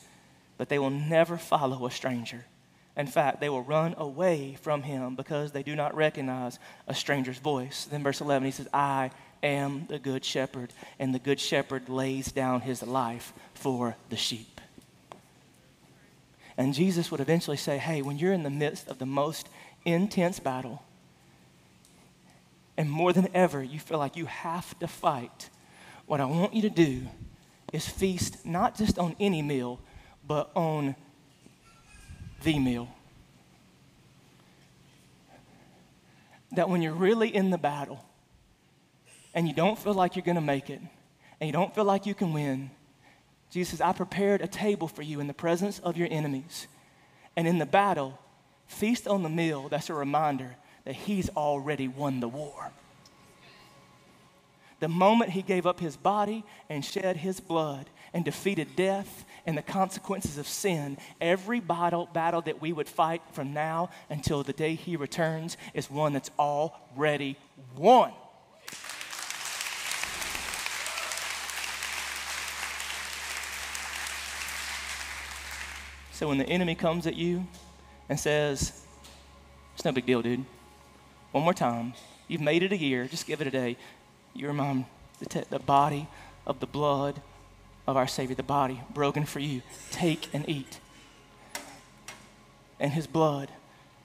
But 0.58 0.70
they 0.70 0.80
will 0.80 0.90
never 0.90 1.38
follow 1.38 1.86
a 1.86 1.92
stranger. 1.92 2.46
In 2.98 3.06
fact, 3.06 3.40
they 3.40 3.48
will 3.48 3.62
run 3.62 3.94
away 3.96 4.58
from 4.60 4.82
him 4.82 5.16
because 5.16 5.52
they 5.52 5.62
do 5.62 5.76
not 5.76 5.96
recognize 5.96 6.58
a 6.88 6.96
stranger's 6.96 7.38
voice. 7.38 7.86
Then, 7.86 8.02
verse 8.02 8.22
11, 8.22 8.46
he 8.46 8.52
says, 8.52 8.68
I 8.74 9.12
am 9.44 9.86
the 9.88 10.00
good 10.00 10.26
shepherd, 10.26 10.74
and 10.98 11.14
the 11.14 11.20
good 11.20 11.40
shepherd 11.40 11.90
lays 11.90 12.32
down 12.32 12.62
his 12.62 12.82
life 12.82 13.34
for 13.54 13.96
the 14.10 14.18
sheep. 14.18 14.60
And 16.58 16.74
Jesus 16.74 17.12
would 17.12 17.20
eventually 17.20 17.58
say, 17.58 17.78
Hey, 17.78 18.02
when 18.02 18.18
you're 18.18 18.34
in 18.34 18.42
the 18.42 18.50
midst 18.50 18.88
of 18.88 18.98
the 18.98 19.06
most 19.06 19.48
intense 19.86 20.40
battle, 20.40 20.82
and 22.76 22.90
more 22.90 23.14
than 23.14 23.28
ever, 23.36 23.64
you 23.64 23.80
feel 23.80 24.00
like 24.00 24.18
you 24.18 24.26
have 24.26 24.78
to 24.80 24.88
fight 24.88 25.50
what 26.08 26.22
I 26.22 26.26
want 26.26 26.54
you 26.54 26.64
to 26.64 26.70
do 26.70 27.02
is 27.72 27.88
feast 27.88 28.46
not 28.46 28.76
just 28.76 28.98
on 28.98 29.16
any 29.20 29.42
meal, 29.42 29.80
but 30.26 30.50
on 30.56 30.96
the 32.44 32.58
meal. 32.58 32.88
That 36.54 36.70
when 36.70 36.82
you're 36.82 36.94
really 36.94 37.34
in 37.36 37.50
the 37.50 37.58
battle 37.58 38.04
and 39.34 39.48
you 39.48 39.54
don't 39.54 39.78
feel 39.78 39.94
like 39.94 40.16
you're 40.16 40.26
going 40.26 40.36
to 40.36 40.42
make 40.42 40.70
it 40.70 40.80
and 41.40 41.48
you 41.48 41.52
don't 41.52 41.76
feel 41.76 41.84
like 41.84 42.06
you 42.06 42.16
can 42.16 42.34
win, 42.34 42.72
Jesus 43.50 43.72
says, 43.72 43.82
I 43.82 43.92
prepared 43.92 44.42
a 44.42 44.48
table 44.48 44.88
for 44.88 45.02
you 45.02 45.20
in 45.20 45.28
the 45.28 45.34
presence 45.34 45.80
of 45.80 45.98
your 45.98 46.08
enemies. 46.10 46.68
And 47.36 47.48
in 47.48 47.60
the 47.60 47.66
battle, 47.66 48.18
feast 48.66 49.08
on 49.08 49.24
the 49.24 49.30
meal 49.30 49.68
that's 49.70 49.90
a 49.90 49.94
reminder 49.94 50.56
that 50.86 50.96
He's 50.96 51.30
already 51.30 51.90
won 51.90 52.22
the 52.22 52.28
war. 52.30 52.72
The 54.80 54.88
moment 54.88 55.32
he 55.32 55.42
gave 55.42 55.66
up 55.66 55.80
his 55.80 55.98
body 55.98 56.44
and 56.70 56.86
shed 56.86 57.18
his 57.18 57.40
blood 57.40 57.90
and 58.14 58.24
defeated 58.24 58.76
death 58.76 59.26
and 59.46 59.58
the 59.58 59.64
consequences 59.64 60.38
of 60.38 60.48
sin, 60.48 60.98
every 61.20 61.60
battle, 61.60 62.08
battle 62.14 62.42
that 62.42 62.62
we 62.62 62.74
would 62.74 62.88
fight 62.88 63.22
from 63.32 63.54
now 63.54 63.90
until 64.10 64.44
the 64.44 64.54
day 64.54 64.76
He 64.76 64.96
returns 64.96 65.58
is 65.74 65.90
one 65.90 66.14
that's 66.14 66.32
already 66.38 67.38
won. 67.76 68.12
So 76.12 76.28
when 76.28 76.40
the 76.40 76.50
enemy 76.50 76.74
comes 76.74 77.06
at 77.06 77.16
you 77.16 77.46
and 78.10 78.20
says, 78.20 78.82
It's 79.76 79.86
no 79.86 79.92
big 79.92 80.06
deal, 80.06 80.22
dude. 80.22 80.44
One 81.32 81.44
more 81.44 81.54
time. 81.54 81.94
You've 82.28 82.42
made 82.42 82.64
it 82.64 82.72
a 82.72 82.78
year. 82.78 83.08
Just 83.08 83.28
give 83.28 83.40
it 83.40 83.48
a 83.48 83.52
day. 83.52 83.78
You 84.38 84.48
remind 84.48 84.86
the, 85.18 85.26
te- 85.26 85.44
the 85.50 85.58
body 85.58 86.08
of 86.46 86.60
the 86.60 86.68
blood 86.68 87.22
of 87.88 87.98
our 87.98 88.06
Savior, 88.06 88.36
the 88.36 88.44
body 88.44 88.82
broken 88.94 89.26
for 89.26 89.40
you. 89.40 89.64
Take 89.90 90.30
and 90.32 90.48
eat. 90.48 90.80
And 92.80 92.94
his 92.94 93.08
blood 93.08 93.50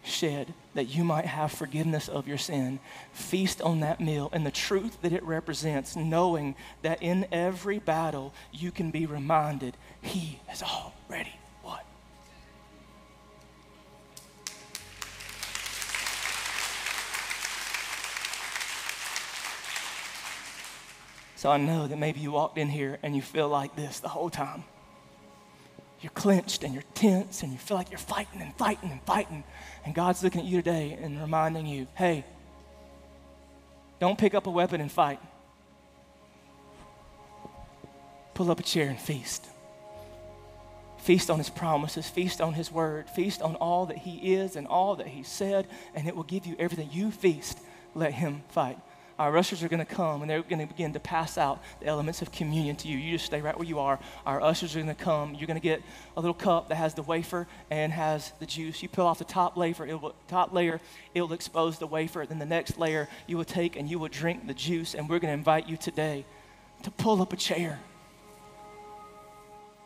shed 0.03 0.55
that 0.75 0.87
you 0.87 1.05
might 1.05 1.27
have 1.27 1.53
forgiveness 1.53 2.09
of 2.09 2.27
your 2.27 2.39
sin. 2.39 2.81
Feast 3.13 3.61
on 3.61 3.81
that 3.81 4.01
meal 4.01 4.31
and 4.33 4.47
the 4.47 4.51
truth 4.51 4.97
that 5.03 5.13
it 5.13 5.23
represents, 5.23 5.95
knowing 5.97 6.55
that 6.81 7.03
in 7.03 7.27
every 7.31 7.79
battle 7.79 8.33
you 8.51 8.71
can 8.71 8.91
be 8.91 9.05
reminded 9.05 9.77
He 10.01 10.41
has 10.47 10.63
already 10.63 11.35
So 21.43 21.51
I 21.51 21.57
know 21.57 21.89
that 21.89 21.99
maybe 21.99 22.21
you 22.21 22.31
walked 22.31 22.57
in 22.57 22.69
here 22.69 23.01
and 23.03 23.17
you 23.17 23.21
feel 23.21 23.49
like 23.49 23.75
this 23.75 23.99
the 23.99 24.07
whole 24.07 24.31
time. 24.31 24.63
You're 26.01 26.13
clenched 26.13 26.63
and 26.63 26.73
you're 26.73 26.85
tense 26.95 27.43
and 27.43 27.51
you 27.51 27.59
feel 27.59 27.77
like 27.77 27.91
you're 27.91 27.99
fighting 27.99 28.41
and 28.41 28.55
fighting 28.55 28.93
and 28.93 29.03
fighting. 29.03 29.43
And 29.85 29.93
God's 29.93 30.23
looking 30.23 30.43
at 30.43 30.47
you 30.47 30.59
today 30.59 30.97
and 31.03 31.21
reminding 31.21 31.67
you 31.67 31.89
hey, 31.97 32.25
don't 33.99 34.17
pick 34.17 34.35
up 34.35 34.47
a 34.47 34.51
weapon 34.53 34.81
and 34.81 34.93
fight. 34.93 35.19
Pull 38.35 38.49
up 38.49 38.61
a 38.61 38.63
chair 38.63 38.89
and 38.89 39.01
feast. 39.01 39.45
Feast 40.99 41.29
on 41.29 41.39
his 41.39 41.51
promises, 41.51 42.09
feast 42.09 42.41
on 42.41 42.53
his 42.53 42.71
word, 42.71 43.11
feast 43.11 43.43
on 43.43 43.57
all 43.57 43.87
that 43.87 43.99
he 43.99 44.35
is 44.37 44.55
and 44.55 44.69
all 44.69 44.95
that 44.95 45.09
he 45.09 45.25
said, 45.25 45.67
and 45.97 46.07
it 46.07 46.15
will 46.15 46.23
give 46.23 46.47
you 46.47 46.55
everything. 46.61 46.89
You 46.93 47.11
feast, 47.11 47.59
let 47.97 48.13
him 48.13 48.45
fight. 48.51 48.79
Our 49.23 49.37
ushers 49.37 49.63
are 49.63 49.69
going 49.69 49.79
to 49.79 49.95
come 49.95 50.23
and 50.23 50.29
they're 50.29 50.43
going 50.43 50.59
to 50.59 50.67
begin 50.67 50.95
to 50.95 50.99
pass 50.99 51.39
out 51.39 51.63
the 51.79 51.87
elements 51.87 52.23
of 52.23 52.33
communion 52.33 52.75
to 52.75 52.89
you. 52.89 52.99
You 52.99 53.13
just 53.13 53.27
stay 53.27 53.41
right 53.41 53.57
where 53.57 53.69
you 53.69 53.79
are. 53.79 54.01
Our 54.27 54.43
ushers 54.43 54.75
are 54.75 54.83
going 54.83 54.93
to 54.93 55.01
come. 55.01 55.37
You're 55.37 55.47
going 55.47 55.61
to 55.61 55.63
get 55.63 55.81
a 56.17 56.21
little 56.21 56.35
cup 56.35 56.71
that 56.71 56.75
has 56.75 56.95
the 56.95 57.05
wafer 57.05 57.47
and 57.71 57.93
has 57.93 58.33
the 58.41 58.47
juice. 58.47 58.83
You 58.83 58.89
peel 58.89 59.07
off 59.07 59.21
the 59.21 59.25
top 59.25 59.57
layer, 59.57 59.87
it 59.87 60.03
will, 60.03 60.17
top 60.27 60.53
layer, 60.53 60.81
it 61.15 61.21
will 61.21 61.35
expose 61.35 61.79
the 61.79 61.87
wafer. 61.87 62.27
Then 62.29 62.41
the 62.41 62.47
next 62.47 62.79
layer 62.79 63.09
you 63.29 63.37
will 63.37 63.45
take 63.45 63.77
and 63.77 63.89
you 63.89 64.01
will 64.01 64.09
drink 64.09 64.49
the 64.49 64.55
juice. 64.55 64.93
And 64.95 65.09
we're 65.09 65.21
going 65.21 65.31
to 65.31 65.39
invite 65.39 65.69
you 65.69 65.77
today 65.77 66.25
to 66.83 66.91
pull 66.91 67.23
up 67.23 67.33
a 67.33 67.37
chair, 67.37 67.79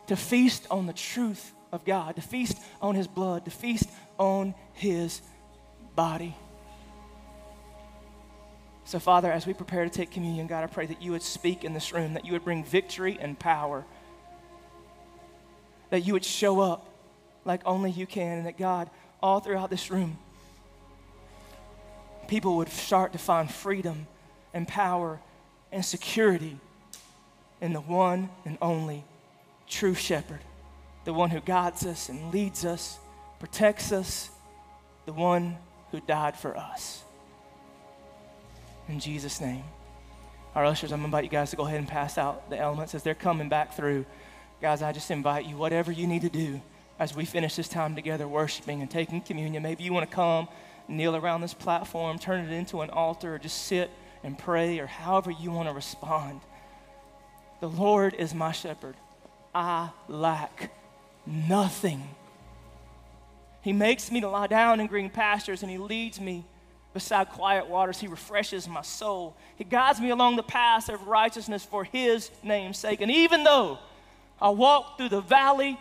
to 0.07 0.15
feast 0.15 0.65
on 0.71 0.87
the 0.87 0.93
truth 0.93 1.53
of 1.71 1.85
God, 1.85 2.15
to 2.15 2.23
feast 2.23 2.57
on 2.81 2.95
His 2.95 3.05
blood, 3.05 3.45
to 3.45 3.51
feast 3.51 3.87
on 4.17 4.55
His 4.73 5.21
body. 5.95 6.35
So, 8.87 8.99
Father, 8.99 9.29
as 9.29 9.45
we 9.45 9.53
prepare 9.53 9.83
to 9.83 9.89
take 9.89 10.11
communion, 10.11 10.47
God, 10.47 10.63
I 10.63 10.67
pray 10.67 10.85
that 10.85 11.01
you 11.01 11.11
would 11.11 11.21
speak 11.21 11.65
in 11.65 11.73
this 11.73 11.91
room, 11.91 12.13
that 12.13 12.23
you 12.23 12.31
would 12.31 12.45
bring 12.45 12.63
victory 12.63 13.17
and 13.19 13.37
power, 13.37 13.83
that 15.89 16.05
you 16.05 16.13
would 16.13 16.23
show 16.23 16.61
up 16.61 16.87
like 17.43 17.59
only 17.65 17.91
you 17.91 18.07
can, 18.07 18.37
and 18.37 18.47
that, 18.47 18.57
God, 18.57 18.89
all 19.21 19.41
throughout 19.41 19.69
this 19.69 19.91
room, 19.91 20.17
people 22.29 22.55
would 22.55 22.69
start 22.69 23.11
to 23.11 23.17
find 23.17 23.51
freedom 23.51 24.07
and 24.53 24.65
power 24.65 25.19
and 25.69 25.83
security 25.83 26.57
in 27.59 27.73
the 27.73 27.81
one 27.81 28.29
and 28.45 28.57
only 28.61 29.03
true 29.67 29.95
shepherd, 29.95 30.39
the 31.03 31.11
one 31.11 31.29
who 31.29 31.41
guides 31.41 31.85
us 31.85 32.07
and 32.07 32.33
leads 32.33 32.63
us, 32.63 32.99
protects 33.37 33.91
us, 33.91 34.29
the 35.05 35.11
one 35.11 35.57
who 35.91 35.99
died 35.99 36.37
for 36.37 36.55
us 36.55 37.03
in 38.87 38.99
Jesus' 38.99 39.41
name. 39.41 39.63
Our 40.55 40.65
ushers, 40.65 40.91
I'm 40.91 41.01
going 41.01 41.11
to 41.11 41.17
invite 41.17 41.23
you 41.25 41.29
guys 41.29 41.51
to 41.51 41.55
go 41.55 41.65
ahead 41.65 41.79
and 41.79 41.87
pass 41.87 42.17
out 42.17 42.49
the 42.49 42.57
elements 42.57 42.95
as 42.95 43.03
they're 43.03 43.15
coming 43.15 43.49
back 43.49 43.75
through. 43.75 44.05
Guys, 44.61 44.81
I 44.81 44.91
just 44.91 45.11
invite 45.11 45.45
you, 45.45 45.55
whatever 45.55 45.91
you 45.91 46.07
need 46.07 46.23
to 46.23 46.29
do 46.29 46.61
as 46.99 47.15
we 47.15 47.25
finish 47.25 47.55
this 47.55 47.67
time 47.67 47.95
together 47.95 48.27
worshiping 48.27 48.81
and 48.81 48.89
taking 48.89 49.21
communion. 49.21 49.61
Maybe 49.61 49.83
you 49.83 49.93
want 49.93 50.09
to 50.09 50.15
come, 50.15 50.47
kneel 50.87 51.15
around 51.15 51.41
this 51.41 51.53
platform, 51.53 52.17
turn 52.17 52.43
it 52.43 52.51
into 52.51 52.81
an 52.81 52.89
altar, 52.89 53.35
or 53.35 53.39
just 53.39 53.65
sit 53.65 53.91
and 54.23 54.37
pray, 54.37 54.79
or 54.79 54.87
however 54.87 55.29
you 55.29 55.51
want 55.51 55.69
to 55.69 55.75
respond. 55.75 56.41
The 57.59 57.69
Lord 57.69 58.15
is 58.15 58.33
my 58.33 58.51
shepherd. 58.51 58.95
I 59.53 59.89
lack 60.07 60.71
nothing. 61.25 62.09
He 63.61 63.73
makes 63.73 64.11
me 64.11 64.21
to 64.21 64.29
lie 64.29 64.47
down 64.47 64.79
in 64.79 64.87
green 64.87 65.09
pastures, 65.09 65.61
and 65.61 65.71
He 65.71 65.77
leads 65.77 66.19
me 66.19 66.45
beside 66.93 67.29
quiet 67.29 67.67
waters. 67.67 67.99
He 67.99 68.07
refreshes 68.07 68.67
my 68.67 68.81
soul. 68.81 69.35
He 69.55 69.63
guides 69.63 69.99
me 69.99 70.09
along 70.09 70.35
the 70.35 70.43
path 70.43 70.89
of 70.89 71.07
righteousness 71.07 71.63
for 71.63 71.83
His 71.83 72.31
name's 72.43 72.77
sake. 72.77 73.01
And 73.01 73.11
even 73.11 73.43
though 73.43 73.79
I 74.41 74.49
walk 74.49 74.97
through 74.97 75.09
the 75.09 75.21
valley 75.21 75.79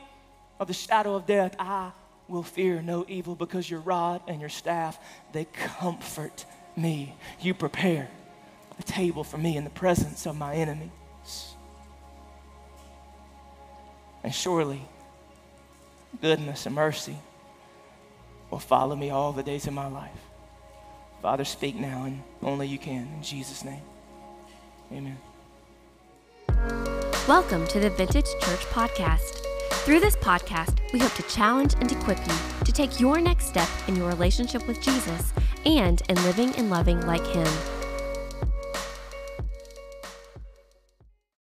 of 0.59 0.69
the 0.69 0.75
shadow 0.75 1.15
of 1.15 1.27
death, 1.27 1.55
I 1.59 1.93
will 2.29 2.43
fear 2.43 2.83
no 2.83 3.05
evil 3.09 3.35
because 3.35 3.71
your 3.71 3.81
rod 3.81 4.21
and 4.27 4.41
your 4.41 4.51
staff, 4.51 4.99
they 5.33 5.45
comfort 5.45 6.45
me. 6.77 7.15
You 7.41 7.55
prepare 7.55 8.09
a 8.79 8.83
table 8.83 9.25
for 9.25 9.39
me 9.39 9.57
in 9.57 9.65
the 9.65 9.71
presence 9.71 10.27
of 10.27 10.37
my 10.37 10.55
enemies. 10.55 10.91
And 14.23 14.35
surely, 14.35 14.83
goodness 16.21 16.67
and 16.67 16.75
mercy 16.75 17.17
will 18.51 18.59
follow 18.59 18.97
me 18.97 19.11
all 19.11 19.33
the 19.33 19.43
days 19.43 19.67
of 19.67 19.73
my 19.73 19.87
life. 19.87 20.26
Father, 21.27 21.45
speak 21.45 21.75
now, 21.75 22.05
and 22.05 22.23
only 22.41 22.69
you 22.69 22.79
can. 22.79 23.09
In 23.17 23.21
Jesus' 23.21 23.65
name, 23.65 23.83
amen. 24.93 25.19
Welcome 27.27 27.67
to 27.67 27.81
the 27.81 27.91
Vintage 27.91 28.29
Church 28.41 28.61
Podcast. 28.67 29.43
Through 29.83 29.99
this 29.99 30.15
podcast, 30.15 30.79
we 30.93 31.01
hope 31.01 31.13
to 31.15 31.25
challenge 31.25 31.75
and 31.81 31.91
equip 31.91 32.25
you 32.29 32.35
to 32.65 32.71
take 32.71 33.01
your 33.01 33.21
next 33.21 33.47
step 33.47 33.69
in 33.89 33.97
your 33.97 34.07
relationship 34.09 34.69
with 34.69 34.81
Jesus 34.81 35.33
and 35.65 36.01
in 36.09 36.15
living 36.23 36.55
and 36.55 36.71
loving 36.71 37.05
like 37.09 37.27
Him. 37.27 37.76